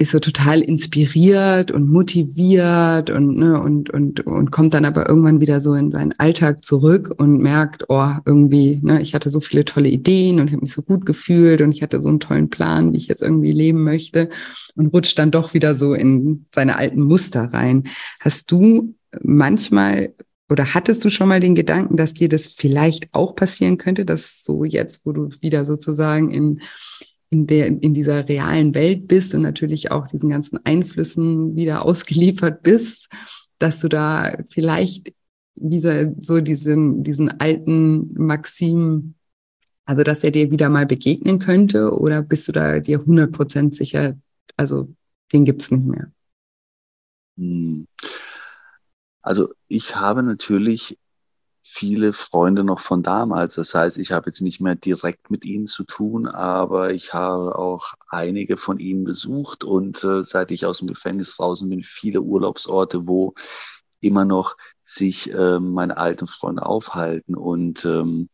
ist 0.00 0.12
so 0.12 0.20
total 0.20 0.60
inspiriert 0.60 1.72
und 1.72 1.90
motiviert 1.90 3.10
und, 3.10 3.36
ne, 3.36 3.60
und, 3.60 3.90
und, 3.90 4.20
und 4.20 4.52
kommt 4.52 4.72
dann 4.72 4.84
aber 4.84 5.08
irgendwann 5.08 5.40
wieder 5.40 5.60
so 5.60 5.74
in 5.74 5.90
seinen 5.90 6.14
Alltag 6.18 6.64
zurück 6.64 7.12
und 7.18 7.38
merkt, 7.42 7.86
oh, 7.88 8.12
irgendwie, 8.24 8.78
ne, 8.80 9.02
ich 9.02 9.12
hatte 9.14 9.28
so 9.28 9.40
viele 9.40 9.64
tolle 9.64 9.88
Ideen 9.88 10.38
und 10.38 10.52
habe 10.52 10.60
mich 10.60 10.72
so 10.72 10.82
gut 10.82 11.04
gefühlt 11.04 11.60
und 11.62 11.72
ich 11.72 11.82
hatte 11.82 12.00
so 12.00 12.08
einen 12.08 12.20
tollen 12.20 12.48
Plan, 12.48 12.92
wie 12.92 12.96
ich 12.96 13.08
jetzt 13.08 13.22
irgendwie 13.22 13.50
leben 13.50 13.82
möchte 13.82 14.30
und 14.76 14.86
rutscht 14.86 15.18
dann 15.18 15.32
doch 15.32 15.52
wieder 15.52 15.74
so 15.74 15.94
in 15.94 16.46
seine 16.54 16.76
alten 16.76 17.02
Muster 17.02 17.52
rein. 17.52 17.88
Hast 18.20 18.52
du 18.52 18.94
manchmal 19.20 20.14
oder 20.50 20.74
hattest 20.74 21.04
du 21.04 21.10
schon 21.10 21.28
mal 21.28 21.40
den 21.40 21.54
Gedanken, 21.54 21.96
dass 21.96 22.14
dir 22.14 22.28
das 22.28 22.46
vielleicht 22.46 23.12
auch 23.12 23.34
passieren 23.34 23.78
könnte, 23.78 24.04
dass 24.04 24.42
so 24.42 24.64
jetzt, 24.64 25.04
wo 25.04 25.12
du 25.12 25.28
wieder 25.40 25.64
sozusagen 25.64 26.30
in 26.30 26.60
in 27.30 27.46
der, 27.46 27.66
in 27.66 27.94
dieser 27.94 28.28
realen 28.28 28.74
Welt 28.74 29.06
bist 29.08 29.34
und 29.34 29.42
natürlich 29.42 29.90
auch 29.90 30.06
diesen 30.06 30.30
ganzen 30.30 30.64
Einflüssen 30.64 31.56
wieder 31.56 31.84
ausgeliefert 31.84 32.62
bist, 32.62 33.08
dass 33.58 33.80
du 33.80 33.88
da 33.88 34.38
vielleicht 34.50 35.12
wieder 35.54 36.14
so 36.18 36.40
diesen, 36.40 37.02
diesen 37.02 37.40
alten 37.40 38.14
Maxim, 38.14 39.14
also 39.84 40.02
dass 40.02 40.24
er 40.24 40.30
dir 40.30 40.50
wieder 40.50 40.68
mal 40.68 40.86
begegnen 40.86 41.38
könnte 41.38 41.92
oder 41.92 42.22
bist 42.22 42.48
du 42.48 42.52
da 42.52 42.80
dir 42.80 43.00
100% 43.00 43.74
sicher, 43.74 44.16
also 44.56 44.94
den 45.32 45.44
gibt's 45.44 45.70
nicht 45.70 45.84
mehr? 45.84 46.12
Hm. 47.36 47.86
Also 49.20 49.52
ich 49.66 49.96
habe 49.96 50.22
natürlich 50.22 50.98
viele 51.70 52.14
Freunde 52.14 52.64
noch 52.64 52.80
von 52.80 53.02
damals. 53.02 53.56
Das 53.56 53.74
heißt, 53.74 53.98
ich 53.98 54.10
habe 54.12 54.30
jetzt 54.30 54.40
nicht 54.40 54.60
mehr 54.60 54.74
direkt 54.74 55.30
mit 55.30 55.44
ihnen 55.44 55.66
zu 55.66 55.84
tun, 55.84 56.26
aber 56.26 56.92
ich 56.92 57.12
habe 57.12 57.56
auch 57.58 57.92
einige 58.08 58.56
von 58.56 58.78
ihnen 58.78 59.04
besucht 59.04 59.64
und 59.64 60.02
äh, 60.02 60.24
seit 60.24 60.50
ich 60.50 60.64
aus 60.64 60.78
dem 60.78 60.88
Gefängnis 60.88 61.36
draußen 61.36 61.68
bin, 61.68 61.82
viele 61.82 62.22
Urlaubsorte, 62.22 63.06
wo 63.06 63.34
immer 64.00 64.24
noch 64.24 64.56
sich 64.82 65.30
äh, 65.32 65.60
meine 65.60 65.98
alten 65.98 66.26
Freunde 66.26 66.64
aufhalten 66.64 67.34
und 67.34 67.84
ähm, 67.84 68.30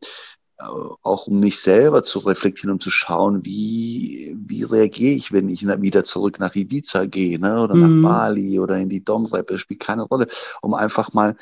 auch 0.57 1.27
um 1.27 1.41
mich 1.41 1.61
selber 1.61 2.03
zu 2.03 2.21
reflektieren, 2.21 2.73
um 2.73 2.81
zu 2.81 2.91
schauen, 2.91 3.45
wie, 3.45 4.37
wie 4.39 4.63
reagiere 4.63 5.15
ich, 5.15 5.33
wenn 5.33 5.49
ich 5.49 5.67
wieder 5.67 6.05
zurück 6.05 6.39
nach 6.39 6.55
Ibiza 6.55 7.07
gehe, 7.07 7.39
ne? 7.39 7.61
oder 7.61 7.75
nach 7.75 7.89
mhm. 7.89 8.03
Bali 8.03 8.59
oder 8.61 8.77
in 8.79 8.89
die 8.89 9.05
Domrep, 9.05 9.49
das 9.49 9.61
spielt 9.61 9.81
keine 9.81 10.03
Rolle, 10.03 10.29
um 10.63 10.75
einfach 10.75 11.13
mal, 11.13 11.37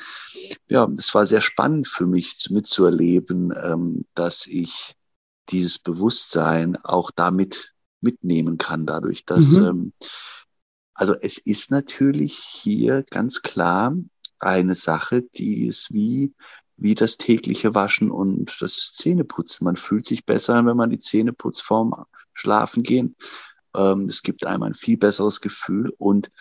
ja, 0.67 0.89
es 0.97 1.13
war 1.13 1.27
sehr 1.27 1.41
spannend 1.41 1.87
für 1.87 2.07
mich 2.07 2.47
mitzuerleben, 2.49 3.53
ähm, 3.63 4.05
dass 4.15 4.47
ich 4.47 4.95
dieses 5.49 5.77
Bewusstsein 5.77 6.75
auch 6.77 7.11
damit 7.11 7.73
mitnehmen 8.01 8.57
kann 8.57 8.85
dadurch, 8.85 9.25
dass, 9.25 9.51
mhm. 9.51 9.65
ähm, 9.65 9.93
also 10.95 11.13
es 11.13 11.37
ist 11.37 11.69
natürlich 11.71 12.35
hier 12.35 13.03
ganz 13.09 13.41
klar 13.41 13.95
eine 14.39 14.75
Sache, 14.75 15.21
die 15.21 15.67
ist 15.67 15.93
wie, 15.93 16.33
wie 16.77 16.95
das 16.95 17.17
tägliche 17.17 17.75
Waschen 17.75 18.11
und 18.11 18.57
das 18.59 18.93
Zähneputzen. 18.93 19.65
Man 19.65 19.75
fühlt 19.77 20.05
sich 20.05 20.25
besser, 20.25 20.65
wenn 20.65 20.77
man 20.77 20.89
die 20.89 20.99
Zähne 20.99 21.33
putzt 21.33 21.61
vorm 21.61 21.93
Schlafen 22.33 22.83
gehen. 22.83 23.15
Ähm, 23.75 24.09
es 24.09 24.23
gibt 24.23 24.45
einem 24.45 24.63
ein 24.63 24.73
viel 24.73 24.97
besseres 24.97 25.41
Gefühl 25.41 25.93
und 25.97 26.31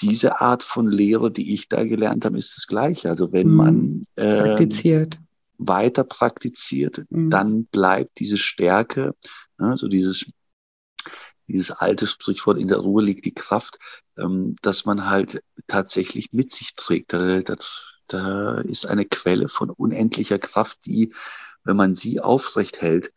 diese 0.00 0.40
Art 0.40 0.62
von 0.62 0.90
Lehre, 0.90 1.30
die 1.30 1.54
ich 1.54 1.68
da 1.68 1.84
gelernt 1.84 2.24
habe, 2.24 2.38
ist 2.38 2.56
das 2.56 2.66
Gleiche. 2.66 3.08
Also 3.08 3.32
wenn 3.32 3.48
mhm. 3.48 3.56
man 3.56 4.02
äh, 4.16 4.42
praktiziert. 4.42 5.18
weiter 5.58 6.04
praktiziert, 6.04 7.04
mhm. 7.10 7.30
dann 7.30 7.64
bleibt 7.66 8.18
diese 8.18 8.38
Stärke, 8.38 9.14
ne, 9.58 9.76
so 9.78 9.88
dieses 9.88 10.26
dieses 11.46 11.70
alte 11.70 12.06
Sprichwort, 12.06 12.58
in 12.58 12.68
der 12.68 12.78
Ruhe 12.78 13.02
liegt 13.02 13.24
die 13.24 13.34
Kraft, 13.34 13.78
ähm, 14.16 14.56
dass 14.62 14.84
man 14.84 15.06
halt 15.06 15.42
tatsächlich 15.66 16.32
mit 16.32 16.52
sich 16.52 16.74
trägt. 16.74 17.12
Da, 17.12 17.42
da, 18.06 18.58
ist 18.60 18.86
eine 18.86 19.04
Quelle 19.04 19.48
von 19.48 19.70
unendlicher 19.70 20.38
Kraft, 20.38 20.86
die, 20.86 21.12
wenn 21.64 21.76
man 21.76 21.94
sie 21.94 22.20
aufrecht 22.20 22.80
hält, 22.80 23.12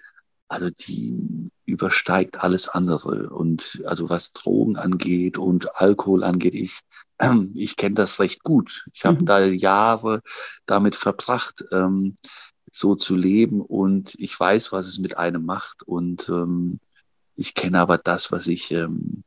also 0.47 0.69
die 0.69 1.51
übersteigt 1.65 2.43
alles 2.43 2.69
andere. 2.69 3.29
Und 3.29 3.81
also 3.85 4.09
was 4.09 4.33
Drogen 4.33 4.77
angeht 4.77 5.37
und 5.37 5.75
Alkohol 5.75 6.23
angeht, 6.23 6.55
ich, 6.55 6.79
ich 7.55 7.75
kenne 7.75 7.95
das 7.95 8.19
recht 8.19 8.43
gut. 8.43 8.85
Ich 8.93 9.05
habe 9.05 9.21
mhm. 9.21 9.25
da 9.25 9.43
Jahre 9.43 10.21
damit 10.65 10.95
verbracht, 10.95 11.65
ähm, 11.71 12.15
so 12.71 12.95
zu 12.95 13.15
leben 13.15 13.61
und 13.61 14.15
ich 14.15 14.39
weiß, 14.39 14.71
was 14.71 14.87
es 14.87 14.99
mit 14.99 15.17
einem 15.17 15.45
macht. 15.45 15.83
Und 15.83 16.29
ähm, 16.29 16.79
ich 17.35 17.53
kenne 17.53 17.79
aber 17.79 17.97
das, 17.97 18.31
was 18.31 18.47
ich 18.47 18.71
ähm, 18.71 19.23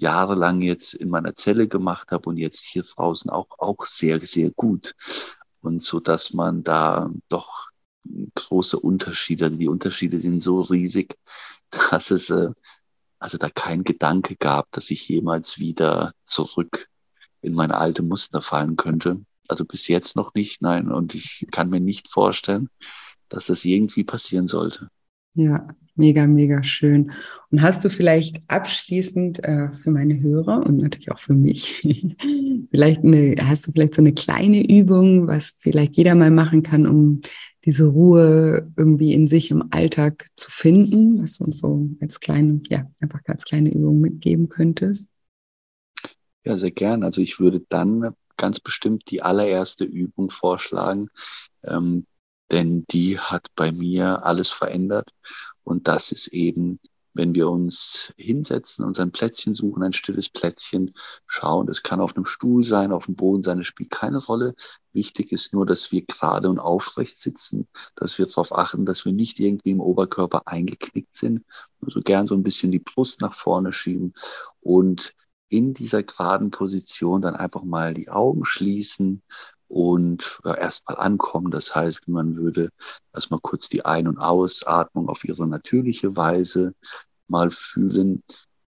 jahrelang 0.00 0.62
jetzt 0.62 0.94
in 0.94 1.10
meiner 1.10 1.34
Zelle 1.34 1.68
gemacht 1.68 2.10
habe 2.10 2.28
und 2.30 2.36
jetzt 2.36 2.64
hier 2.64 2.82
draußen 2.82 3.30
auch, 3.30 3.48
auch 3.58 3.84
sehr, 3.84 4.24
sehr 4.26 4.50
gut. 4.50 4.94
Und 5.60 5.82
so, 5.82 6.00
dass 6.00 6.32
man 6.32 6.62
da 6.62 7.10
doch 7.28 7.68
große 8.34 8.78
Unterschiede, 8.78 9.50
die 9.50 9.68
Unterschiede 9.68 10.20
sind 10.20 10.40
so 10.40 10.62
riesig, 10.62 11.16
dass 11.90 12.10
es 12.10 12.30
äh, 12.30 12.50
also 13.18 13.36
da 13.36 13.50
kein 13.50 13.84
Gedanke 13.84 14.34
gab, 14.36 14.72
dass 14.72 14.90
ich 14.90 15.06
jemals 15.08 15.58
wieder 15.58 16.12
zurück 16.24 16.88
in 17.42 17.54
meine 17.54 17.76
alte 17.76 18.02
Muster 18.02 18.40
fallen 18.42 18.76
könnte. 18.76 19.22
Also 19.46 19.64
bis 19.64 19.88
jetzt 19.88 20.16
noch 20.16 20.32
nicht, 20.34 20.62
nein. 20.62 20.90
Und 20.90 21.14
ich 21.14 21.46
kann 21.50 21.68
mir 21.68 21.80
nicht 21.80 22.08
vorstellen, 22.08 22.70
dass 23.28 23.46
das 23.46 23.64
irgendwie 23.64 24.04
passieren 24.04 24.48
sollte. 24.48 24.88
Ja, 25.34 25.68
mega, 25.96 26.26
mega 26.26 26.62
schön. 26.62 27.12
Und 27.50 27.62
hast 27.62 27.84
du 27.84 27.90
vielleicht 27.90 28.40
abschließend 28.48 29.44
äh, 29.44 29.72
für 29.72 29.90
meine 29.90 30.20
Hörer 30.20 30.64
und 30.66 30.78
natürlich 30.78 31.10
auch 31.10 31.18
für 31.18 31.34
mich, 31.34 31.80
vielleicht 32.70 33.04
eine, 33.04 33.34
hast 33.40 33.66
du 33.66 33.72
vielleicht 33.72 33.94
so 33.94 34.02
eine 34.02 34.14
kleine 34.14 34.66
Übung, 34.66 35.26
was 35.26 35.54
vielleicht 35.60 35.96
jeder 35.96 36.14
mal 36.14 36.30
machen 36.30 36.62
kann, 36.62 36.86
um 36.86 37.20
diese 37.64 37.86
Ruhe 37.86 38.72
irgendwie 38.76 39.12
in 39.12 39.26
sich 39.26 39.50
im 39.50 39.64
Alltag 39.70 40.28
zu 40.36 40.50
finden, 40.50 41.22
was 41.22 41.38
du 41.38 41.44
uns 41.44 41.58
so 41.58 41.88
als 42.00 42.20
kleine, 42.20 42.60
ja, 42.68 42.90
einfach 43.00 43.20
als 43.26 43.44
kleine 43.44 43.70
Übung 43.70 44.00
mitgeben 44.00 44.48
könntest? 44.48 45.10
Ja, 46.44 46.56
sehr 46.56 46.70
gern. 46.70 47.04
Also 47.04 47.20
ich 47.20 47.38
würde 47.38 47.62
dann 47.68 48.14
ganz 48.36 48.60
bestimmt 48.60 49.10
die 49.10 49.22
allererste 49.22 49.84
Übung 49.84 50.30
vorschlagen, 50.30 51.10
ähm, 51.64 52.06
denn 52.50 52.86
die 52.90 53.18
hat 53.18 53.48
bei 53.54 53.70
mir 53.70 54.24
alles 54.24 54.48
verändert. 54.48 55.10
Und 55.64 55.88
das 55.88 56.12
ist 56.12 56.28
eben, 56.28 56.80
wenn 57.12 57.34
wir 57.34 57.48
uns 57.48 58.12
hinsetzen, 58.16 58.84
uns 58.84 58.98
ein 59.00 59.12
Plätzchen 59.12 59.54
suchen, 59.54 59.82
ein 59.82 59.92
stilles 59.92 60.28
Plätzchen 60.28 60.94
schauen. 61.26 61.66
Das 61.66 61.82
kann 61.82 62.00
auf 62.00 62.16
einem 62.16 62.24
Stuhl 62.24 62.64
sein, 62.64 62.92
auf 62.92 63.06
dem 63.06 63.16
Boden 63.16 63.42
sein, 63.42 63.58
das 63.58 63.66
spielt 63.66 63.90
keine 63.90 64.18
Rolle. 64.18 64.54
Wichtig 64.92 65.32
ist 65.32 65.52
nur, 65.52 65.66
dass 65.66 65.92
wir 65.92 66.04
gerade 66.04 66.48
und 66.48 66.58
aufrecht 66.58 67.18
sitzen, 67.18 67.68
dass 67.96 68.18
wir 68.18 68.26
darauf 68.26 68.52
achten, 68.56 68.86
dass 68.86 69.04
wir 69.04 69.12
nicht 69.12 69.40
irgendwie 69.40 69.70
im 69.70 69.80
Oberkörper 69.80 70.46
eingeknickt 70.46 71.14
sind. 71.14 71.44
Also 71.84 72.00
gern 72.00 72.26
so 72.26 72.34
ein 72.34 72.42
bisschen 72.42 72.70
die 72.70 72.78
Brust 72.78 73.20
nach 73.20 73.34
vorne 73.34 73.72
schieben 73.72 74.14
und 74.60 75.14
in 75.48 75.74
dieser 75.74 76.04
geraden 76.04 76.50
Position 76.52 77.22
dann 77.22 77.34
einfach 77.34 77.64
mal 77.64 77.92
die 77.92 78.08
Augen 78.08 78.44
schließen 78.44 79.22
und 79.70 80.40
ja, 80.44 80.54
erstmal 80.54 80.96
ankommen. 80.98 81.52
Das 81.52 81.74
heißt, 81.74 82.08
man 82.08 82.36
würde 82.36 82.70
erstmal 83.14 83.40
kurz 83.40 83.68
die 83.68 83.84
Ein- 83.84 84.08
und 84.08 84.18
Ausatmung 84.18 85.08
auf 85.08 85.24
ihre 85.24 85.46
natürliche 85.46 86.16
Weise 86.16 86.74
mal 87.28 87.52
fühlen. 87.52 88.24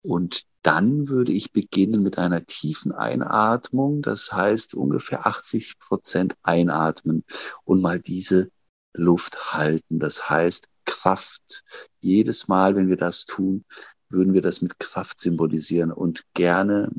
Und 0.03 0.43
dann 0.62 1.09
würde 1.09 1.30
ich 1.30 1.53
beginnen 1.53 2.03
mit 2.03 2.18
einer 2.18 2.45
tiefen 2.45 2.91
Einatmung. 2.91 4.03
Das 4.03 4.32
heißt, 4.32 4.74
ungefähr 4.74 5.26
80 5.26 5.78
Prozent 5.78 6.34
einatmen 6.43 7.24
und 7.64 7.82
mal 7.82 8.01
diese 8.01 8.51
Luft 8.93 9.55
halten. 9.55 10.01
Das 10.01 10.28
heißt, 10.28 10.66
Kraft. 10.84 11.62
Jedes 12.01 12.49
Mal, 12.49 12.74
wenn 12.74 12.88
wir 12.88 12.97
das 12.97 13.26
tun, 13.26 13.64
würden 14.09 14.34
wir 14.34 14.43
das 14.43 14.61
mit 14.61 14.80
Kraft 14.80 15.20
symbolisieren 15.20 15.93
und 15.93 16.24
gerne 16.34 16.91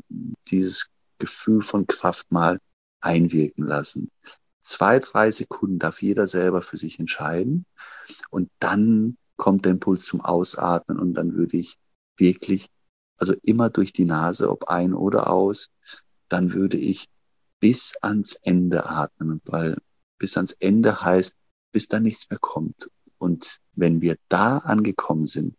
dieses 0.48 0.88
Gefühl 1.18 1.60
von 1.60 1.86
Kraft 1.86 2.32
mal 2.32 2.58
einwirken 3.02 3.64
lassen. 3.64 4.10
Zwei, 4.62 4.98
drei 4.98 5.30
Sekunden 5.32 5.78
darf 5.78 6.02
jeder 6.02 6.28
selber 6.28 6.62
für 6.62 6.76
sich 6.76 6.98
entscheiden 6.98 7.66
und 8.30 8.50
dann 8.58 9.16
kommt 9.36 9.64
der 9.64 9.72
Impuls 9.72 10.04
zum 10.04 10.20
Ausatmen 10.20 10.98
und 10.98 11.14
dann 11.14 11.34
würde 11.34 11.56
ich 11.56 11.76
wirklich, 12.16 12.68
also 13.16 13.34
immer 13.42 13.70
durch 13.70 13.92
die 13.92 14.04
Nase, 14.04 14.50
ob 14.50 14.68
ein 14.68 14.94
oder 14.94 15.30
aus, 15.30 15.70
dann 16.28 16.52
würde 16.52 16.76
ich 16.76 17.08
bis 17.58 17.96
ans 18.02 18.34
Ende 18.42 18.86
atmen, 18.86 19.40
weil 19.44 19.78
bis 20.18 20.36
ans 20.36 20.52
Ende 20.60 21.02
heißt, 21.02 21.36
bis 21.72 21.88
da 21.88 22.00
nichts 22.00 22.30
mehr 22.30 22.38
kommt. 22.38 22.90
Und 23.18 23.58
wenn 23.74 24.00
wir 24.00 24.16
da 24.28 24.58
angekommen 24.58 25.26
sind, 25.26 25.56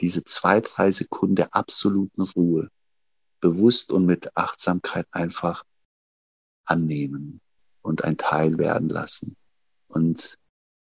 diese 0.00 0.24
zwei, 0.24 0.60
drei 0.60 0.90
Sekunden 0.92 1.36
der 1.36 1.54
absoluten 1.54 2.22
Ruhe, 2.22 2.68
bewusst 3.40 3.92
und 3.92 4.06
mit 4.06 4.36
Achtsamkeit 4.36 5.06
einfach 5.10 5.64
annehmen 6.64 7.40
und 7.82 8.04
ein 8.04 8.16
Teil 8.16 8.58
werden 8.58 8.88
lassen. 8.88 9.36
Und 9.88 10.38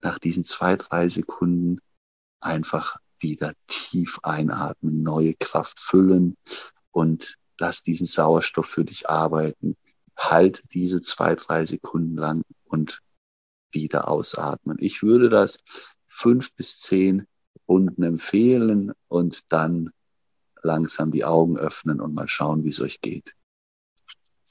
nach 0.01 0.19
diesen 0.19 0.45
zwei, 0.45 0.77
drei 0.77 1.09
Sekunden 1.09 1.81
einfach 2.41 2.97
wieder 3.19 3.55
tief 3.67 4.21
einatmen, 4.23 5.03
neue 5.03 5.35
Kraft 5.35 5.81
füllen 5.81 6.37
und 6.91 7.37
lass 7.59 7.83
diesen 7.83 8.07
Sauerstoff 8.07 8.67
für 8.67 8.85
dich 8.85 9.09
arbeiten. 9.09 9.77
Halt 10.17 10.62
diese 10.73 11.01
zwei, 11.01 11.35
drei 11.35 11.67
Sekunden 11.67 12.17
lang 12.17 12.43
und 12.65 13.01
wieder 13.73 14.09
ausatmen. 14.09 14.77
Ich 14.79 15.03
würde 15.03 15.29
das 15.29 15.59
fünf 16.07 16.55
bis 16.55 16.79
zehn 16.79 17.27
Runden 17.67 18.03
empfehlen 18.03 18.93
und 19.09 19.53
dann 19.53 19.91
langsam 20.62 21.11
die 21.11 21.25
Augen 21.25 21.57
öffnen 21.57 22.01
und 22.01 22.15
mal 22.15 22.29
schauen, 22.29 22.65
wie 22.65 22.69
es 22.69 22.81
euch 22.81 23.01
geht. 23.01 23.35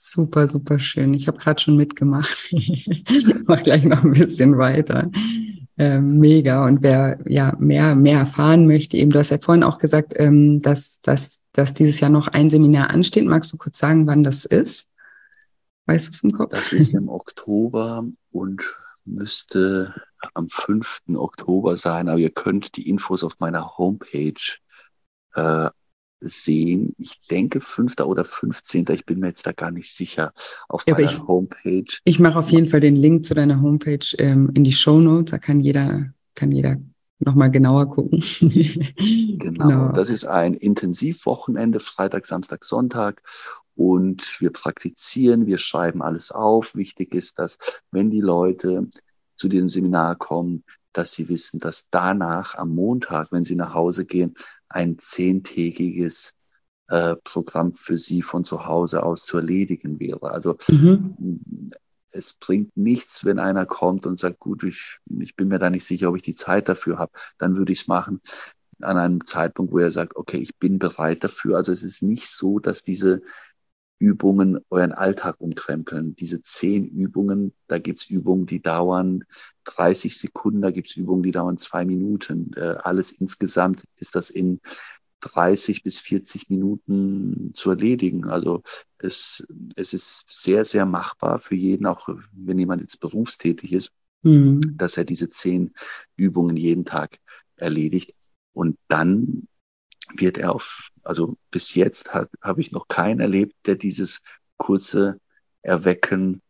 Super, 0.05 0.49
super 0.49 0.79
schön. 0.79 1.13
Ich 1.13 1.29
habe 1.29 1.37
gerade 1.37 1.61
schon 1.61 1.77
mitgemacht. 1.77 2.47
ich 2.51 3.45
mache 3.47 3.61
gleich 3.61 3.85
noch 3.85 4.03
ein 4.03 4.11
bisschen 4.11 4.57
weiter. 4.57 5.09
Ähm, 5.77 6.17
mega. 6.17 6.65
Und 6.65 6.83
wer 6.83 7.19
ja 7.25 7.55
mehr, 7.57 7.95
mehr 7.95 8.19
erfahren 8.19 8.67
möchte, 8.67 8.97
eben, 8.97 9.11
du 9.11 9.19
hast 9.19 9.29
ja 9.29 9.37
vorhin 9.39 9.63
auch 9.63 9.77
gesagt, 9.77 10.11
ähm, 10.17 10.61
dass, 10.61 10.99
dass, 11.03 11.41
dass 11.53 11.73
dieses 11.73 12.01
Jahr 12.01 12.09
noch 12.09 12.27
ein 12.27 12.49
Seminar 12.49 12.89
ansteht. 12.89 13.25
Magst 13.25 13.53
du 13.53 13.57
kurz 13.57 13.77
sagen, 13.77 14.05
wann 14.05 14.23
das 14.23 14.43
ist? 14.43 14.89
Weißt 15.85 16.07
du 16.07 16.11
es 16.11 16.23
im 16.23 16.31
Kopf? 16.33 16.51
Das 16.51 16.73
ist 16.73 16.93
im 16.93 17.07
Oktober 17.07 18.05
und 18.31 18.61
müsste 19.05 19.95
am 20.33 20.49
5. 20.49 21.03
Oktober 21.15 21.77
sein, 21.77 22.09
aber 22.09 22.19
ihr 22.19 22.29
könnt 22.29 22.75
die 22.75 22.89
Infos 22.89 23.23
auf 23.23 23.39
meiner 23.39 23.77
Homepage 23.77 24.33
äh, 25.35 25.69
sehen. 26.24 26.95
Ich 26.97 27.19
denke 27.30 27.61
5. 27.61 27.99
oder 28.01 28.26
15. 28.26 28.86
Ich 28.89 29.05
bin 29.05 29.19
mir 29.19 29.28
jetzt 29.28 29.45
da 29.45 29.51
gar 29.51 29.71
nicht 29.71 29.93
sicher 29.93 30.34
auf 30.69 30.84
ja, 30.88 30.93
meiner 30.93 31.28
Homepage. 31.28 31.86
Ich 32.03 32.19
mache 32.19 32.39
auf 32.39 32.49
jeden 32.49 32.67
Fall 32.67 32.80
den 32.80 32.95
Link 32.95 33.26
zu 33.26 33.34
deiner 33.34 33.61
Homepage 33.61 34.05
ähm, 34.17 34.51
in 34.53 34.63
die 34.63 34.74
Show 34.74 34.99
Notes. 34.99 35.32
Da 35.32 35.38
kann 35.38 35.59
jeder, 35.59 36.13
kann 36.36 36.51
jeder 36.51 36.78
nochmal 37.19 37.51
genauer 37.51 37.89
gucken. 37.89 38.24
genau. 38.39 39.67
genau. 39.67 39.91
Das 39.91 40.09
ist 40.09 40.26
ein 40.26 40.53
Intensivwochenende, 40.53 41.80
Freitag, 41.80 42.26
Samstag, 42.26 42.63
Sonntag. 42.63 43.21
Und 43.76 44.39
wir 44.39 44.51
praktizieren, 44.51 45.47
wir 45.47 45.57
schreiben 45.57 46.01
alles 46.01 46.32
auf. 46.32 46.76
Wichtig 46.76 47.15
ist, 47.15 47.39
dass 47.39 47.57
wenn 47.91 48.09
die 48.09 48.21
Leute 48.21 48.88
zu 49.36 49.47
diesem 49.49 49.69
Seminar 49.69 50.15
kommen, 50.15 50.63
dass 50.93 51.11
sie 51.13 51.28
wissen, 51.28 51.59
dass 51.59 51.89
danach 51.89 52.55
am 52.55 52.69
Montag, 52.69 53.32
wenn 53.32 53.43
sie 53.43 53.55
nach 53.55 53.74
Hause 53.74 54.05
gehen, 54.05 54.36
ein 54.74 54.97
zehntägiges 54.97 56.36
äh, 56.88 57.15
Programm 57.24 57.74
für 57.74 57.97
sie 57.97 58.21
von 58.21 58.43
zu 58.43 58.65
Hause 58.65 59.03
aus 59.03 59.26
zu 59.26 59.38
erledigen 59.38 59.99
wäre. 59.99 60.32
Also 60.32 60.57
mhm. 60.67 61.69
es 62.11 62.34
bringt 62.34 62.76
nichts, 62.76 63.24
wenn 63.26 63.39
einer 63.39 63.65
kommt 63.65 64.05
und 64.05 64.19
sagt, 64.19 64.39
gut, 64.39 64.63
ich, 64.63 64.99
ich 65.19 65.36
bin 65.36 65.47
mir 65.47 65.59
da 65.59 65.69
nicht 65.69 65.86
sicher, 65.86 66.09
ob 66.09 66.15
ich 66.15 66.21
die 66.21 66.36
Zeit 66.36 66.67
dafür 66.69 66.97
habe, 66.97 67.13
dann 67.38 67.55
würde 67.55 67.71
ich 67.71 67.82
es 67.82 67.88
machen. 67.88 68.21
an 68.82 68.97
einem 68.97 69.26
Zeitpunkt, 69.26 69.71
wo 69.71 69.80
ihr 69.80 69.91
sagt, 69.91 70.15
okay, 70.15 70.38
ich 70.38 70.57
bin 70.57 70.80
bereit 70.80 71.24
dafür. 71.24 71.57
Also 71.57 71.71
es 71.71 71.84
ist 71.84 72.03
nicht 72.03 72.28
so, 72.28 72.59
dass 72.59 72.84
diese 72.84 73.21
Übungen 73.99 74.59
euren 74.69 74.91
Alltag 74.91 75.39
umkrempeln. 75.39 76.15
Diese 76.15 76.41
zehn 76.41 76.86
Übungen, 76.86 77.53
da 77.67 77.80
gibt's 77.80 78.09
Übungen, 78.09 78.45
die 78.45 78.61
dauern 78.61 79.24
30 79.66 80.18
Sekunden, 80.18 80.61
da 80.61 80.72
gibt's 80.72 80.95
Übungen, 80.95 81.24
die 81.24 81.32
dauern 81.32 81.57
zwei 81.57 81.86
Minuten. 81.86 82.51
Äh, 82.55 82.76
alles 82.84 83.11
insgesamt 83.11 83.84
ist 83.97 84.16
das 84.16 84.30
in 84.30 84.59
30 85.22 85.84
bis 85.84 85.99
40 85.99 86.49
Minuten 86.49 87.51
zu 87.53 87.70
erledigen. 87.70 88.26
Also 88.26 88.61
es, 88.97 89.45
es 89.76 89.93
ist 89.93 90.26
sehr, 90.30 90.66
sehr 90.66 90.86
machbar 90.86 91.39
für 91.39 91.55
jeden, 91.55 91.86
auch 91.86 92.09
wenn 92.32 92.59
jemand 92.59 92.82
jetzt 92.82 92.99
berufstätig 92.99 93.74
ist, 93.74 93.91
mhm. 94.22 94.61
dass 94.78 94.97
er 94.97 95.05
diese 95.05 95.30
zehn 95.30 95.74
Übungen 96.16 96.57
jeden 96.57 96.86
Tag 96.86 97.20
erledigt. 97.55 98.14
Und 98.53 98.78
dann 98.88 99.47
wird 100.14 100.38
er 100.38 100.53
auf, 100.53 100.89
also 101.03 101.38
bis 101.51 101.74
jetzt 101.74 102.14
habe 102.14 102.61
ich 102.61 102.72
noch 102.72 102.88
keinen 102.88 103.22
erlebt, 103.22 103.55
der 103.66 103.76
dieses 103.76 104.22
kurze 104.57 105.20
Erwecken 105.61 106.41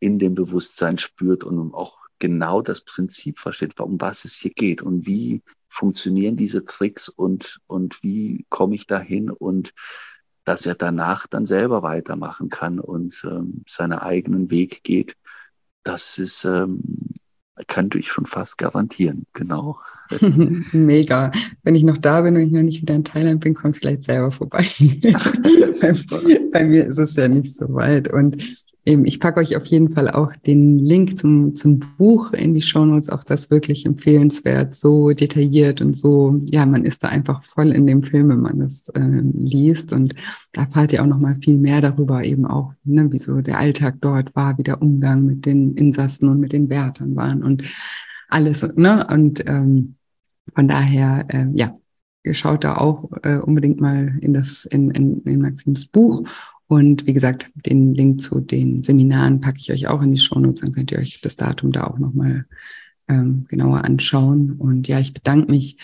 in 0.00 0.18
dem 0.18 0.34
Bewusstsein 0.34 0.98
spürt 0.98 1.44
und 1.44 1.72
auch 1.74 1.99
genau 2.20 2.62
das 2.62 2.82
Prinzip 2.82 3.40
versteht, 3.40 3.80
um 3.80 4.00
was 4.00 4.24
es 4.24 4.34
hier 4.34 4.52
geht 4.52 4.82
und 4.82 5.06
wie 5.06 5.42
funktionieren 5.68 6.36
diese 6.36 6.64
Tricks 6.64 7.08
und, 7.08 7.60
und 7.66 8.02
wie 8.04 8.46
komme 8.48 8.76
ich 8.76 8.86
dahin 8.86 9.30
und 9.30 9.72
dass 10.44 10.66
er 10.66 10.74
danach 10.74 11.26
dann 11.26 11.46
selber 11.46 11.82
weitermachen 11.82 12.48
kann 12.48 12.78
und 12.78 13.22
ähm, 13.24 13.62
seinen 13.66 13.98
eigenen 13.98 14.50
Weg 14.50 14.82
geht. 14.82 15.16
Das 15.82 16.18
ist, 16.18 16.44
ähm, 16.44 16.82
könnte 17.66 17.98
ich 17.98 18.08
schon 18.08 18.26
fast 18.26 18.58
garantieren, 18.58 19.26
genau. 19.32 19.78
Mega. 20.72 21.30
Wenn 21.62 21.74
ich 21.74 21.82
noch 21.82 21.98
da 21.98 22.22
bin 22.22 22.36
und 22.36 22.42
ich 22.42 22.52
noch 22.52 22.62
nicht 22.62 22.82
wieder 22.82 22.94
in 22.94 23.04
Thailand 23.04 23.40
bin, 23.40 23.54
komme 23.54 23.72
ich 23.72 23.78
vielleicht 23.78 24.04
selber 24.04 24.30
vorbei. 24.30 24.66
bei, 26.52 26.64
mir 26.64 26.86
ist 26.86 26.98
es 26.98 27.16
ja 27.16 27.28
nicht 27.28 27.54
so 27.54 27.72
weit. 27.74 28.12
Und 28.12 28.64
ich 28.84 29.20
packe 29.20 29.40
euch 29.40 29.56
auf 29.56 29.66
jeden 29.66 29.90
Fall 29.90 30.08
auch 30.10 30.34
den 30.34 30.78
Link 30.78 31.18
zum, 31.18 31.54
zum 31.54 31.80
Buch 31.98 32.32
in 32.32 32.54
die 32.54 32.62
Shownotes, 32.62 33.10
auch 33.10 33.24
das 33.24 33.50
wirklich 33.50 33.84
empfehlenswert, 33.84 34.74
so 34.74 35.10
detailliert 35.10 35.82
und 35.82 35.94
so, 35.94 36.40
ja, 36.50 36.64
man 36.64 36.84
ist 36.84 37.04
da 37.04 37.08
einfach 37.08 37.44
voll 37.44 37.72
in 37.72 37.86
dem 37.86 38.02
Film, 38.02 38.30
wenn 38.30 38.40
man 38.40 38.58
das 38.60 38.88
äh, 38.90 39.22
liest. 39.34 39.92
Und 39.92 40.14
da 40.52 40.62
erfahrt 40.62 40.92
ihr 40.92 41.02
auch 41.02 41.06
nochmal 41.06 41.36
viel 41.42 41.58
mehr 41.58 41.82
darüber, 41.82 42.24
eben 42.24 42.46
auch, 42.46 42.72
ne, 42.84 43.12
wie 43.12 43.18
so 43.18 43.42
der 43.42 43.58
Alltag 43.58 43.96
dort 44.00 44.34
war, 44.34 44.56
wie 44.56 44.62
der 44.62 44.80
Umgang 44.80 45.26
mit 45.26 45.44
den 45.44 45.74
Insassen 45.74 46.28
und 46.28 46.40
mit 46.40 46.52
den 46.52 46.70
Wärtern 46.70 47.14
waren 47.16 47.42
und 47.42 47.62
alles, 48.28 48.66
ne, 48.76 49.06
und 49.12 49.44
ähm, 49.46 49.96
von 50.54 50.68
daher, 50.68 51.26
äh, 51.28 51.46
ja, 51.52 51.74
ihr 52.22 52.34
schaut 52.34 52.64
da 52.64 52.76
auch 52.76 53.10
äh, 53.22 53.38
unbedingt 53.38 53.80
mal 53.80 54.18
in 54.20 54.32
das, 54.32 54.64
in, 54.64 54.90
in, 54.90 55.22
in 55.24 55.40
Maxims 55.40 55.86
Buch 55.86 56.24
und 56.70 57.04
wie 57.08 57.14
gesagt, 57.14 57.50
den 57.66 57.94
Link 57.96 58.20
zu 58.20 58.38
den 58.38 58.84
Seminaren 58.84 59.40
packe 59.40 59.58
ich 59.58 59.72
euch 59.72 59.88
auch 59.88 60.02
in 60.02 60.12
die 60.12 60.20
Shownotes, 60.20 60.60
dann 60.60 60.70
könnt 60.70 60.92
ihr 60.92 61.00
euch 61.00 61.20
das 61.20 61.34
Datum 61.34 61.72
da 61.72 61.88
auch 61.88 61.98
nochmal 61.98 62.46
ähm, 63.08 63.44
genauer 63.48 63.82
anschauen. 63.82 64.52
Und 64.52 64.86
ja, 64.86 65.00
ich 65.00 65.12
bedanke 65.12 65.50
mich 65.50 65.78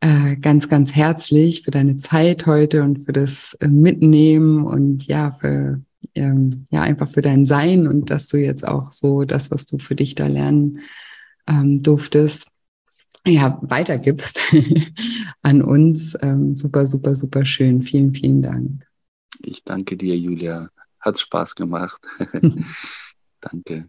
äh, 0.00 0.36
ganz, 0.36 0.68
ganz 0.68 0.94
herzlich 0.94 1.62
für 1.62 1.70
deine 1.70 1.96
Zeit 1.96 2.44
heute 2.44 2.82
und 2.82 3.06
für 3.06 3.14
das 3.14 3.56
äh, 3.62 3.68
Mitnehmen 3.68 4.66
und 4.66 5.06
ja, 5.06 5.30
für 5.30 5.80
ähm, 6.14 6.66
ja, 6.70 6.82
einfach 6.82 7.08
für 7.08 7.22
dein 7.22 7.46
Sein 7.46 7.86
und 7.86 8.10
dass 8.10 8.28
du 8.28 8.36
jetzt 8.36 8.68
auch 8.68 8.92
so 8.92 9.24
das, 9.24 9.50
was 9.50 9.64
du 9.64 9.78
für 9.78 9.94
dich 9.94 10.16
da 10.16 10.26
lernen 10.26 10.80
ähm, 11.48 11.82
durftest, 11.82 12.46
ja, 13.26 13.58
weitergibst 13.62 14.38
an 15.42 15.62
uns. 15.62 16.14
Ähm, 16.20 16.56
super, 16.56 16.84
super, 16.84 17.14
super 17.14 17.46
schön. 17.46 17.80
Vielen, 17.80 18.12
vielen 18.12 18.42
Dank. 18.42 18.89
Ich 19.42 19.64
danke 19.64 19.96
dir, 19.96 20.16
Julia. 20.16 20.68
Hat 21.00 21.18
Spaß 21.18 21.54
gemacht. 21.54 22.00
danke. 23.40 23.88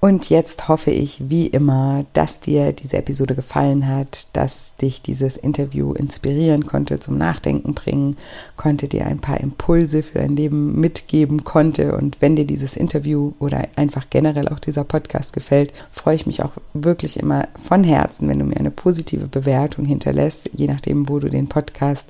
Und 0.00 0.30
jetzt 0.30 0.68
hoffe 0.68 0.92
ich, 0.92 1.28
wie 1.28 1.48
immer, 1.48 2.06
dass 2.12 2.38
dir 2.38 2.72
diese 2.72 2.98
Episode 2.98 3.34
gefallen 3.34 3.88
hat, 3.88 4.28
dass 4.32 4.76
dich 4.76 5.02
dieses 5.02 5.36
Interview 5.36 5.92
inspirieren 5.92 6.66
konnte, 6.66 7.00
zum 7.00 7.18
Nachdenken 7.18 7.74
bringen 7.74 8.16
konnte, 8.56 8.86
dir 8.86 9.06
ein 9.06 9.18
paar 9.18 9.40
Impulse 9.40 10.04
für 10.04 10.20
dein 10.20 10.36
Leben 10.36 10.80
mitgeben 10.80 11.42
konnte. 11.42 11.96
Und 11.96 12.20
wenn 12.20 12.36
dir 12.36 12.46
dieses 12.46 12.76
Interview 12.76 13.32
oder 13.40 13.66
einfach 13.74 14.08
generell 14.08 14.46
auch 14.48 14.60
dieser 14.60 14.84
Podcast 14.84 15.32
gefällt, 15.32 15.72
freue 15.90 16.14
ich 16.14 16.26
mich 16.26 16.44
auch 16.44 16.52
wirklich 16.74 17.18
immer 17.18 17.48
von 17.56 17.82
Herzen, 17.82 18.28
wenn 18.28 18.38
du 18.38 18.44
mir 18.44 18.58
eine 18.58 18.70
positive 18.70 19.26
Bewertung 19.26 19.84
hinterlässt, 19.84 20.48
je 20.54 20.68
nachdem, 20.68 21.08
wo 21.08 21.18
du 21.18 21.28
den 21.28 21.48
Podcast 21.48 22.06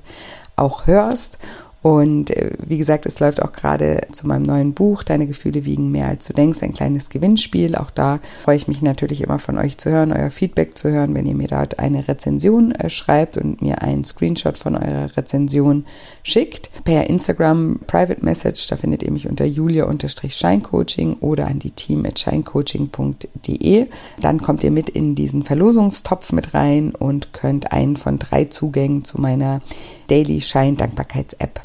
auch 0.55 0.85
hörst. 0.85 1.39
Und 1.81 2.31
äh, 2.31 2.51
wie 2.65 2.77
gesagt, 2.77 3.05
es 3.05 3.19
läuft 3.19 3.41
auch 3.41 3.53
gerade 3.53 4.01
zu 4.11 4.27
meinem 4.27 4.43
neuen 4.43 4.73
Buch, 4.73 5.03
Deine 5.03 5.27
Gefühle 5.27 5.65
wiegen 5.65 5.91
mehr 5.91 6.07
als 6.07 6.27
du 6.27 6.33
denkst, 6.33 6.61
ein 6.61 6.73
kleines 6.73 7.09
Gewinnspiel. 7.09 7.75
Auch 7.75 7.89
da 7.89 8.19
freue 8.43 8.57
ich 8.57 8.67
mich 8.67 8.81
natürlich 8.81 9.21
immer 9.21 9.39
von 9.39 9.57
euch 9.57 9.77
zu 9.77 9.89
hören, 9.89 10.11
euer 10.11 10.29
Feedback 10.29 10.77
zu 10.77 10.89
hören, 10.89 11.15
wenn 11.15 11.25
ihr 11.25 11.35
mir 11.35 11.47
dort 11.47 11.79
eine 11.79 12.07
Rezension 12.07 12.73
äh, 12.73 12.89
schreibt 12.89 13.37
und 13.37 13.61
mir 13.61 13.81
einen 13.81 14.03
Screenshot 14.03 14.57
von 14.57 14.75
eurer 14.75 15.15
Rezension 15.15 15.85
schickt. 16.23 16.69
Per 16.83 17.09
Instagram 17.09 17.79
Private 17.87 18.23
Message, 18.23 18.67
da 18.67 18.75
findet 18.75 19.03
ihr 19.03 19.11
mich 19.11 19.27
unter 19.27 19.45
julia-scheincoaching 19.45 21.17
oder 21.21 21.47
an 21.47 21.59
die 21.59 21.71
team 21.71 22.05
at 22.05 22.19
scheincoaching.de. 22.19 23.87
Dann 24.21 24.41
kommt 24.41 24.63
ihr 24.63 24.71
mit 24.71 24.89
in 24.89 25.15
diesen 25.15 25.43
Verlosungstopf 25.43 26.33
mit 26.33 26.53
rein 26.53 26.93
und 26.93 27.33
könnt 27.33 27.71
einen 27.71 27.95
von 27.95 28.19
drei 28.19 28.45
Zugängen 28.45 29.03
zu 29.03 29.21
meiner 29.21 29.61
Daily 30.07 30.41
Shine 30.41 30.73
Dankbarkeits-App 30.73 31.61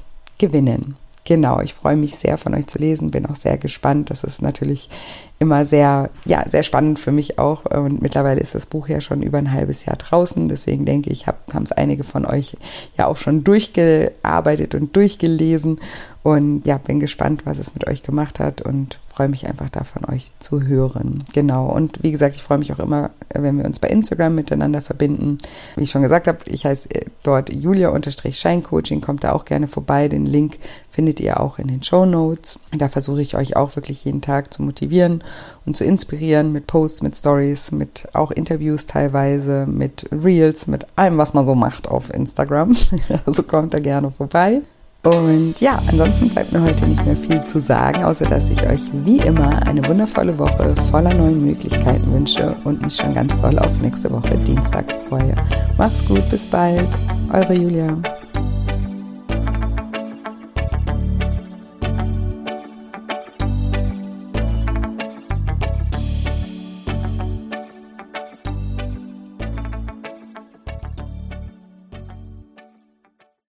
gewinnen. 0.47 0.97
Genau, 1.27 1.61
ich 1.61 1.73
freue 1.73 1.97
mich 1.97 2.17
sehr 2.17 2.37
von 2.37 2.55
euch 2.55 2.67
zu 2.67 2.79
lesen, 2.79 3.11
bin 3.11 3.25
auch 3.25 3.37
sehr 3.37 3.57
gespannt. 3.57 4.11
Das 4.11 4.25
ist 4.25 4.43
natürlich 4.43 4.91
immer 5.39 5.65
sehr, 5.65 6.11
ja, 6.27 6.45
sehr 6.47 6.63
spannend 6.63 6.99
für 6.99 7.13
mich 7.13 7.39
auch. 7.39 7.65
Und 7.65 8.03
mittlerweile 8.03 8.41
ist 8.41 8.55
das 8.55 8.67
Buch 8.67 8.89
ja 8.89 9.01
schon 9.01 9.23
über 9.23 9.39
ein 9.39 9.51
halbes 9.51 9.87
Jahr 9.87 9.97
draußen. 9.97 10.51
Deswegen 10.51 10.85
denke 10.85 11.09
ich, 11.09 11.27
haben 11.27 11.63
es 11.63 11.73
einige 11.73 12.05
von 12.05 12.27
euch 12.27 12.59
ja 12.99 13.07
auch 13.07 13.17
schon 13.17 13.43
durchgearbeitet 13.43 14.75
und 14.75 14.95
durchgelesen. 14.95 15.81
Und 16.25 16.67
ja, 16.67 16.79
bin 16.79 17.01
gespannt, 17.01 17.43
was 17.45 17.59
es 17.59 17.75
mit 17.75 17.87
euch 17.87 18.03
gemacht 18.03 18.41
hat 18.41 18.63
und 18.63 18.99
freue 19.15 19.29
mich 19.29 19.47
einfach 19.47 19.69
da 19.69 19.85
von 19.85 20.07
euch 20.07 20.33
zu 20.39 20.63
hören. 20.63 21.23
Genau. 21.35 21.71
Und 21.71 22.03
wie 22.03 22.13
gesagt, 22.13 22.35
ich 22.35 22.43
freue 22.43 22.57
mich 22.57 22.73
auch 22.73 22.79
immer, 22.79 23.11
wenn 23.35 23.59
wir 23.59 23.67
uns 23.67 23.79
bei 23.79 23.89
Instagram 23.89 24.35
miteinander 24.35 24.81
verbinden. 24.81 25.37
Wie 25.77 25.83
ich 25.83 25.91
schon 25.91 26.01
gesagt 26.01 26.27
habe, 26.27 26.39
ich 26.47 26.65
heiße 26.65 26.89
dort 27.23 27.53
Julia-Scheincoaching. 27.55 29.03
Kommt 29.03 29.23
da 29.23 29.33
auch 29.33 29.45
gerne 29.45 29.67
vorbei. 29.67 30.09
Den 30.09 30.25
Link 30.25 30.57
findet 30.91 31.21
ihr 31.21 31.41
auch 31.41 31.59
in 31.59 31.69
den 31.69 31.83
Show 31.83 32.07
Notes. 32.07 32.59
Da 32.73 32.89
versuche 32.89 33.21
ich 33.21 33.37
euch 33.37 33.55
auch 33.55 33.77
wirklich 33.77 34.03
jeden 34.07 34.23
Tag 34.23 34.55
zu 34.55 34.63
motivieren 34.63 35.23
und 35.67 35.77
zu 35.77 35.85
inspirieren 35.85 36.53
mit 36.53 36.67
Posts, 36.67 37.03
mit 37.03 37.15
Stories, 37.15 37.71
mit 37.71 38.09
auch 38.15 38.31
Interviews 38.31 38.87
teilweise, 38.87 39.67
mit 39.67 40.09
Reels, 40.11 40.69
mit 40.69 40.87
allem, 40.97 41.19
was 41.19 41.35
man 41.35 41.45
so 41.45 41.55
macht 41.55 41.87
auf 41.87 42.09
Instagram. 42.15 42.75
also 43.27 43.43
kommt 43.43 43.75
da 43.75 43.79
gerne 43.79 44.11
vorbei. 44.11 44.63
Und 45.05 45.61
ja, 45.61 45.79
ansonsten 45.91 46.31
bleibt 46.31 46.53
mir 46.53 46.63
heute 46.63 46.87
nicht 46.87 47.05
mehr 47.05 47.15
viel 47.15 47.43
zu 47.45 47.61
sagen, 47.61 48.05
außer 48.05 48.25
dass 48.25 48.49
ich 48.49 48.67
euch 48.67 48.81
wie 49.05 49.19
immer 49.19 49.65
eine 49.67 49.87
wundervolle 49.87 50.39
Woche 50.39 50.75
voller 50.91 51.13
neuen 51.13 51.45
Möglichkeiten 51.45 52.11
wünsche 52.11 52.57
und 52.65 52.81
mich 52.81 52.97
schon 52.97 53.13
ganz 53.13 53.39
doll 53.39 53.59
auf 53.59 53.77
nächste 53.83 54.11
Woche 54.11 54.39
Dienstag 54.39 54.91
freue. 55.09 55.35
Macht's 55.77 56.05
gut, 56.07 56.29
bis 56.31 56.47
bald. 56.47 56.89
Eure 57.31 57.53
Julia. 57.53 57.99